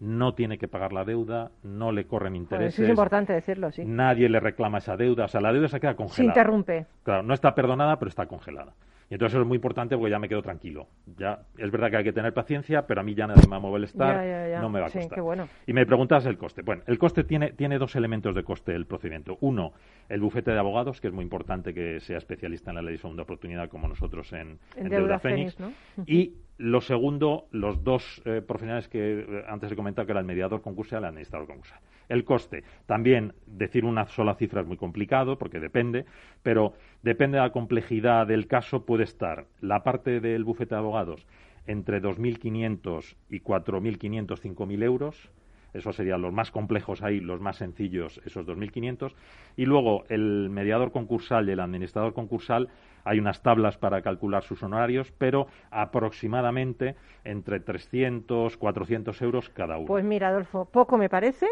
no 0.00 0.34
tiene 0.34 0.58
que 0.58 0.66
pagar 0.66 0.92
la 0.92 1.04
deuda, 1.04 1.50
no 1.62 1.92
le 1.92 2.06
corren 2.06 2.34
intereses, 2.34 2.74
eso 2.74 2.84
es 2.84 2.88
importante 2.90 3.32
decirlo, 3.32 3.70
sí. 3.70 3.84
nadie 3.84 4.28
le 4.28 4.40
reclama 4.40 4.78
esa 4.78 4.96
deuda, 4.96 5.26
o 5.26 5.28
sea, 5.28 5.40
la 5.40 5.52
deuda 5.52 5.68
se 5.68 5.78
queda 5.78 5.92
Se 5.92 5.96
congelada. 5.96 6.30
interrumpe. 6.32 6.86
Claro, 7.02 7.22
no 7.22 7.34
está 7.34 7.54
perdonada, 7.54 7.98
pero 7.98 8.08
está 8.08 8.26
congelada. 8.26 8.72
Y 9.10 9.14
entonces 9.14 9.34
eso 9.34 9.42
es 9.42 9.48
muy 9.48 9.56
importante 9.56 9.96
porque 9.96 10.12
ya 10.12 10.20
me 10.20 10.28
quedo 10.28 10.40
tranquilo. 10.40 10.86
Ya 11.18 11.40
es 11.58 11.70
verdad 11.72 11.90
que 11.90 11.96
hay 11.96 12.04
que 12.04 12.12
tener 12.12 12.32
paciencia, 12.32 12.86
pero 12.86 13.00
a 13.00 13.02
mí 13.04 13.12
ya 13.16 13.26
nadie 13.26 13.42
me 13.42 13.50
va 13.50 13.56
a 13.56 13.60
molestar, 13.60 14.60
no 14.62 14.70
me 14.70 14.78
va 14.78 14.86
a 14.86 14.88
Sí, 14.88 14.98
costar. 14.98 15.14
qué 15.16 15.20
bueno. 15.20 15.48
Y 15.66 15.72
me 15.72 15.84
preguntas 15.84 16.24
el 16.26 16.38
coste. 16.38 16.62
Bueno, 16.62 16.84
el 16.86 16.96
coste 16.96 17.24
tiene, 17.24 17.50
tiene 17.52 17.78
dos 17.78 17.96
elementos 17.96 18.36
de 18.36 18.44
coste 18.44 18.72
el 18.72 18.86
procedimiento. 18.86 19.36
Uno, 19.40 19.72
el 20.08 20.20
bufete 20.20 20.52
de 20.52 20.58
abogados, 20.60 21.00
que 21.00 21.08
es 21.08 21.12
muy 21.12 21.24
importante 21.24 21.74
que 21.74 21.98
sea 21.98 22.18
especialista 22.18 22.70
en 22.70 22.76
la 22.76 22.82
ley 22.82 22.92
de 22.92 22.98
segunda 22.98 23.24
oportunidad 23.24 23.68
como 23.68 23.88
nosotros 23.88 24.32
en, 24.32 24.58
En 24.76 24.86
en 24.86 24.88
Deuda 24.90 25.18
Fénix. 25.18 25.56
Y 26.06 26.34
lo 26.58 26.80
segundo, 26.80 27.46
los 27.50 27.82
dos 27.82 28.22
eh, 28.24 28.42
profesionales 28.46 28.86
que 28.86 29.20
eh, 29.28 29.44
antes 29.48 29.72
he 29.72 29.76
comentado, 29.76 30.06
que 30.06 30.12
era 30.12 30.20
el 30.20 30.26
mediador 30.26 30.62
concursal 30.62 30.98
y 31.00 31.02
el 31.02 31.08
administrador 31.08 31.48
concursal. 31.48 31.80
El 32.10 32.24
coste, 32.24 32.64
también 32.86 33.34
decir 33.46 33.84
una 33.84 34.08
sola 34.08 34.34
cifra 34.34 34.62
es 34.62 34.66
muy 34.66 34.76
complicado 34.76 35.38
porque 35.38 35.60
depende, 35.60 36.06
pero 36.42 36.72
depende 37.02 37.38
de 37.38 37.44
la 37.44 37.52
complejidad 37.52 38.26
del 38.26 38.48
caso, 38.48 38.84
puede 38.84 39.04
estar 39.04 39.46
la 39.60 39.84
parte 39.84 40.18
del 40.18 40.42
bufete 40.42 40.74
de 40.74 40.80
abogados 40.80 41.24
entre 41.68 42.02
2.500 42.02 43.14
y 43.28 43.40
4.500, 43.40 44.26
5.000 44.26 44.82
euros. 44.82 45.30
Esos 45.72 45.94
serían 45.94 46.20
los 46.20 46.32
más 46.32 46.50
complejos 46.50 47.00
ahí, 47.04 47.20
los 47.20 47.40
más 47.40 47.58
sencillos, 47.58 48.20
esos 48.24 48.44
2.500. 48.44 49.14
Y 49.56 49.66
luego 49.66 50.02
el 50.08 50.50
mediador 50.50 50.90
concursal 50.90 51.48
y 51.48 51.52
el 51.52 51.60
administrador 51.60 52.12
concursal, 52.12 52.70
hay 53.04 53.20
unas 53.20 53.40
tablas 53.44 53.78
para 53.78 54.02
calcular 54.02 54.42
sus 54.42 54.64
honorarios, 54.64 55.12
pero 55.12 55.46
aproximadamente 55.70 56.96
entre 57.22 57.60
300, 57.60 58.56
400 58.56 59.22
euros 59.22 59.48
cada 59.48 59.78
uno. 59.78 59.86
Pues 59.86 60.04
mira, 60.04 60.26
Adolfo, 60.26 60.64
poco 60.64 60.98
me 60.98 61.08
parece 61.08 61.46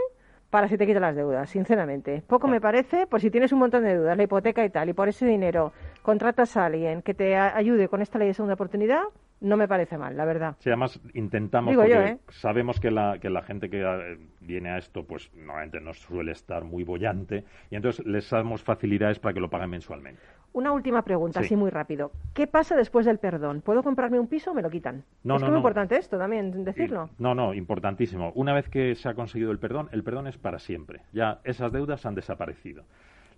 para 0.50 0.68
si 0.68 0.78
te 0.78 0.86
quitan 0.86 1.02
las 1.02 1.16
deudas, 1.16 1.50
sinceramente. 1.50 2.22
Poco 2.26 2.48
me 2.48 2.60
parece, 2.60 3.06
por 3.06 3.20
si 3.20 3.30
tienes 3.30 3.52
un 3.52 3.58
montón 3.58 3.84
de 3.84 3.94
deudas, 3.94 4.16
la 4.16 4.22
hipoteca 4.22 4.64
y 4.64 4.70
tal, 4.70 4.88
y 4.88 4.92
por 4.92 5.08
ese 5.08 5.26
dinero 5.26 5.72
contratas 6.02 6.56
a 6.56 6.66
alguien 6.66 7.02
que 7.02 7.14
te 7.14 7.36
ayude 7.36 7.88
con 7.88 8.00
esta 8.00 8.18
ley 8.18 8.28
de 8.28 8.34
segunda 8.34 8.54
oportunidad, 8.54 9.02
no 9.40 9.56
me 9.56 9.68
parece 9.68 9.98
mal, 9.98 10.16
la 10.16 10.24
verdad. 10.24 10.56
Sí, 10.58 10.70
además 10.70 11.00
intentamos, 11.14 11.70
Digo 11.70 11.82
porque 11.82 11.94
yo, 11.94 12.00
¿eh? 12.00 12.18
sabemos 12.28 12.80
que 12.80 12.90
la, 12.90 13.18
que 13.20 13.30
la 13.30 13.42
gente 13.42 13.70
que 13.70 13.82
eh, 13.82 14.18
viene 14.40 14.70
a 14.70 14.78
esto, 14.78 15.04
pues 15.04 15.30
normalmente 15.34 15.80
no 15.80 15.92
suele 15.92 16.32
estar 16.32 16.64
muy 16.64 16.82
bollante, 16.82 17.44
y 17.70 17.76
entonces 17.76 18.04
les 18.06 18.28
damos 18.30 18.62
facilidades 18.62 19.18
para 19.18 19.34
que 19.34 19.40
lo 19.40 19.48
paguen 19.48 19.70
mensualmente. 19.70 20.22
Una 20.52 20.72
última 20.72 21.02
pregunta, 21.02 21.40
Sí. 21.40 21.46
así 21.46 21.56
muy 21.56 21.70
rápido. 21.70 22.10
¿Qué 22.34 22.46
pasa 22.46 22.74
después 22.74 23.04
del 23.06 23.18
perdón? 23.18 23.60
¿Puedo 23.60 23.82
comprarme 23.82 24.18
un 24.18 24.26
piso 24.26 24.50
o 24.50 24.54
me 24.54 24.62
lo 24.62 24.70
quitan? 24.70 25.04
No, 25.22 25.36
es 25.36 25.42
no, 25.42 25.46
muy 25.48 25.52
no. 25.52 25.58
importante 25.58 25.96
esto 25.96 26.18
también, 26.18 26.64
decirlo. 26.64 27.10
No, 27.18 27.34
no, 27.34 27.54
importantísimo. 27.54 28.32
Una 28.34 28.54
vez 28.54 28.68
que 28.68 28.94
se 28.94 29.08
ha 29.08 29.14
conseguido 29.14 29.50
el 29.52 29.58
perdón, 29.58 29.88
el 29.92 30.02
perdón 30.02 30.26
es 30.26 30.38
para 30.38 30.58
siempre. 30.58 31.02
Ya 31.12 31.40
esas 31.44 31.70
deudas 31.70 32.04
han 32.06 32.14
desaparecido. 32.14 32.84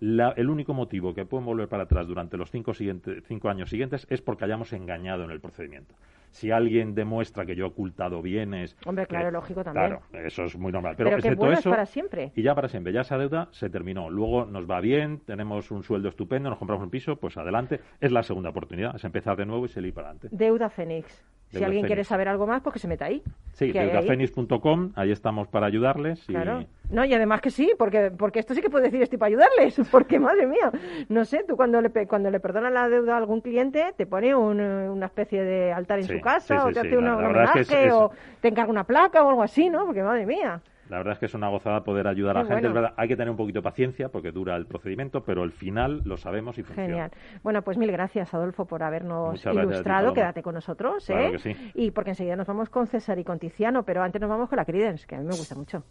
La- 0.01 0.31
el 0.35 0.49
único 0.49 0.73
motivo 0.73 1.13
que 1.13 1.25
pueden 1.25 1.45
volver 1.45 1.67
para 1.69 1.83
atrás 1.83 2.07
durante 2.07 2.35
los 2.35 2.49
cinco, 2.49 2.73
siguiente- 2.73 3.21
cinco 3.21 3.49
años 3.49 3.69
siguientes 3.69 4.07
es 4.09 4.19
porque 4.21 4.45
hayamos 4.45 4.73
engañado 4.73 5.23
en 5.23 5.29
el 5.31 5.39
procedimiento. 5.39 5.93
Si 6.31 6.49
alguien 6.49 6.95
demuestra 6.95 7.45
que 7.45 7.55
yo 7.55 7.65
he 7.65 7.67
ocultado 7.67 8.19
bienes... 8.21 8.75
Hombre, 8.85 9.05
claro, 9.05 9.29
eh, 9.29 9.31
lógico 9.31 9.63
también. 9.63 9.97
Claro, 10.09 10.25
eso 10.27 10.45
es 10.45 10.57
muy 10.57 10.71
normal. 10.71 10.95
Pero, 10.97 11.09
Pero 11.11 11.17
excepto 11.19 11.51
eso, 11.51 11.69
para 11.69 11.85
siempre. 11.85 12.31
Y 12.35 12.41
ya 12.41 12.55
para 12.55 12.67
siempre. 12.67 12.91
Ya 12.93 13.01
esa 13.01 13.17
deuda 13.19 13.49
se 13.51 13.69
terminó. 13.69 14.09
Luego 14.09 14.45
nos 14.45 14.67
va 14.67 14.79
bien, 14.81 15.19
tenemos 15.19 15.69
un 15.69 15.83
sueldo 15.83 16.09
estupendo, 16.09 16.49
nos 16.49 16.57
compramos 16.57 16.83
un 16.83 16.89
piso, 16.89 17.17
pues 17.17 17.37
adelante. 17.37 17.79
Es 17.99 18.11
la 18.11 18.23
segunda 18.23 18.49
oportunidad. 18.49 18.95
Es 18.95 19.03
empezar 19.03 19.37
de 19.37 19.45
nuevo 19.45 19.65
y 19.65 19.69
seguir 19.69 19.93
para 19.93 20.07
adelante. 20.09 20.29
Deuda 20.31 20.69
Fénix. 20.69 21.21
Si 21.59 21.63
alguien 21.63 21.85
quiere 21.85 22.03
saber 22.03 22.27
algo 22.29 22.47
más, 22.47 22.61
pues 22.61 22.73
que 22.73 22.79
se 22.79 22.87
meta 22.87 23.05
ahí. 23.05 23.21
Sí, 23.53 23.65
hay 23.65 23.77
ahí. 23.77 23.87
deudafenis.com, 23.87 24.91
ahí 24.95 25.11
estamos 25.11 25.47
para 25.47 25.67
ayudarles. 25.67 26.23
Y... 26.29 26.33
Claro. 26.33 26.63
No, 26.89 27.05
y 27.05 27.13
además 27.13 27.41
que 27.41 27.51
sí, 27.51 27.71
porque, 27.77 28.11
porque 28.11 28.39
esto 28.39 28.53
sí 28.53 28.61
que 28.61 28.69
puede 28.69 28.85
decir 28.85 29.01
estoy 29.01 29.17
para 29.17 29.27
ayudarles, 29.27 29.75
porque 29.91 30.19
madre 30.19 30.47
mía, 30.47 30.71
no 31.09 31.25
sé, 31.25 31.43
tú 31.47 31.55
cuando 31.55 31.81
le, 31.81 31.89
cuando 32.07 32.29
le 32.31 32.39
perdonas 32.39 32.71
la 32.71 32.89
deuda 32.89 33.15
a 33.15 33.17
algún 33.17 33.41
cliente, 33.41 33.93
te 33.97 34.05
pone 34.05 34.33
un, 34.35 34.59
eh, 34.59 34.89
una 34.89 35.05
especie 35.07 35.43
de 35.43 35.71
altar 35.73 35.99
en 35.99 36.05
Sí, 36.07 36.13
su 36.15 36.21
casa, 36.21 36.59
sí, 36.61 36.67
o 36.69 36.71
te 36.71 36.79
hace 36.79 36.97
una- 36.97 37.15
un 37.17 37.23
es 37.23 37.29
que 37.31 37.35
homenaje, 37.37 37.59
es- 37.61 37.71
es- 37.71 37.93
o 37.93 38.11
te 38.41 38.47
encarga 38.47 38.71
una 38.71 38.83
placa 38.85 39.23
o 39.23 39.29
algo 39.29 39.43
así, 39.43 39.69
¿no? 39.69 39.85
Porque 39.85 40.03
madre 40.03 40.25
mía. 40.25 40.61
La 40.91 40.97
verdad 40.97 41.13
es 41.13 41.19
que 41.19 41.25
es 41.27 41.33
una 41.33 41.47
gozada 41.47 41.85
poder 41.85 42.05
ayudar 42.05 42.35
a 42.35 42.41
la 42.41 42.49
gente. 42.49 42.67
bueno. 42.67 42.67
Es 42.67 42.73
verdad, 42.73 42.93
hay 42.97 43.07
que 43.07 43.15
tener 43.15 43.31
un 43.31 43.37
poquito 43.37 43.59
de 43.59 43.63
paciencia 43.63 44.09
porque 44.09 44.33
dura 44.33 44.57
el 44.57 44.65
procedimiento, 44.65 45.23
pero 45.23 45.41
al 45.41 45.53
final 45.53 46.01
lo 46.03 46.17
sabemos 46.17 46.57
y 46.57 46.63
funciona. 46.63 46.89
Genial. 46.89 47.11
Bueno, 47.43 47.61
pues 47.61 47.77
mil 47.77 47.89
gracias, 47.93 48.33
Adolfo, 48.33 48.65
por 48.65 48.83
habernos 48.83 49.31
Muchas 49.31 49.55
ti, 49.55 49.61
ilustrado. 49.61 50.13
Quédate 50.13 50.43
con 50.43 50.53
nosotros, 50.53 51.09
¿eh? 51.09 51.13
Claro 51.13 51.31
que 51.31 51.39
sí. 51.39 51.71
Y 51.75 51.91
porque 51.91 52.09
enseguida 52.09 52.35
nos 52.35 52.45
vamos 52.45 52.69
con 52.69 52.87
César 52.87 53.17
y 53.19 53.23
con 53.23 53.39
Tiziano, 53.39 53.83
pero 53.83 54.03
antes 54.03 54.19
nos 54.19 54.29
vamos 54.29 54.49
con 54.49 54.57
la 54.57 54.65
Credence, 54.65 55.07
que 55.07 55.15
a 55.15 55.19
mí 55.19 55.23
me 55.23 55.37
gusta 55.37 55.55
mucho. 55.55 55.85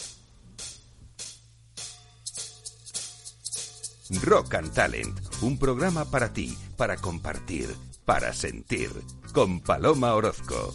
Rock 4.23 4.55
and 4.57 4.75
Talent, 4.75 5.19
un 5.43 5.59
programa 5.59 6.05
para 6.05 6.31
ti, 6.31 6.55
para 6.77 6.97
compartir, 6.97 7.69
para 8.05 8.35
sentir, 8.35 8.91
con 9.33 9.61
Paloma 9.61 10.15
Orozco. 10.15 10.75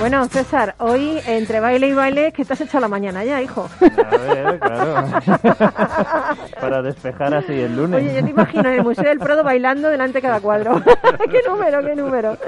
Bueno, 0.00 0.26
César, 0.28 0.76
hoy 0.78 1.20
entre 1.26 1.60
baile 1.60 1.88
y 1.88 1.92
baile, 1.92 2.32
¿qué 2.32 2.42
te 2.42 2.54
has 2.54 2.60
hecho 2.62 2.78
a 2.78 2.80
la 2.80 2.88
mañana 2.88 3.22
ya, 3.22 3.42
hijo? 3.42 3.68
A 3.82 4.16
ver, 4.16 4.58
claro. 4.58 5.04
Para 6.60 6.80
despejar 6.80 7.34
así 7.34 7.52
el 7.52 7.76
lunes. 7.76 8.00
Oye, 8.00 8.14
yo 8.14 8.24
te 8.24 8.30
imagino 8.30 8.70
en 8.70 8.76
el 8.76 8.82
Museo 8.82 9.04
del 9.04 9.18
Prado 9.18 9.44
bailando 9.44 9.90
delante 9.90 10.14
de 10.14 10.22
cada 10.22 10.40
cuadro. 10.40 10.82
¿Qué 11.30 11.42
número, 11.46 11.84
qué 11.84 11.94
número? 11.94 12.38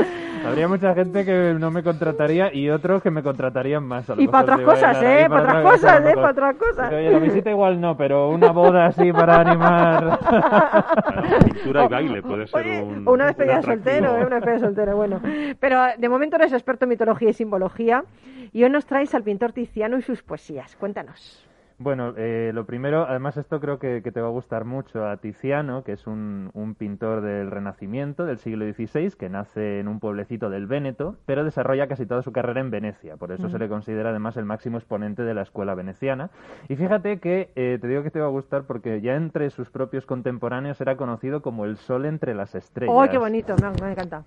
Habría 0.53 0.69
mucha 0.69 0.95
gente 0.95 1.25
que 1.25 1.57
no 1.59 1.71
me 1.71 1.83
contrataría 1.83 2.53
y 2.55 2.69
otros 2.69 3.03
que 3.03 3.11
me 3.11 3.23
contratarían 3.23 3.83
más. 3.85 4.09
a 4.11 4.15
lo 4.15 4.21
Y 4.21 4.29
para 4.29 4.43
otras 4.43 4.61
cosas, 4.61 5.03
¿eh? 5.03 5.25
Para 5.27 5.41
otras 5.41 5.57
otra 5.57 5.63
cosa, 5.63 5.73
cosas, 5.73 6.07
¿eh? 6.07 6.15
Para 6.15 6.31
otras 6.31 6.57
cosas. 6.57 6.93
Oye, 6.93 7.11
la 7.11 7.19
visita 7.19 7.51
igual 7.51 7.81
no, 7.81 7.97
pero 7.97 8.29
una 8.29 8.53
boda 8.53 8.87
así 8.87 9.11
para 9.13 9.41
animar. 9.41 10.19
Pintura 11.45 11.85
y 11.85 11.89
baile 11.89 12.23
puede 12.23 12.47
ser 12.47 12.61
Oye, 12.61 12.83
un. 12.83 13.09
o 13.09 13.13
una 13.13 13.27
despedida 13.27 13.55
un 13.55 13.61
de 13.61 13.67
soltero. 13.67 14.17
¿eh? 14.19 14.27
Una 14.27 14.37
despedida 14.37 14.53
de 14.53 14.61
soltero, 14.61 14.97
bueno. 14.97 15.21
Pero 15.59 15.81
de 15.97 16.09
momento 16.11 16.37
eres 16.37 16.53
experto 16.53 16.85
en 16.85 16.91
mitología 16.91 17.31
y 17.31 17.33
simbología 17.33 18.05
y 18.53 18.63
hoy 18.63 18.69
nos 18.69 18.85
traes 18.85 19.15
al 19.15 19.23
pintor 19.23 19.53
Tiziano 19.53 19.97
y 19.97 20.03
sus 20.03 20.23
poesías. 20.23 20.77
Cuéntanos. 20.77 21.49
Bueno, 21.83 22.15
eh, 22.17 22.53
lo 22.55 22.65
primero, 22.65 23.07
además 23.09 23.37
esto 23.37 23.61
creo 23.61 23.79
que, 23.79 24.03
que 24.03 24.13
te 24.13 24.21
va 24.21 24.29
a 24.29 24.31
gustar 24.31 24.65
mucho 24.65 25.05
a 25.07 25.17
Tiziano, 25.17 25.83
que 25.83 25.93
es 25.93 26.07
un, 26.07 26.51
un 26.55 26.75
pintor 26.75 27.23
del 27.23 27.51
Renacimiento 27.51 28.25
del 28.25 28.39
siglo 28.39 28.65
XVI, 28.73 29.11
que 29.19 29.29
nace 29.29 29.81
en 29.81 29.89
un 29.89 29.99
pueblecito 29.99 30.49
del 30.49 30.67
Véneto, 30.67 31.17
pero 31.27 31.43
desarrolla 31.45 31.89
casi 31.89 32.07
toda 32.07 32.23
su 32.23 32.31
carrera 32.31 32.61
en 32.61 32.71
Venecia. 32.71 33.17
Por 33.17 33.33
eso 33.33 33.49
Mm. 33.49 33.51
se 33.51 33.59
le 33.59 33.69
considera 33.69 34.11
además 34.11 34.37
el 34.37 34.45
máximo 34.45 34.79
exponente 34.79 35.23
de 35.25 35.35
la 35.35 35.43
escuela 35.43 35.75
veneciana. 35.75 36.31
Y 36.69 36.77
fíjate 36.77 37.19
que 37.19 37.51
eh, 37.57 37.79
te 37.81 37.89
digo 37.89 38.03
que 38.05 38.11
te 38.13 38.21
va 38.21 38.27
a 38.27 38.31
gustar 38.31 38.63
porque 38.63 39.01
ya 39.01 39.17
entre 39.17 39.51
sus 39.51 39.69
propios 39.71 40.07
contemporáneos 40.07 40.81
era 40.81 40.97
conocido 40.97 41.43
como 41.43 41.65
el 41.65 41.77
sol 41.79 42.05
entre 42.07 42.35
las 42.35 42.55
estrellas. 42.55 42.95
¡Oh, 42.97 43.05
qué 43.11 43.19
bonito! 43.19 43.57
Me, 43.61 43.71
me 43.87 43.93
encanta. 43.93 44.23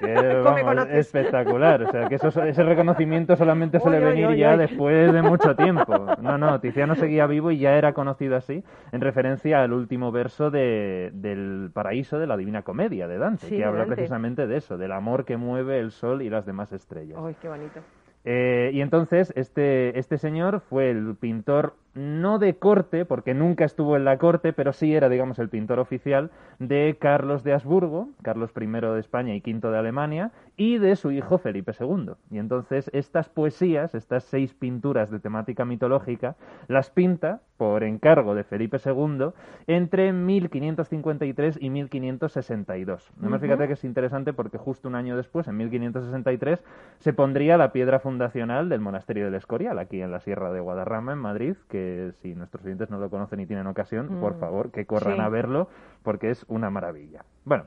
Que, 0.00 0.40
¿Cómo 0.44 0.54
me 0.56 0.62
vamos, 0.62 0.86
espectacular. 0.90 1.82
O 1.82 1.90
sea, 1.90 2.08
que 2.08 2.14
eso, 2.14 2.28
ese 2.28 2.62
reconocimiento 2.62 3.34
solamente 3.36 3.80
suele 3.80 3.98
Oy, 3.98 4.04
venir 4.04 4.26
oy, 4.26 4.38
ya 4.38 4.56
después 4.56 5.12
de 5.12 5.22
mucho 5.22 5.56
tiempo. 5.56 6.06
No, 6.20 6.38
no, 6.38 6.60
Tiziano 6.60 6.91
seguía 6.94 7.26
vivo 7.26 7.50
y 7.50 7.58
ya 7.58 7.76
era 7.76 7.92
conocido 7.92 8.36
así 8.36 8.62
en 8.92 9.00
referencia 9.00 9.62
al 9.62 9.72
último 9.72 10.12
verso 10.12 10.50
de, 10.50 11.10
del 11.14 11.70
Paraíso 11.72 12.18
de 12.18 12.26
la 12.26 12.36
Divina 12.36 12.62
Comedia 12.62 13.08
de 13.08 13.18
Dante, 13.18 13.46
Sí, 13.46 13.56
que 13.56 13.64
habla 13.64 13.80
Dante. 13.80 13.94
precisamente 13.96 14.46
de 14.46 14.56
eso, 14.56 14.76
del 14.76 14.92
amor 14.92 15.24
que 15.24 15.36
mueve 15.36 15.78
el 15.78 15.90
sol 15.90 16.22
y 16.22 16.30
las 16.30 16.46
demás 16.46 16.72
estrellas. 16.72 17.18
¡Ay, 17.22 17.36
qué 17.40 17.48
bonito! 17.48 17.80
Eh, 18.24 18.70
y 18.72 18.80
entonces 18.80 19.32
este, 19.36 19.98
este 19.98 20.16
señor 20.16 20.60
fue 20.60 20.90
el 20.90 21.16
pintor 21.16 21.74
no 21.94 22.38
de 22.38 22.54
corte, 22.56 23.04
porque 23.04 23.34
nunca 23.34 23.64
estuvo 23.64 23.96
en 23.96 24.04
la 24.04 24.18
corte, 24.18 24.52
pero 24.52 24.72
sí 24.72 24.94
era, 24.94 25.08
digamos, 25.08 25.38
el 25.38 25.48
pintor 25.48 25.78
oficial 25.78 26.30
de 26.58 26.96
Carlos 26.98 27.44
de 27.44 27.52
Habsburgo, 27.52 28.08
Carlos 28.22 28.50
I 28.58 28.66
de 28.66 29.00
España 29.00 29.34
y 29.34 29.42
V 29.44 29.70
de 29.70 29.78
Alemania, 29.78 30.30
y 30.56 30.78
de 30.78 30.96
su 30.96 31.10
hijo 31.10 31.38
Felipe 31.38 31.72
II. 31.78 32.12
Y 32.30 32.38
entonces 32.38 32.90
estas 32.92 33.28
poesías, 33.28 33.94
estas 33.94 34.24
seis 34.24 34.54
pinturas 34.54 35.10
de 35.10 35.18
temática 35.18 35.64
mitológica, 35.64 36.36
las 36.68 36.90
pinta 36.90 37.40
por 37.56 37.84
encargo 37.84 38.34
de 38.34 38.44
Felipe 38.44 38.78
II 38.84 39.28
entre 39.66 40.12
1553 40.12 41.58
y 41.60 41.70
1562. 41.70 43.12
Además, 43.18 43.38
Ujú. 43.38 43.46
fíjate 43.46 43.66
que 43.66 43.74
es 43.74 43.84
interesante 43.84 44.32
porque 44.32 44.58
justo 44.58 44.88
un 44.88 44.94
año 44.94 45.16
después, 45.16 45.46
en 45.46 45.56
1563, 45.56 46.62
se 46.98 47.12
pondría 47.12 47.56
la 47.56 47.72
piedra 47.72 48.00
fundacional 48.00 48.68
del 48.68 48.80
monasterio 48.80 49.26
del 49.26 49.34
Escorial, 49.34 49.78
aquí 49.78 50.02
en 50.02 50.10
la 50.10 50.20
Sierra 50.20 50.52
de 50.52 50.60
Guadarrama, 50.60 51.12
en 51.12 51.18
Madrid, 51.18 51.54
que 51.68 51.81
si 52.22 52.34
nuestros 52.34 52.64
oyentes 52.64 52.90
no 52.90 52.98
lo 52.98 53.10
conocen 53.10 53.40
y 53.40 53.46
tienen 53.46 53.66
ocasión, 53.66 54.18
Mm. 54.18 54.20
por 54.20 54.38
favor, 54.38 54.70
que 54.70 54.86
corran 54.86 55.16
Sí. 55.16 55.20
a 55.20 55.28
verlo, 55.28 55.68
porque 56.02 56.30
es 56.30 56.44
una 56.48 56.70
maravilla. 56.70 57.24
Bueno, 57.44 57.64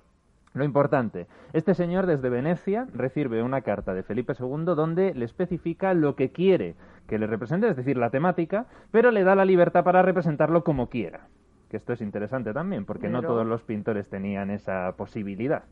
lo 0.53 0.63
importante, 0.63 1.28
este 1.53 1.74
señor 1.74 2.05
desde 2.05 2.30
Venecia 2.30 2.88
recibe 2.93 3.43
una 3.43 3.61
carta 3.61 3.93
de 3.93 4.03
Felipe 4.03 4.34
II 4.39 4.66
donde 4.76 5.13
le 5.13 5.26
especifica 5.26 5.93
lo 5.93 6.16
que 6.16 6.32
quiere 6.32 6.76
que 7.07 7.20
le 7.20 7.28
represente, 7.28 7.68
es 7.68 7.76
decir, 7.76 7.97
la 7.97 8.09
temática, 8.09 8.66
pero 8.91 9.11
le 9.11 9.24
da 9.24 9.36
la 9.36 9.45
libertad 9.45 9.84
para 9.84 10.01
representarlo 10.01 10.63
como 10.63 10.89
quiera. 10.89 11.28
Que 11.70 11.78
esto 11.78 11.93
es 11.93 12.01
interesante 12.01 12.53
también, 12.53 12.86
porque 12.86 13.09
no 13.09 13.22
todos 13.22 13.45
los 13.45 13.61
pintores 13.63 14.07
tenían 14.09 14.49
esa 14.49 14.93
posibilidad. 14.97 15.63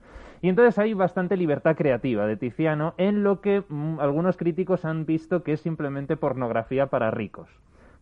Y 0.41 0.49
entonces 0.49 0.77
hay 0.77 0.93
bastante 0.93 1.37
libertad 1.37 1.75
creativa 1.77 2.25
de 2.27 2.35
Tiziano 2.35 2.93
en 2.97 3.23
lo 3.23 3.39
que 3.41 3.63
mm, 3.67 3.99
algunos 3.99 4.35
críticos 4.35 4.83
han 4.85 5.05
visto 5.05 5.41
que 5.43 5.53
es 5.53 5.61
simplemente 5.61 6.17
pornografía 6.17 6.87
para 6.87 7.09
ricos. 7.11 7.49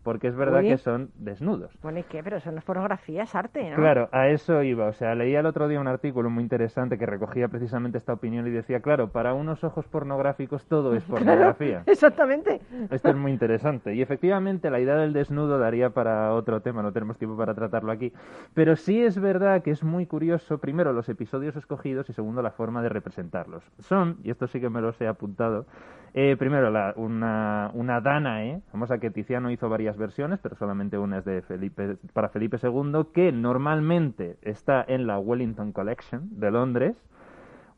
Porque 0.03 0.27
es 0.27 0.35
verdad 0.35 0.61
que 0.61 0.77
son 0.77 1.11
desnudos. 1.15 1.77
Bueno, 1.81 1.99
¿y 1.99 2.03
qué? 2.03 2.23
Pero 2.23 2.37
eso 2.37 2.51
no 2.51 2.57
es 2.57 2.63
pornografía, 2.63 3.23
es 3.23 3.35
arte, 3.35 3.69
¿no? 3.69 3.75
Claro, 3.75 4.09
a 4.11 4.29
eso 4.29 4.63
iba. 4.63 4.87
O 4.87 4.93
sea, 4.93 5.13
leía 5.13 5.41
el 5.41 5.45
otro 5.45 5.67
día 5.67 5.79
un 5.79 5.87
artículo 5.87 6.29
muy 6.29 6.43
interesante 6.43 6.97
que 6.97 7.05
recogía 7.05 7.47
precisamente 7.47 7.97
esta 7.97 8.13
opinión 8.13 8.47
y 8.47 8.49
decía, 8.49 8.79
claro, 8.79 9.09
para 9.09 9.33
unos 9.33 9.63
ojos 9.63 9.85
pornográficos 9.87 10.65
todo 10.65 10.95
es 10.95 11.03
pornografía. 11.05 11.83
Exactamente. 11.85 12.61
Esto 12.89 13.09
es 13.09 13.15
muy 13.15 13.31
interesante. 13.31 13.93
Y 13.93 14.01
efectivamente 14.01 14.69
la 14.69 14.79
idea 14.79 14.95
del 14.95 15.13
desnudo 15.13 15.59
daría 15.59 15.91
para 15.91 16.33
otro 16.33 16.61
tema, 16.61 16.81
no 16.81 16.91
tenemos 16.91 17.17
tiempo 17.17 17.37
para 17.37 17.53
tratarlo 17.53 17.91
aquí. 17.91 18.11
Pero 18.53 18.75
sí 18.75 19.01
es 19.03 19.19
verdad 19.19 19.61
que 19.61 19.71
es 19.71 19.83
muy 19.83 20.07
curioso, 20.07 20.57
primero, 20.57 20.93
los 20.93 21.09
episodios 21.09 21.55
escogidos 21.55 22.09
y 22.09 22.13
segundo, 22.13 22.41
la 22.41 22.51
forma 22.51 22.81
de 22.81 22.89
representarlos. 22.89 23.63
Son, 23.79 24.17
y 24.23 24.31
esto 24.31 24.47
sí 24.47 24.59
que 24.59 24.69
me 24.69 24.81
los 24.81 24.99
he 25.01 25.07
apuntado, 25.07 25.65
eh, 26.13 26.35
primero 26.37 26.69
la- 26.69 26.93
una, 26.97 27.71
una 27.73 28.01
Danae, 28.01 28.61
famosa 28.71 28.99
que 28.99 29.11
Tiziano 29.11 29.49
hizo 29.51 29.69
varias 29.69 29.97
versiones, 29.97 30.39
pero 30.41 30.55
solamente 30.55 30.97
una 30.97 31.19
es 31.19 31.25
de 31.25 31.41
Felipe, 31.41 31.97
para 32.13 32.29
Felipe 32.29 32.57
II, 32.61 33.05
que 33.13 33.31
normalmente 33.31 34.37
está 34.41 34.83
en 34.87 35.07
la 35.07 35.19
Wellington 35.19 35.71
Collection 35.71 36.27
de 36.39 36.51
Londres. 36.51 36.95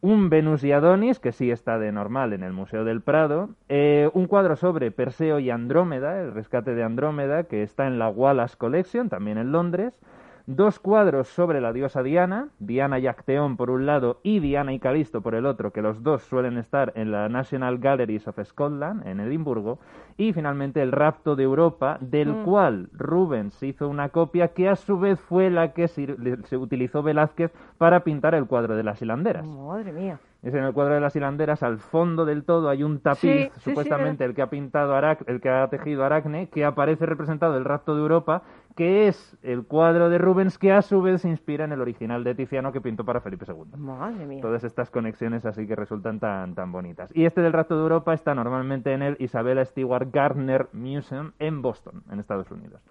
Un 0.02 0.30
Venus 0.30 0.66
y 0.66 0.74
Adonis, 0.74 1.20
que 1.20 1.32
sí 1.32 1.50
está 1.50 1.80
de 1.80 1.94
normal 1.94 2.34
en 2.34 2.44
el 2.44 2.52
Museo 2.52 2.84
del 2.84 3.00
Prado, 3.02 3.52
eh, 3.70 4.10
un 4.14 4.28
cuadro 4.28 4.58
sobre 4.58 4.92
Perseo 4.92 5.40
y 5.40 5.50
Andrómeda, 5.50 6.20
el 6.20 6.34
rescate 6.34 6.76
de 6.76 6.84
Andrómeda, 6.84 7.44
que 7.46 7.64
está 7.64 7.88
en 7.88 8.00
la 8.00 8.10
Wallace 8.10 8.58
Collection, 8.58 9.08
también 9.08 9.38
en 9.38 9.54
Londres, 9.54 9.98
dos 10.46 10.80
cuadros 10.80 11.30
sobre 11.30 11.62
la 11.62 11.72
diosa 11.72 12.04
Diana, 12.04 12.50
Diana 12.60 13.00
y 13.00 13.08
Acteón 13.08 13.56
por 13.56 13.70
un 13.70 13.86
lado 13.86 14.20
y 14.24 14.40
Diana 14.40 14.74
y 14.74 14.80
Calisto 14.80 15.22
por 15.22 15.36
el 15.36 15.46
otro, 15.46 15.72
que 15.72 15.82
los 15.82 16.04
dos 16.04 16.24
suelen 16.24 16.58
estar 16.58 16.92
en 16.96 17.12
la 17.12 17.30
National 17.30 17.78
Galleries 17.78 18.28
of 18.28 18.38
Scotland, 18.44 19.08
en 19.08 19.20
Edimburgo, 19.22 19.80
y 20.18 20.34
finalmente 20.34 20.82
el 20.82 20.92
rapto 20.92 21.36
de 21.36 21.44
Europa, 21.44 21.98
del 22.02 22.30
Mm. 22.34 22.44
cual 22.44 22.90
Rubens 22.94 23.64
hizo 23.64 23.88
una 23.88 24.10
copia 24.10 24.50
que 24.50 24.68
a 24.70 24.76
su 24.76 25.00
vez 25.00 25.20
fue 25.20 25.50
la 25.50 25.74
que 25.74 25.90
le- 26.20 26.38
se 26.44 26.58
utilizó 26.58 27.02
Velázquez 27.04 27.52
para 27.78 28.02
pintar 28.02 28.36
el 28.36 28.46
cuadro 28.46 28.76
de 28.76 28.84
las 28.84 29.02
hilanderas. 29.02 29.46
Madre 29.46 29.92
mía. 29.94 30.20
Es 30.44 30.54
en 30.54 30.64
el 30.66 30.74
cuadro 30.74 30.94
de 30.94 31.00
las 31.00 31.16
hilanderas, 31.16 31.64
al 31.64 31.78
fondo 31.80 32.26
del 32.26 32.44
todo 32.44 32.68
hay 32.68 32.84
un 32.84 33.00
tapiz, 33.00 33.20
Sí, 33.22 33.44
sí, 33.46 33.52
sí, 33.56 33.70
supuestamente 33.70 34.26
el 34.26 34.36
que 34.36 34.42
ha 34.42 34.50
pintado 34.50 34.94
Arac- 34.94 35.24
el 35.28 35.40
que 35.40 35.50
ha 35.50 35.66
tejido 35.70 36.04
Aracne, 36.04 36.50
que 36.50 36.66
aparece 36.66 37.06
representado 37.06 37.56
el 37.58 37.64
rapto 37.64 37.96
de 37.96 38.02
Europa, 38.02 38.42
que 38.76 39.08
es 39.08 39.38
el 39.42 39.64
cuadro 39.66 40.10
de 40.10 40.18
Rubens 40.18 40.58
que 40.58 40.74
a 40.74 40.82
su 40.82 41.02
vez 41.02 41.22
se 41.22 41.30
inspira 41.30 41.64
en 41.64 41.72
el 41.72 41.80
original 41.80 42.26
de 42.26 42.36
Tiziano 42.36 42.74
que 42.74 42.82
pintó 42.82 43.06
para 43.06 43.22
Felipe 43.22 43.46
II. 43.48 43.78
Madre 43.80 44.26
mía. 44.26 44.42
Todas 44.42 44.66
estas 44.66 44.90
conexiones 44.90 45.46
así 45.46 45.66
que 45.66 45.76
resultan 45.78 46.20
tan, 46.20 46.56
tan 46.56 46.74
bonitas. 46.74 47.10
Y 47.16 47.24
este 47.26 47.40
del 47.42 47.54
rapto 47.54 47.76
de 47.78 47.84
Europa 47.84 48.14
está 48.14 48.36
normalmente 48.36 48.92
en 48.92 49.02
el 49.02 49.16
Isabella 49.20 49.64
Stewart 49.64 50.10
Gardner 50.12 50.68
Museum 50.74 51.32
en 51.40 51.62
Boston, 51.62 52.04
en 52.12 52.20
Estados 52.20 52.52
Unidos. 52.52 52.82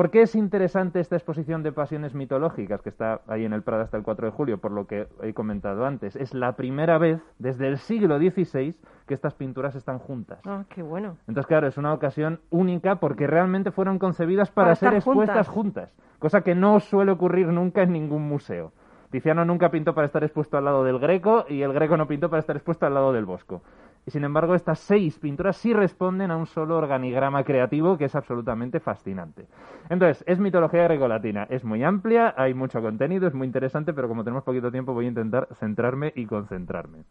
¿Por 0.00 0.10
qué 0.10 0.22
es 0.22 0.34
interesante 0.34 0.98
esta 0.98 1.14
exposición 1.14 1.62
de 1.62 1.72
pasiones 1.72 2.14
mitológicas 2.14 2.80
que 2.80 2.88
está 2.88 3.20
ahí 3.26 3.44
en 3.44 3.52
el 3.52 3.60
Prado 3.60 3.82
hasta 3.82 3.98
el 3.98 4.02
4 4.02 4.28
de 4.28 4.32
julio? 4.32 4.56
Por 4.56 4.72
lo 4.72 4.86
que 4.86 5.06
he 5.20 5.34
comentado 5.34 5.84
antes. 5.84 6.16
Es 6.16 6.32
la 6.32 6.56
primera 6.56 6.96
vez 6.96 7.20
desde 7.38 7.68
el 7.68 7.76
siglo 7.76 8.16
XVI 8.16 8.74
que 9.06 9.12
estas 9.12 9.34
pinturas 9.34 9.74
están 9.74 9.98
juntas. 9.98 10.40
Ah, 10.46 10.64
qué 10.70 10.80
bueno. 10.82 11.18
Entonces, 11.28 11.46
claro, 11.46 11.66
es 11.66 11.76
una 11.76 11.92
ocasión 11.92 12.40
única 12.48 12.94
porque 12.94 13.26
realmente 13.26 13.72
fueron 13.72 13.98
concebidas 13.98 14.50
para, 14.50 14.68
Para 14.68 14.76
ser 14.76 14.94
expuestas 14.94 15.46
juntas. 15.48 15.90
juntas, 15.90 16.18
cosa 16.18 16.40
que 16.40 16.54
no 16.54 16.80
suele 16.80 17.12
ocurrir 17.12 17.48
nunca 17.48 17.82
en 17.82 17.92
ningún 17.92 18.26
museo. 18.26 18.72
Tiziano 19.10 19.44
nunca 19.44 19.70
pintó 19.70 19.94
para 19.94 20.06
estar 20.06 20.24
expuesto 20.24 20.56
al 20.56 20.64
lado 20.64 20.82
del 20.82 20.98
Greco 20.98 21.44
y 21.46 21.60
el 21.60 21.74
Greco 21.74 21.98
no 21.98 22.08
pintó 22.08 22.30
para 22.30 22.40
estar 22.40 22.56
expuesto 22.56 22.86
al 22.86 22.94
lado 22.94 23.12
del 23.12 23.26
Bosco. 23.26 23.60
Y 24.06 24.10
sin 24.10 24.24
embargo, 24.24 24.54
estas 24.54 24.78
seis 24.78 25.18
pinturas 25.18 25.56
sí 25.56 25.72
responden 25.72 26.30
a 26.30 26.36
un 26.36 26.46
solo 26.46 26.78
organigrama 26.78 27.44
creativo 27.44 27.98
que 27.98 28.06
es 28.06 28.14
absolutamente 28.14 28.80
fascinante. 28.80 29.46
Entonces, 29.88 30.24
es 30.26 30.38
mitología 30.38 30.84
grecolatina, 30.84 31.46
es 31.50 31.64
muy 31.64 31.84
amplia, 31.84 32.34
hay 32.36 32.54
mucho 32.54 32.80
contenido, 32.80 33.28
es 33.28 33.34
muy 33.34 33.46
interesante, 33.46 33.92
pero 33.92 34.08
como 34.08 34.24
tenemos 34.24 34.44
poquito 34.44 34.70
tiempo 34.70 34.94
voy 34.94 35.04
a 35.04 35.08
intentar 35.08 35.48
centrarme 35.54 36.12
y 36.16 36.26
concentrarme. 36.26 37.04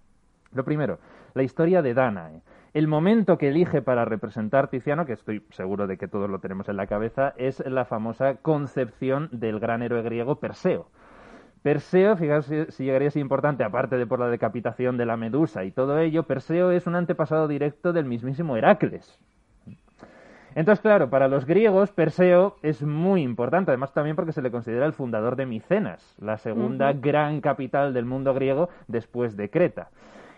Lo 0.52 0.64
primero, 0.64 0.98
la 1.36 1.44
historia 1.44 1.82
de 1.82 1.94
Danae. 1.94 2.42
El 2.74 2.88
momento 2.88 3.38
que 3.38 3.50
elige 3.50 3.82
para 3.82 4.06
representar 4.06 4.68
Tiziano, 4.68 5.06
que 5.06 5.14
estoy 5.14 5.44
seguro 5.52 5.88
de 5.88 5.98
que 5.98 6.08
todos 6.08 6.30
lo 6.30 6.40
tenemos 6.40 6.70
en 6.70 6.78
la 6.78 6.88
cabeza, 6.88 7.34
es 7.38 7.64
la 7.66 7.86
famosa 7.86 8.36
concepción 8.36 9.30
del 9.32 9.60
gran 9.60 9.82
héroe 9.82 10.02
griego 10.02 10.40
Perseo. 10.40 10.88
Perseo, 11.62 12.16
fijaos 12.16 12.45
si, 12.45 12.66
si 12.70 12.86
llegaría 12.86 13.10
a 13.10 13.12
ser 13.12 13.22
importante, 13.22 13.64
aparte 13.64 13.97
de 13.97 14.07
por 14.07 14.20
la 14.20 14.30
decapitación 14.30 14.97
de 14.97 15.05
la 15.05 15.18
medusa 15.18 15.64
y 15.66 15.72
todo 15.72 15.99
ello, 15.99 16.24
Perseo 16.24 16.72
es 16.72 16.88
un 16.88 16.95
antepasado 16.95 17.47
directo 17.47 17.91
del 17.91 18.05
mismísimo 18.05 18.55
Heracles. 18.55 19.20
Entonces, 20.55 20.82
claro, 20.82 21.10
para 21.10 21.28
los 21.28 21.45
griegos, 21.45 21.91
Perseo 21.91 22.57
es 22.64 22.82
muy 22.82 23.22
importante, 23.22 23.72
además 23.72 23.93
también 23.93 24.16
porque 24.16 24.32
se 24.32 24.41
le 24.41 24.51
considera 24.51 24.86
el 24.86 24.93
fundador 24.93 25.36
de 25.36 25.45
Micenas, 25.45 26.16
la 26.20 26.38
segunda 26.38 26.91
gran 26.93 27.39
capital 27.39 27.93
del 27.93 28.05
mundo 28.05 28.34
griego 28.34 28.70
después 28.88 29.38
de 29.38 29.49
Creta. 29.49 29.89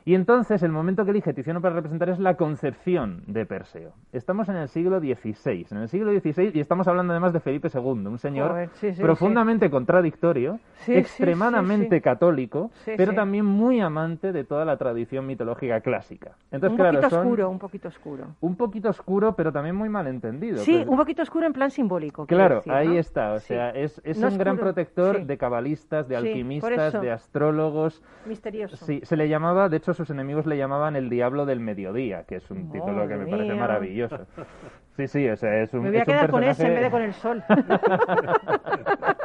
Y 0.04 0.16
entonces 0.16 0.64
el 0.64 0.72
momento 0.72 1.06
que 1.06 1.12
elige 1.12 1.32
Tiziano 1.34 1.62
para 1.62 1.76
representar 1.76 2.10
es 2.10 2.18
la 2.20 2.36
concepción 2.36 3.24
de 3.28 3.46
Perseo. 3.46 3.92
Estamos 4.12 4.50
en 4.50 4.56
el 4.56 4.68
siglo 4.68 5.00
XVI, 5.00 5.68
en 5.70 5.78
el 5.78 5.88
siglo 5.90 6.12
XVI 6.12 6.52
y 6.56 6.60
estamos 6.60 6.88
hablando 6.88 7.14
además 7.14 7.34
de 7.34 7.40
Felipe 7.40 7.68
II, 7.72 7.82
un 8.08 8.18
señor 8.18 8.50
Joder, 8.52 8.70
sí, 8.74 8.94
sí, 8.96 9.02
profundamente 9.02 9.70
contradictorio, 9.70 10.60
Sí, 10.78 10.96
extremadamente 10.96 12.02
católico, 12.02 12.72
pero 12.98 13.14
también 13.14 13.46
muy 13.46 13.80
amante 13.80 14.32
de 14.32 14.44
toda 14.44 14.66
la 14.66 14.78
tradición 14.78 15.28
mitológica 15.28 15.82
clásica. 15.82 16.32
Entonces, 16.52 16.72
un 16.72 16.78
claro, 16.78 16.98
poquito 17.00 17.10
son 17.12 17.20
oscuro, 17.20 17.50
un 17.52 17.60
poquito 17.60 17.88
oscuro. 17.90 18.26
un 18.42 18.56
poquito 18.56 18.90
oscuro, 18.90 19.36
pero 19.36 19.52
también 19.52 19.76
muy 19.76 19.90
malentendido. 19.90 20.58
Sí, 20.58 20.78
Pues- 20.78 20.88
un 20.88 20.98
poquito 20.98 21.22
oscuro 21.22 21.46
en 21.46 21.54
plan 21.54 21.70
simbólico. 21.70 22.26
Claro, 22.26 22.56
decir, 22.56 22.74
ahí 22.74 22.88
¿no? 22.88 22.94
está. 22.96 23.34
O 23.34 23.40
sea, 23.40 23.70
es, 23.70 24.02
es 24.04 24.18
No 24.20 24.30
un 24.30 24.38
gran 24.40 24.58
protector 24.58 25.24
de 25.26 25.38
cabalistas, 25.38 26.08
de 26.08 26.16
alquimistas, 26.16 27.00
de 27.00 27.12
astrólogos. 27.12 28.02
Misterioso. 28.26 28.76
Sí, 28.86 29.02
se 29.04 29.16
le 29.16 29.30
llamaba, 29.30 29.70
de 29.70 29.78
hecho 29.78 29.91
sus 29.94 30.10
enemigos 30.10 30.46
le 30.46 30.58
llamaban 30.58 30.96
el 30.96 31.10
diablo 31.10 31.46
del 31.46 31.60
mediodía, 31.60 32.24
que 32.24 32.36
es 32.36 32.52
un 32.52 32.72
título 32.72 33.08
que 33.08 33.16
me 33.16 33.28
parece 33.28 33.54
maravilloso. 33.54 34.20
Sí, 34.98 35.08
sí, 35.08 35.30
o 35.30 35.38
sea, 35.38 35.62
es 35.62 35.74
un 35.74 35.84
Me 35.84 35.92
voy 35.92 36.00
a 36.00 36.06
quedar 36.06 36.30
con 36.30 36.44
ese 36.44 36.68
en 36.68 36.74
vez 36.74 36.84
de 36.84 36.92
con 36.92 37.02
el 37.02 37.14
sol. 37.14 37.44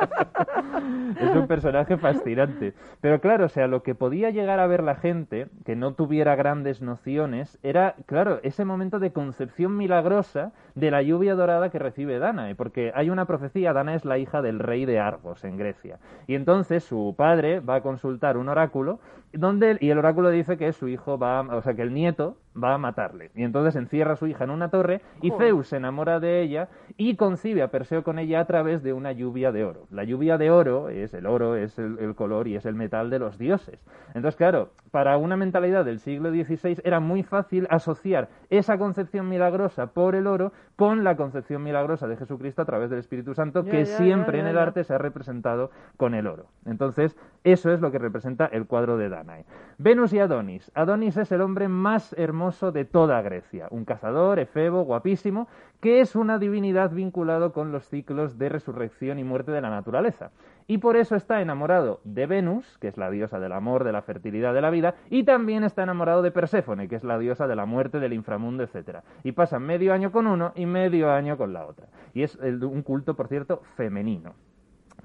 es 1.21 1.37
un 1.37 1.47
personaje 1.47 1.97
fascinante. 1.97 2.75
Pero 3.01 3.21
claro, 3.21 3.47
o 3.47 3.49
sea, 3.49 3.67
lo 3.67 3.83
que 3.83 3.95
podía 3.95 4.31
llegar 4.31 4.61
a 4.61 4.67
ver 4.67 4.83
la 4.83 4.97
gente, 4.97 5.49
que 5.65 5.77
no 5.77 5.95
tuviera 5.95 6.37
grandes 6.37 6.83
nociones, 6.83 7.59
era, 7.63 7.95
claro, 8.07 8.41
ese 8.43 8.65
momento 8.65 8.99
de 8.99 9.13
concepción 9.13 9.77
milagrosa 9.77 10.53
de 10.75 10.91
la 10.91 11.03
lluvia 11.03 11.35
dorada 11.35 11.71
que 11.71 11.79
recibe 11.79 12.19
Danae, 12.19 12.55
porque 12.55 12.93
hay 12.95 13.11
una 13.11 13.27
profecía, 13.27 13.73
Danae 13.73 13.97
es 13.97 14.05
la 14.05 14.19
hija 14.19 14.43
del 14.43 14.59
rey 14.59 14.85
de 14.85 14.99
Argos 14.99 15.45
en 15.45 15.57
Grecia. 15.57 15.99
Y 16.27 16.35
entonces 16.35 16.85
su 16.85 17.15
padre 17.17 17.61
va 17.61 17.77
a 17.77 17.81
consultar 17.81 18.37
un 18.37 18.49
oráculo 18.49 19.01
donde 19.33 19.77
y 19.81 19.91
el 19.91 19.99
oráculo 19.99 20.31
dice 20.31 20.57
que 20.57 20.73
su 20.73 20.89
hijo 20.89 21.19
va, 21.19 21.41
o 21.41 21.63
sea, 21.63 21.75
que 21.75 21.83
el 21.83 21.93
nieto 21.93 22.37
va 22.63 22.75
a 22.75 22.79
matarle. 22.79 23.31
Y 23.35 23.43
entonces 23.43 23.77
encierra 23.77 24.15
a 24.15 24.17
su 24.17 24.27
hija 24.27 24.45
en 24.45 24.51
una 24.51 24.71
torre 24.71 25.03
y 25.23 25.31
Joder. 25.31 25.49
Zeus 25.49 25.69
se 25.69 25.77
enamora 25.77 26.21
de 26.21 26.43
ella 26.43 26.69
y 26.97 27.17
concibe 27.17 27.63
a 27.63 27.71
Perseo 27.71 28.03
con 28.03 28.19
ella 28.19 28.41
a 28.41 28.47
través 28.47 28.83
de 28.83 28.93
una 28.93 29.13
lluvia 29.13 29.53
de 29.53 29.65
oro. 29.65 29.87
La 29.91 30.05
lluvia 30.05 30.39
de 30.39 30.51
oro 30.51 30.89
es 30.89 31.15
el 31.15 31.27
oro, 31.27 31.57
es 31.57 31.79
el, 31.79 31.99
el 31.99 32.15
color 32.15 32.49
y 32.49 32.57
es 32.57 32.67
el 32.67 32.75
metal 32.75 33.11
de 33.11 33.19
los 33.19 33.39
dioses. 33.39 33.79
Entonces, 34.15 34.37
claro, 34.37 34.71
para 34.91 35.19
una 35.19 35.37
mentalidad 35.37 35.85
del 35.85 35.99
siglo 35.99 36.31
XVI 36.31 36.81
era 36.85 37.01
muy 37.01 37.23
fácil 37.23 37.67
asociar 37.71 38.29
esa 38.49 38.79
concepción 38.79 39.29
milagrosa 39.29 39.89
por 39.89 40.15
el 40.15 40.27
oro 40.27 40.53
con 40.77 41.05
la 41.05 41.17
concepción 41.17 41.63
milagrosa 41.63 42.07
de 42.07 42.17
Jesucristo 42.17 42.63
a 42.63 42.65
través 42.65 42.91
del 42.91 43.01
Espíritu 43.01 43.35
Santo, 43.35 43.65
Ya, 43.65 43.71
que 43.71 43.85
ya, 43.85 43.97
siempre 43.97 44.39
ya, 44.39 44.45
en 44.45 44.49
el 44.49 44.59
arte 44.59 44.85
se 44.85 44.95
ha 44.95 44.99
representado 44.99 45.71
con 45.97 46.15
el 46.15 46.27
oro. 46.27 46.47
Entonces, 46.65 47.17
eso 47.47 47.73
es 47.73 47.81
lo 47.81 47.93
que 47.93 48.01
representa 48.01 48.47
el 48.47 48.67
cuadro 48.67 48.99
de 48.99 49.09
Danae. 49.09 49.45
Venus 49.79 50.13
y 50.13 50.19
Adonis. 50.19 50.73
Adonis 50.75 51.17
es 51.17 51.31
el 51.31 51.41
hombre 51.41 51.69
más 51.69 52.13
hermoso 52.19 52.73
de 52.73 52.85
toda 52.85 53.23
Grecia, 53.23 53.69
un 53.71 53.85
cazador, 53.85 54.41
efebo, 54.41 54.83
guapísimo, 54.83 55.47
que 55.81 56.01
es 56.01 56.17
una 56.17 56.41
divinidad 56.41 56.91
vinculado 56.91 57.53
con 57.53 57.71
los 57.71 57.89
ciclos 57.89 58.37
de 58.37 58.49
resurrección 58.49 59.21
y 59.21 59.25
muerte 59.25 59.53
de 59.53 59.61
la 59.61 59.71
naturaleza. 59.71 60.33
Y 60.67 60.79
por 60.79 60.97
eso 60.97 61.15
está 61.15 61.41
enamorado 61.41 62.01
de 62.03 62.27
Venus, 62.27 62.79
que 62.79 62.89
es 62.89 62.97
la 62.97 63.13
diosa 63.13 63.39
del 63.39 63.53
amor, 63.53 63.85
de 63.85 63.93
la 63.93 64.03
fertilidad, 64.03 64.53
de 64.53 64.63
la 64.63 64.71
vida, 64.71 64.97
y 65.09 65.23
también 65.23 65.63
está 65.63 65.85
enamorado 65.85 66.23
de 66.23 66.33
Perséfone, 66.33 66.89
que 66.89 66.97
es 66.97 67.05
la 67.05 67.17
diosa 67.17 67.47
de 67.47 67.55
la 67.55 67.65
muerte, 67.65 68.01
del 68.01 68.13
inframundo, 68.13 68.65
etc. 68.65 69.03
Y 69.23 69.31
pasan 69.31 69.63
medio 69.63 69.93
año 69.93 70.11
con 70.11 70.27
uno 70.27 70.51
y 70.57 70.67
medio 70.67 71.13
año 71.13 71.37
con 71.37 71.53
la 71.53 71.65
otra. 71.65 71.87
Y 72.13 72.25
es 72.25 72.35
un 72.35 72.83
culto, 72.83 73.15
por 73.15 73.29
cierto, 73.29 73.63
femenino. 73.77 74.35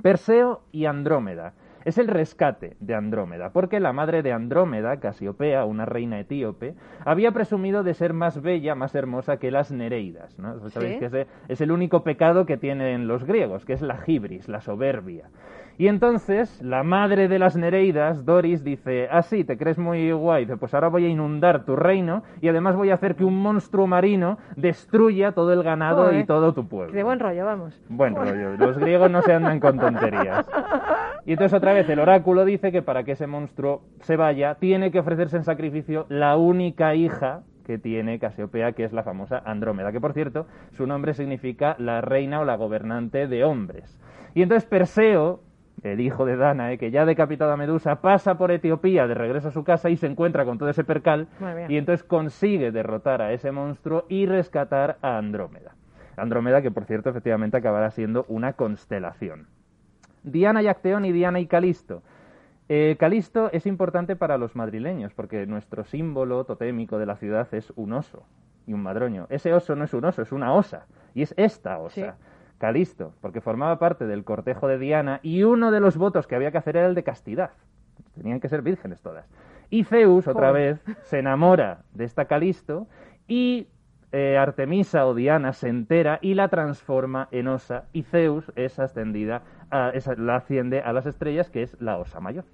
Perseo 0.01 0.61
y 0.71 0.85
Andrómeda. 0.85 1.53
Es 1.85 1.97
el 1.97 2.07
rescate 2.07 2.75
de 2.79 2.93
Andrómeda, 2.95 3.49
porque 3.51 3.79
la 3.79 3.91
madre 3.93 4.21
de 4.21 4.31
Andrómeda, 4.31 4.99
Casiopea, 4.99 5.65
una 5.65 5.85
reina 5.85 6.19
etíope, 6.19 6.75
había 7.05 7.31
presumido 7.31 7.83
de 7.83 7.93
ser 7.93 8.13
más 8.13 8.41
bella, 8.41 8.75
más 8.75 8.93
hermosa 8.95 9.37
que 9.37 9.51
las 9.51 9.71
Nereidas. 9.71 10.37
¿no? 10.37 10.69
Sabéis 10.69 10.93
Sí. 10.93 10.99
que 10.99 11.05
ese 11.05 11.27
es 11.47 11.61
el 11.61 11.71
único 11.71 12.03
pecado 12.03 12.45
que 12.45 12.57
tienen 12.57 13.07
los 13.07 13.23
griegos, 13.23 13.65
que 13.65 13.73
es 13.73 13.81
la 13.81 13.97
hibris, 14.05 14.47
la 14.47 14.61
soberbia. 14.61 15.25
Y 15.77 15.87
entonces 15.87 16.61
la 16.61 16.83
madre 16.83 17.27
de 17.27 17.39
las 17.39 17.55
Nereidas, 17.55 18.23
Doris, 18.25 18.63
dice, 18.63 19.07
ah, 19.09 19.23
sí, 19.23 19.43
te 19.43 19.57
crees 19.57 19.79
muy 19.79 20.11
guay, 20.11 20.45
Dice, 20.45 20.57
pues 20.57 20.73
ahora 20.75 20.89
voy 20.89 21.05
a 21.05 21.09
inundar 21.09 21.63
tu 21.65 21.75
reino 21.75 22.21
y 22.41 22.49
además 22.49 22.75
voy 22.75 22.91
a 22.91 22.95
hacer 22.95 23.15
que 23.15 23.23
un 23.23 23.41
monstruo 23.41 23.87
marino 23.87 24.37
destruya 24.55 25.31
todo 25.31 25.53
el 25.53 25.63
ganado 25.63 26.03
Joder. 26.03 26.19
y 26.19 26.25
todo 26.25 26.53
tu 26.53 26.67
pueblo. 26.67 26.93
De 26.93 27.01
buen 27.03 27.19
rollo, 27.19 27.45
vamos. 27.45 27.79
Buen 27.89 28.15
rollo. 28.15 28.57
Los 28.57 28.77
griegos 28.77 29.09
no 29.09 29.21
se 29.23 29.33
andan 29.33 29.59
con 29.59 29.79
tonterías. 29.79 30.45
Y 31.25 31.33
entonces 31.33 31.55
otra 31.55 31.73
vez 31.73 31.87
el 31.89 31.99
oráculo 31.99 32.45
dice 32.45 32.71
que 32.71 32.81
para 32.81 33.03
que 33.03 33.11
ese 33.11 33.27
monstruo 33.27 33.83
se 34.01 34.15
vaya, 34.15 34.55
tiene 34.55 34.91
que 34.91 34.99
ofrecerse 34.99 35.37
en 35.37 35.43
sacrificio 35.43 36.05
la 36.09 36.35
única 36.37 36.95
hija 36.95 37.43
que 37.65 37.77
tiene 37.77 38.19
Casiopea, 38.19 38.71
que 38.73 38.83
es 38.83 38.91
la 38.91 39.03
famosa 39.03 39.41
Andrómeda, 39.45 39.91
que 39.91 40.01
por 40.01 40.13
cierto, 40.13 40.47
su 40.71 40.87
nombre 40.87 41.13
significa 41.13 41.75
la 41.77 42.01
reina 42.01 42.39
o 42.39 42.45
la 42.45 42.55
gobernante 42.55 43.27
de 43.27 43.43
hombres. 43.43 43.99
Y 44.33 44.41
entonces 44.41 44.67
Perseo, 44.67 45.41
el 45.83 45.99
hijo 46.01 46.25
de 46.25 46.37
Danae, 46.37 46.77
que 46.77 46.89
ya 46.89 47.03
ha 47.03 47.05
decapitado 47.05 47.51
a 47.51 47.57
Medusa, 47.57 48.01
pasa 48.01 48.37
por 48.37 48.51
Etiopía 48.51 49.07
de 49.07 49.13
regreso 49.13 49.49
a 49.49 49.51
su 49.51 49.63
casa 49.63 49.89
y 49.89 49.97
se 49.97 50.07
encuentra 50.07 50.43
con 50.43 50.57
todo 50.57 50.69
ese 50.69 50.83
percal 50.83 51.27
y 51.69 51.77
entonces 51.77 52.03
consigue 52.03 52.71
derrotar 52.71 53.21
a 53.21 53.31
ese 53.31 53.51
monstruo 53.51 54.05
y 54.09 54.25
rescatar 54.25 54.97
a 55.01 55.17
Andrómeda. 55.17 55.75
Andrómeda, 56.17 56.61
que 56.61 56.71
por 56.71 56.85
cierto, 56.85 57.09
efectivamente 57.09 57.57
acabará 57.57 57.91
siendo 57.91 58.25
una 58.27 58.53
constelación. 58.53 59.47
Diana 60.23 60.61
y 60.61 60.67
Acteón 60.67 61.05
y 61.05 61.11
Diana 61.11 61.39
y 61.39 61.47
Calisto. 61.47 62.03
Eh, 62.69 62.95
Calisto 62.99 63.51
es 63.51 63.65
importante 63.65 64.15
para 64.15 64.37
los 64.37 64.55
madrileños 64.55 65.13
porque 65.13 65.45
nuestro 65.45 65.83
símbolo 65.83 66.45
totémico 66.45 66.97
de 66.97 67.05
la 67.05 67.17
ciudad 67.17 67.47
es 67.53 67.73
un 67.75 67.93
oso 67.93 68.23
y 68.65 68.73
un 68.73 68.81
madroño. 68.81 69.27
Ese 69.29 69.53
oso 69.53 69.75
no 69.75 69.83
es 69.83 69.93
un 69.93 70.05
oso, 70.05 70.21
es 70.21 70.31
una 70.31 70.53
osa 70.53 70.85
y 71.13 71.21
es 71.21 71.33
esta 71.37 71.79
osa. 71.79 72.15
Calisto, 72.57 73.13
porque 73.21 73.41
formaba 73.41 73.79
parte 73.79 74.05
del 74.05 74.23
cortejo 74.23 74.67
de 74.67 74.77
Diana 74.77 75.19
y 75.23 75.43
uno 75.43 75.71
de 75.71 75.79
los 75.79 75.97
votos 75.97 76.27
que 76.27 76.35
había 76.35 76.51
que 76.51 76.59
hacer 76.59 76.77
era 76.77 76.85
el 76.85 76.93
de 76.93 77.03
castidad. 77.03 77.49
Tenían 78.13 78.39
que 78.39 78.49
ser 78.49 78.61
vírgenes 78.61 79.01
todas. 79.01 79.25
Y 79.71 79.83
Zeus, 79.83 80.27
otra 80.27 80.51
vez, 80.51 80.79
se 81.03 81.19
enamora 81.19 81.81
de 81.93 82.05
esta 82.05 82.25
Calisto 82.25 82.87
y 83.27 83.67
eh, 84.11 84.37
Artemisa 84.37 85.07
o 85.07 85.15
Diana 85.15 85.53
se 85.53 85.69
entera 85.69 86.19
y 86.21 86.33
la 86.33 86.49
transforma 86.49 87.29
en 87.31 87.47
osa 87.47 87.85
y 87.93 88.03
Zeus 88.03 88.51
es 88.55 88.77
ascendida, 88.77 89.41
a, 89.71 89.89
esa- 89.93 90.15
la 90.15 90.35
asciende 90.37 90.81
a 90.81 90.93
las 90.93 91.05
estrellas 91.05 91.49
que 91.49 91.63
es 91.63 91.75
la 91.81 91.97
osa 91.97 92.19
mayor. 92.19 92.45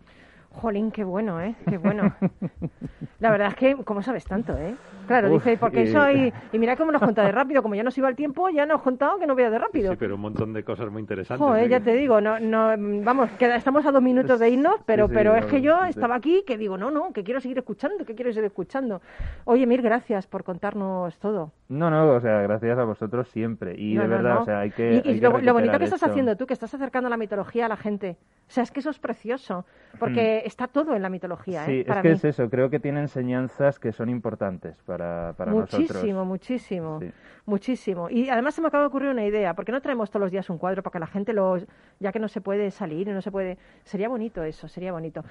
Jolín, 0.51 0.91
qué 0.91 1.03
bueno, 1.03 1.39
¿eh? 1.41 1.55
Qué 1.69 1.77
bueno. 1.77 2.13
La 3.19 3.31
verdad 3.31 3.49
es 3.49 3.55
que, 3.55 3.75
¿cómo 3.83 4.01
sabes 4.01 4.25
tanto, 4.25 4.55
eh? 4.57 4.75
Claro, 5.07 5.27
Uf, 5.29 5.43
dice, 5.43 5.57
porque 5.57 5.83
y- 5.83 5.87
soy... 5.87 6.33
Y 6.51 6.59
mira 6.59 6.75
cómo 6.75 6.91
nos 6.91 7.01
cuenta 7.01 7.23
de 7.23 7.31
rápido, 7.31 7.61
como 7.63 7.75
ya 7.75 7.83
nos 7.83 7.97
iba 7.97 8.09
el 8.09 8.15
tiempo, 8.15 8.49
ya 8.49 8.65
nos 8.65 8.77
has 8.77 8.83
contado 8.83 9.17
que 9.19 9.25
no 9.27 9.35
vea 9.35 9.49
de 9.49 9.57
rápido. 9.59 9.91
Sí, 9.91 9.97
pero 9.99 10.15
un 10.15 10.21
montón 10.21 10.53
de 10.53 10.63
cosas 10.63 10.91
muy 10.91 11.01
interesantes. 11.01 11.45
Joder, 11.45 11.65
¿eh? 11.65 11.69
ya 11.69 11.79
te 11.79 11.93
digo, 11.93 12.21
no, 12.21 12.39
no, 12.39 12.73
vamos, 13.03 13.29
queda, 13.39 13.55
estamos 13.55 13.85
a 13.85 13.91
dos 13.91 14.01
minutos 14.01 14.39
de 14.39 14.49
irnos, 14.49 14.75
pero, 14.85 15.07
sí, 15.07 15.13
pero 15.13 15.35
es 15.35 15.45
que 15.45 15.61
yo 15.61 15.83
estaba 15.85 16.15
aquí 16.15 16.43
que 16.45 16.57
digo, 16.57 16.77
no, 16.77 16.91
no, 16.91 17.11
que 17.13 17.23
quiero 17.23 17.39
seguir 17.39 17.57
escuchando, 17.59 18.05
que 18.05 18.15
quiero 18.15 18.31
seguir 18.31 18.45
escuchando. 18.47 19.01
Oye, 19.45 19.65
mil 19.65 19.81
gracias 19.81 20.27
por 20.27 20.43
contarnos 20.43 21.17
todo. 21.19 21.51
No, 21.69 21.89
no, 21.89 22.13
o 22.13 22.21
sea, 22.21 22.41
gracias 22.41 22.77
a 22.77 22.83
vosotros 22.83 23.27
siempre. 23.29 23.75
Y 23.79 23.95
No, 23.95 24.03
de 24.03 24.07
verdad, 24.07 24.33
no. 24.35 24.41
o 24.41 24.45
sea, 24.45 24.59
hay 24.59 24.71
que. 24.71 24.93
Y, 24.93 25.07
y 25.09 25.11
hay 25.13 25.19
que 25.19 25.21
lo, 25.29 25.37
lo 25.39 25.53
bonito 25.53 25.77
que 25.77 25.83
estás 25.85 26.01
esto. 26.01 26.11
haciendo 26.11 26.35
tú, 26.37 26.45
que 26.45 26.53
estás 26.53 26.73
acercando 26.73 27.09
la 27.09 27.17
mitología 27.17 27.65
a 27.65 27.69
la 27.69 27.77
gente. 27.77 28.17
O 28.47 28.51
sea, 28.51 28.63
es 28.63 28.71
que 28.71 28.79
eso 28.79 28.89
es 28.89 28.99
precioso, 28.99 29.65
porque 29.99 30.36
está 30.45 30.67
todo 30.67 30.95
en 30.95 31.01
la 31.01 31.09
mitología, 31.09 31.63
¿eh? 31.63 31.65
Sí, 31.65 31.83
Para 31.83 31.99
es 31.99 32.03
que 32.03 32.09
mí. 32.09 32.15
es 32.15 32.25
eso, 32.25 32.49
creo 32.49 32.69
que 32.69 32.79
tiene 32.79 32.99
enseñanzas 33.01 33.79
que 33.79 33.91
son 33.91 34.09
importantes 34.09 34.81
para, 34.83 35.33
para 35.37 35.51
muchísimo, 35.51 35.87
nosotros. 35.89 36.25
muchísimo, 36.27 36.99
Sí. 37.01 37.11
muchísimo. 37.45 38.09
Y 38.09 38.29
además 38.29 38.55
se 38.55 38.61
me 38.61 38.67
acaba 38.67 38.83
de 38.83 38.87
ocurrir 38.87 39.09
una 39.09 39.25
idea, 39.25 39.53
¿por 39.53 39.65
qué 39.65 39.71
no 39.71 39.81
traemos 39.81 40.09
todos 40.09 40.21
los 40.21 40.31
días 40.31 40.49
un 40.49 40.57
cuadro 40.57 40.83
para 40.83 40.91
que 40.93 40.99
la 40.99 41.07
gente 41.07 41.33
lo, 41.33 41.57
ya 41.99 42.11
que 42.11 42.19
no 42.19 42.27
se 42.27 42.41
puede 42.41 42.71
salir 42.71 43.07
y 43.07 43.11
no 43.11 43.21
se 43.21 43.31
puede, 43.31 43.57
sería 43.83 44.09
bonito 44.09 44.43
eso, 44.43 44.67
sería 44.67 44.91
bonito. 44.91 45.23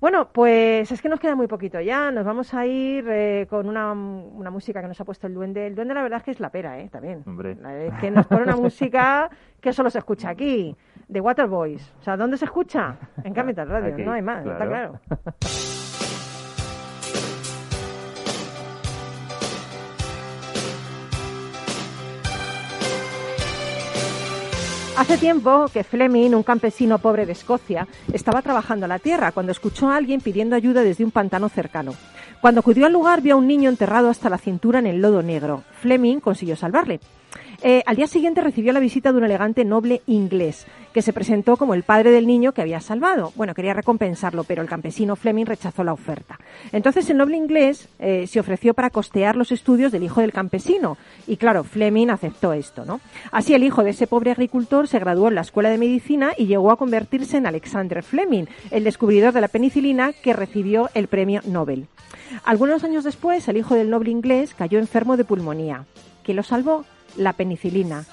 Bueno, 0.00 0.28
pues 0.32 0.90
es 0.90 1.02
que 1.02 1.08
nos 1.08 1.20
queda 1.20 1.34
muy 1.34 1.46
poquito 1.46 1.80
ya, 1.80 2.10
nos 2.10 2.24
vamos 2.24 2.52
a 2.54 2.66
ir 2.66 3.04
eh, 3.08 3.46
con 3.50 3.68
una, 3.68 3.92
una 3.92 4.50
música 4.50 4.80
que 4.80 4.88
nos 4.88 5.00
ha 5.00 5.04
puesto 5.04 5.26
el 5.26 5.34
duende. 5.34 5.66
El 5.66 5.74
duende 5.74 5.94
la 5.94 6.02
verdad 6.02 6.18
es 6.18 6.24
que 6.24 6.30
es 6.30 6.40
la 6.40 6.50
pera, 6.50 6.78
¿eh? 6.80 6.88
También. 6.90 7.22
Hombre. 7.26 7.56
La- 7.60 7.76
es 7.84 7.94
que 8.00 8.10
nos 8.10 8.26
pone 8.26 8.42
una 8.44 8.56
música 8.56 9.30
que 9.60 9.72
solo 9.72 9.90
se 9.90 9.98
escucha 9.98 10.30
aquí, 10.30 10.74
de 11.10 11.20
Waterboys. 11.20 11.82
O 12.00 12.04
sea, 12.04 12.16
¿dónde 12.16 12.36
se 12.36 12.44
escucha? 12.44 12.96
En 13.24 13.34
Capital 13.34 13.68
Radio, 13.68 13.92
Aquí, 13.92 14.02
no 14.02 14.12
hay 14.12 14.22
más, 14.22 14.46
está 14.46 14.66
claro. 14.66 15.00
claro. 15.06 15.34
Hace 24.96 25.16
tiempo 25.16 25.66
que 25.72 25.82
Fleming, 25.82 26.32
un 26.34 26.42
campesino 26.42 26.98
pobre 26.98 27.24
de 27.24 27.32
Escocia, 27.32 27.86
estaba 28.12 28.42
trabajando 28.42 28.86
la 28.86 28.98
tierra 28.98 29.32
cuando 29.32 29.50
escuchó 29.52 29.88
a 29.88 29.96
alguien 29.96 30.20
pidiendo 30.20 30.54
ayuda 30.56 30.82
desde 30.82 31.04
un 31.04 31.10
pantano 31.10 31.48
cercano. 31.48 31.94
Cuando 32.42 32.60
acudió 32.60 32.84
al 32.86 32.92
lugar 32.92 33.22
vio 33.22 33.34
a 33.34 33.38
un 33.38 33.46
niño 33.46 33.70
enterrado 33.70 34.10
hasta 34.10 34.28
la 34.28 34.36
cintura 34.36 34.78
en 34.78 34.86
el 34.86 35.00
lodo 35.00 35.22
negro. 35.22 35.62
Fleming 35.80 36.18
consiguió 36.20 36.54
salvarle. 36.54 37.00
Eh, 37.62 37.82
al 37.84 37.96
día 37.96 38.06
siguiente 38.06 38.40
recibió 38.40 38.72
la 38.72 38.80
visita 38.80 39.12
de 39.12 39.18
un 39.18 39.24
elegante 39.24 39.64
noble 39.64 40.00
inglés, 40.06 40.66
que 40.94 41.02
se 41.02 41.12
presentó 41.12 41.58
como 41.58 41.74
el 41.74 41.82
padre 41.82 42.10
del 42.10 42.26
niño 42.26 42.52
que 42.52 42.62
había 42.62 42.80
salvado. 42.80 43.32
Bueno, 43.36 43.54
quería 43.54 43.74
recompensarlo, 43.74 44.44
pero 44.44 44.62
el 44.62 44.68
campesino 44.68 45.14
Fleming 45.14 45.44
rechazó 45.44 45.84
la 45.84 45.92
oferta. 45.92 46.38
Entonces 46.72 47.10
el 47.10 47.18
noble 47.18 47.36
inglés 47.36 47.88
eh, 47.98 48.26
se 48.26 48.40
ofreció 48.40 48.72
para 48.72 48.88
costear 48.88 49.36
los 49.36 49.52
estudios 49.52 49.92
del 49.92 50.04
hijo 50.04 50.22
del 50.22 50.32
campesino. 50.32 50.96
Y 51.26 51.36
claro, 51.36 51.62
Fleming 51.64 52.08
aceptó 52.08 52.54
esto, 52.54 52.84
¿no? 52.86 53.00
Así 53.30 53.52
el 53.52 53.62
hijo 53.62 53.84
de 53.84 53.90
ese 53.90 54.06
pobre 54.06 54.30
agricultor 54.30 54.88
se 54.88 54.98
graduó 54.98 55.28
en 55.28 55.34
la 55.34 55.42
escuela 55.42 55.68
de 55.68 55.78
medicina 55.78 56.32
y 56.36 56.46
llegó 56.46 56.70
a 56.70 56.78
convertirse 56.78 57.36
en 57.36 57.46
Alexander 57.46 58.02
Fleming, 58.02 58.46
el 58.70 58.84
descubridor 58.84 59.34
de 59.34 59.42
la 59.42 59.48
penicilina 59.48 60.12
que 60.12 60.32
recibió 60.32 60.88
el 60.94 61.08
premio 61.08 61.40
Nobel. 61.44 61.88
Algunos 62.44 62.84
años 62.84 63.04
después, 63.04 63.46
el 63.48 63.58
hijo 63.58 63.74
del 63.74 63.90
noble 63.90 64.10
inglés 64.10 64.54
cayó 64.54 64.78
enfermo 64.78 65.16
de 65.16 65.24
pulmonía. 65.24 65.84
¿Qué 66.22 66.32
lo 66.32 66.42
salvó? 66.42 66.84
La 67.16 67.32
penicilina. 67.32 68.04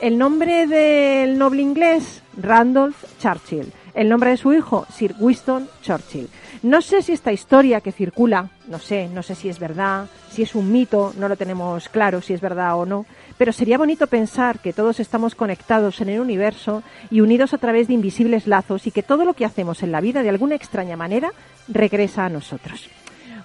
El 0.00 0.18
nombre 0.18 0.66
del 0.66 1.38
noble 1.38 1.62
inglés, 1.62 2.22
Randolph 2.36 2.96
Churchill. 3.20 3.72
El 3.94 4.08
nombre 4.08 4.30
de 4.30 4.36
su 4.36 4.52
hijo, 4.52 4.86
Sir 4.90 5.14
Winston 5.18 5.68
Churchill. 5.82 6.28
No 6.62 6.80
sé 6.80 7.02
si 7.02 7.12
esta 7.12 7.32
historia 7.32 7.80
que 7.80 7.92
circula, 7.92 8.48
no 8.68 8.78
sé, 8.78 9.08
no 9.08 9.22
sé 9.22 9.34
si 9.34 9.48
es 9.48 9.58
verdad, 9.58 10.06
si 10.30 10.42
es 10.42 10.54
un 10.54 10.72
mito, 10.72 11.12
no 11.18 11.28
lo 11.28 11.36
tenemos 11.36 11.88
claro 11.88 12.20
si 12.20 12.32
es 12.32 12.40
verdad 12.40 12.76
o 12.78 12.86
no, 12.86 13.04
pero 13.36 13.52
sería 13.52 13.78
bonito 13.78 14.06
pensar 14.06 14.60
que 14.60 14.72
todos 14.72 14.98
estamos 14.98 15.34
conectados 15.34 16.00
en 16.00 16.08
el 16.08 16.20
universo 16.20 16.82
y 17.10 17.20
unidos 17.20 17.52
a 17.52 17.58
través 17.58 17.88
de 17.88 17.94
invisibles 17.94 18.46
lazos 18.46 18.86
y 18.86 18.92
que 18.92 19.02
todo 19.02 19.24
lo 19.24 19.34
que 19.34 19.44
hacemos 19.44 19.82
en 19.82 19.92
la 19.92 20.00
vida 20.00 20.22
de 20.22 20.30
alguna 20.30 20.54
extraña 20.54 20.96
manera 20.96 21.32
regresa 21.68 22.24
a 22.24 22.28
nosotros. 22.28 22.88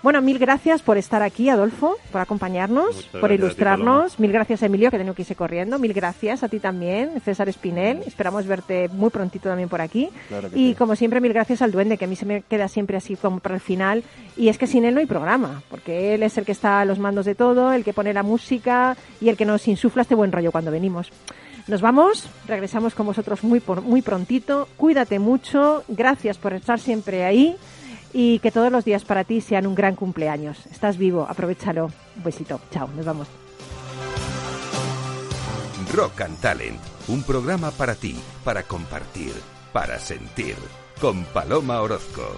Bueno, 0.07 0.21
mil 0.21 0.39
gracias 0.39 0.81
por 0.81 0.97
estar 0.97 1.21
aquí, 1.21 1.49
Adolfo, 1.49 1.97
por 2.13 2.21
acompañarnos, 2.21 2.95
Muchas 2.95 3.05
por 3.11 3.25
a 3.25 3.27
ti, 3.27 3.33
ilustrarnos. 3.33 4.17
Mil 4.21 4.31
gracias, 4.31 4.63
Emilio, 4.63 4.89
que 4.89 4.97
tengo 4.97 5.13
que 5.13 5.23
irse 5.23 5.35
corriendo. 5.35 5.79
Mil 5.79 5.91
gracias 5.91 6.43
a 6.43 6.47
ti 6.47 6.61
también, 6.61 7.19
César 7.25 7.49
Espinel. 7.49 8.03
Esperamos 8.07 8.47
verte 8.47 8.87
muy 8.87 9.09
prontito 9.09 9.49
también 9.49 9.67
por 9.67 9.81
aquí. 9.81 10.07
Claro 10.29 10.47
y 10.55 10.69
sí. 10.69 10.75
como 10.77 10.95
siempre, 10.95 11.19
mil 11.19 11.33
gracias 11.33 11.61
al 11.61 11.73
duende, 11.73 11.97
que 11.97 12.05
a 12.05 12.07
mí 12.07 12.15
se 12.15 12.25
me 12.25 12.41
queda 12.43 12.69
siempre 12.69 12.95
así 12.95 13.17
como 13.17 13.41
para 13.41 13.55
el 13.55 13.59
final. 13.59 14.01
Y 14.37 14.47
es 14.47 14.57
que 14.57 14.65
sin 14.65 14.85
él 14.85 14.93
no 14.93 15.01
hay 15.01 15.07
programa, 15.07 15.61
porque 15.69 16.13
él 16.15 16.23
es 16.23 16.37
el 16.37 16.45
que 16.45 16.53
está 16.53 16.79
a 16.79 16.85
los 16.85 16.99
mandos 16.99 17.25
de 17.25 17.35
todo, 17.35 17.73
el 17.73 17.83
que 17.83 17.91
pone 17.91 18.13
la 18.13 18.23
música 18.23 18.95
y 19.19 19.27
el 19.27 19.35
que 19.35 19.43
nos 19.43 19.67
insufla 19.67 20.03
este 20.03 20.15
buen 20.15 20.31
rollo 20.31 20.53
cuando 20.53 20.71
venimos. 20.71 21.11
Nos 21.67 21.81
vamos, 21.81 22.29
regresamos 22.47 22.95
con 22.95 23.07
vosotros 23.07 23.43
muy, 23.43 23.59
por- 23.59 23.81
muy 23.81 24.01
prontito. 24.01 24.69
Cuídate 24.77 25.19
mucho, 25.19 25.83
gracias 25.89 26.37
por 26.37 26.53
estar 26.53 26.79
siempre 26.79 27.25
ahí 27.25 27.57
y 28.13 28.39
que 28.39 28.51
todos 28.51 28.71
los 28.71 28.85
días 28.85 29.05
para 29.05 29.23
ti 29.23 29.41
sean 29.41 29.67
un 29.67 29.75
gran 29.75 29.95
cumpleaños. 29.95 30.65
Estás 30.67 30.97
vivo, 30.97 31.25
aprovechalo. 31.29 31.91
Un 32.15 32.23
besito, 32.23 32.59
chao, 32.71 32.87
nos 32.95 33.05
vamos. 33.05 33.27
Rock 35.93 36.21
and 36.21 36.39
Talent, 36.39 36.79
un 37.07 37.23
programa 37.23 37.71
para 37.71 37.95
ti, 37.95 38.15
para 38.43 38.63
compartir, 38.63 39.33
para 39.71 39.99
sentir, 39.99 40.55
con 40.99 41.23
Paloma 41.25 41.81
Orozco. 41.81 42.37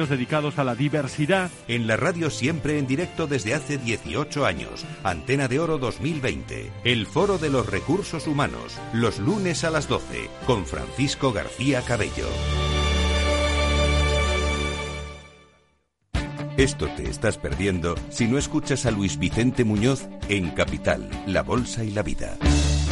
dedicados 0.09 0.59
a 0.59 0.63
la 0.63 0.75
diversidad. 0.75 1.51
En 1.67 1.87
la 1.87 1.97
radio 1.97 2.29
siempre 2.29 2.77
en 2.77 2.87
directo 2.87 3.27
desde 3.27 3.53
hace 3.53 3.77
18 3.77 4.45
años. 4.45 4.85
Antena 5.03 5.47
de 5.47 5.59
Oro 5.59 5.77
2020. 5.77 6.71
El 6.83 7.05
Foro 7.05 7.37
de 7.37 7.49
los 7.49 7.67
Recursos 7.67 8.27
Humanos. 8.27 8.79
Los 8.93 9.19
lunes 9.19 9.63
a 9.63 9.69
las 9.69 9.87
12. 9.87 10.29
Con 10.45 10.65
Francisco 10.65 11.31
García 11.31 11.81
Cabello. 11.81 12.27
Esto 16.57 16.87
te 16.95 17.09
estás 17.09 17.37
perdiendo 17.37 17.95
si 18.09 18.27
no 18.27 18.37
escuchas 18.37 18.85
a 18.85 18.91
Luis 18.91 19.17
Vicente 19.17 19.63
Muñoz 19.63 20.07
en 20.29 20.51
Capital, 20.51 21.09
La 21.25 21.43
Bolsa 21.43 21.83
y 21.83 21.91
la 21.91 22.03
Vida. 22.03 22.37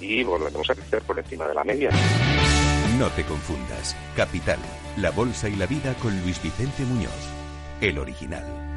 y 0.00 0.22
volveremos 0.22 0.68
a 0.70 0.74
crecer 0.74 1.02
por 1.02 1.18
encima 1.18 1.46
de 1.46 1.54
la 1.54 1.64
media. 1.64 1.90
No 2.98 3.08
te 3.10 3.24
confundas. 3.24 3.96
Capital, 4.16 4.58
La 4.96 5.10
Bolsa 5.10 5.48
y 5.48 5.56
la 5.56 5.66
Vida 5.66 5.94
con 5.94 6.20
Luis 6.22 6.42
Vicente 6.42 6.82
Muñoz. 6.84 7.12
El 7.80 7.98
original. 7.98 8.67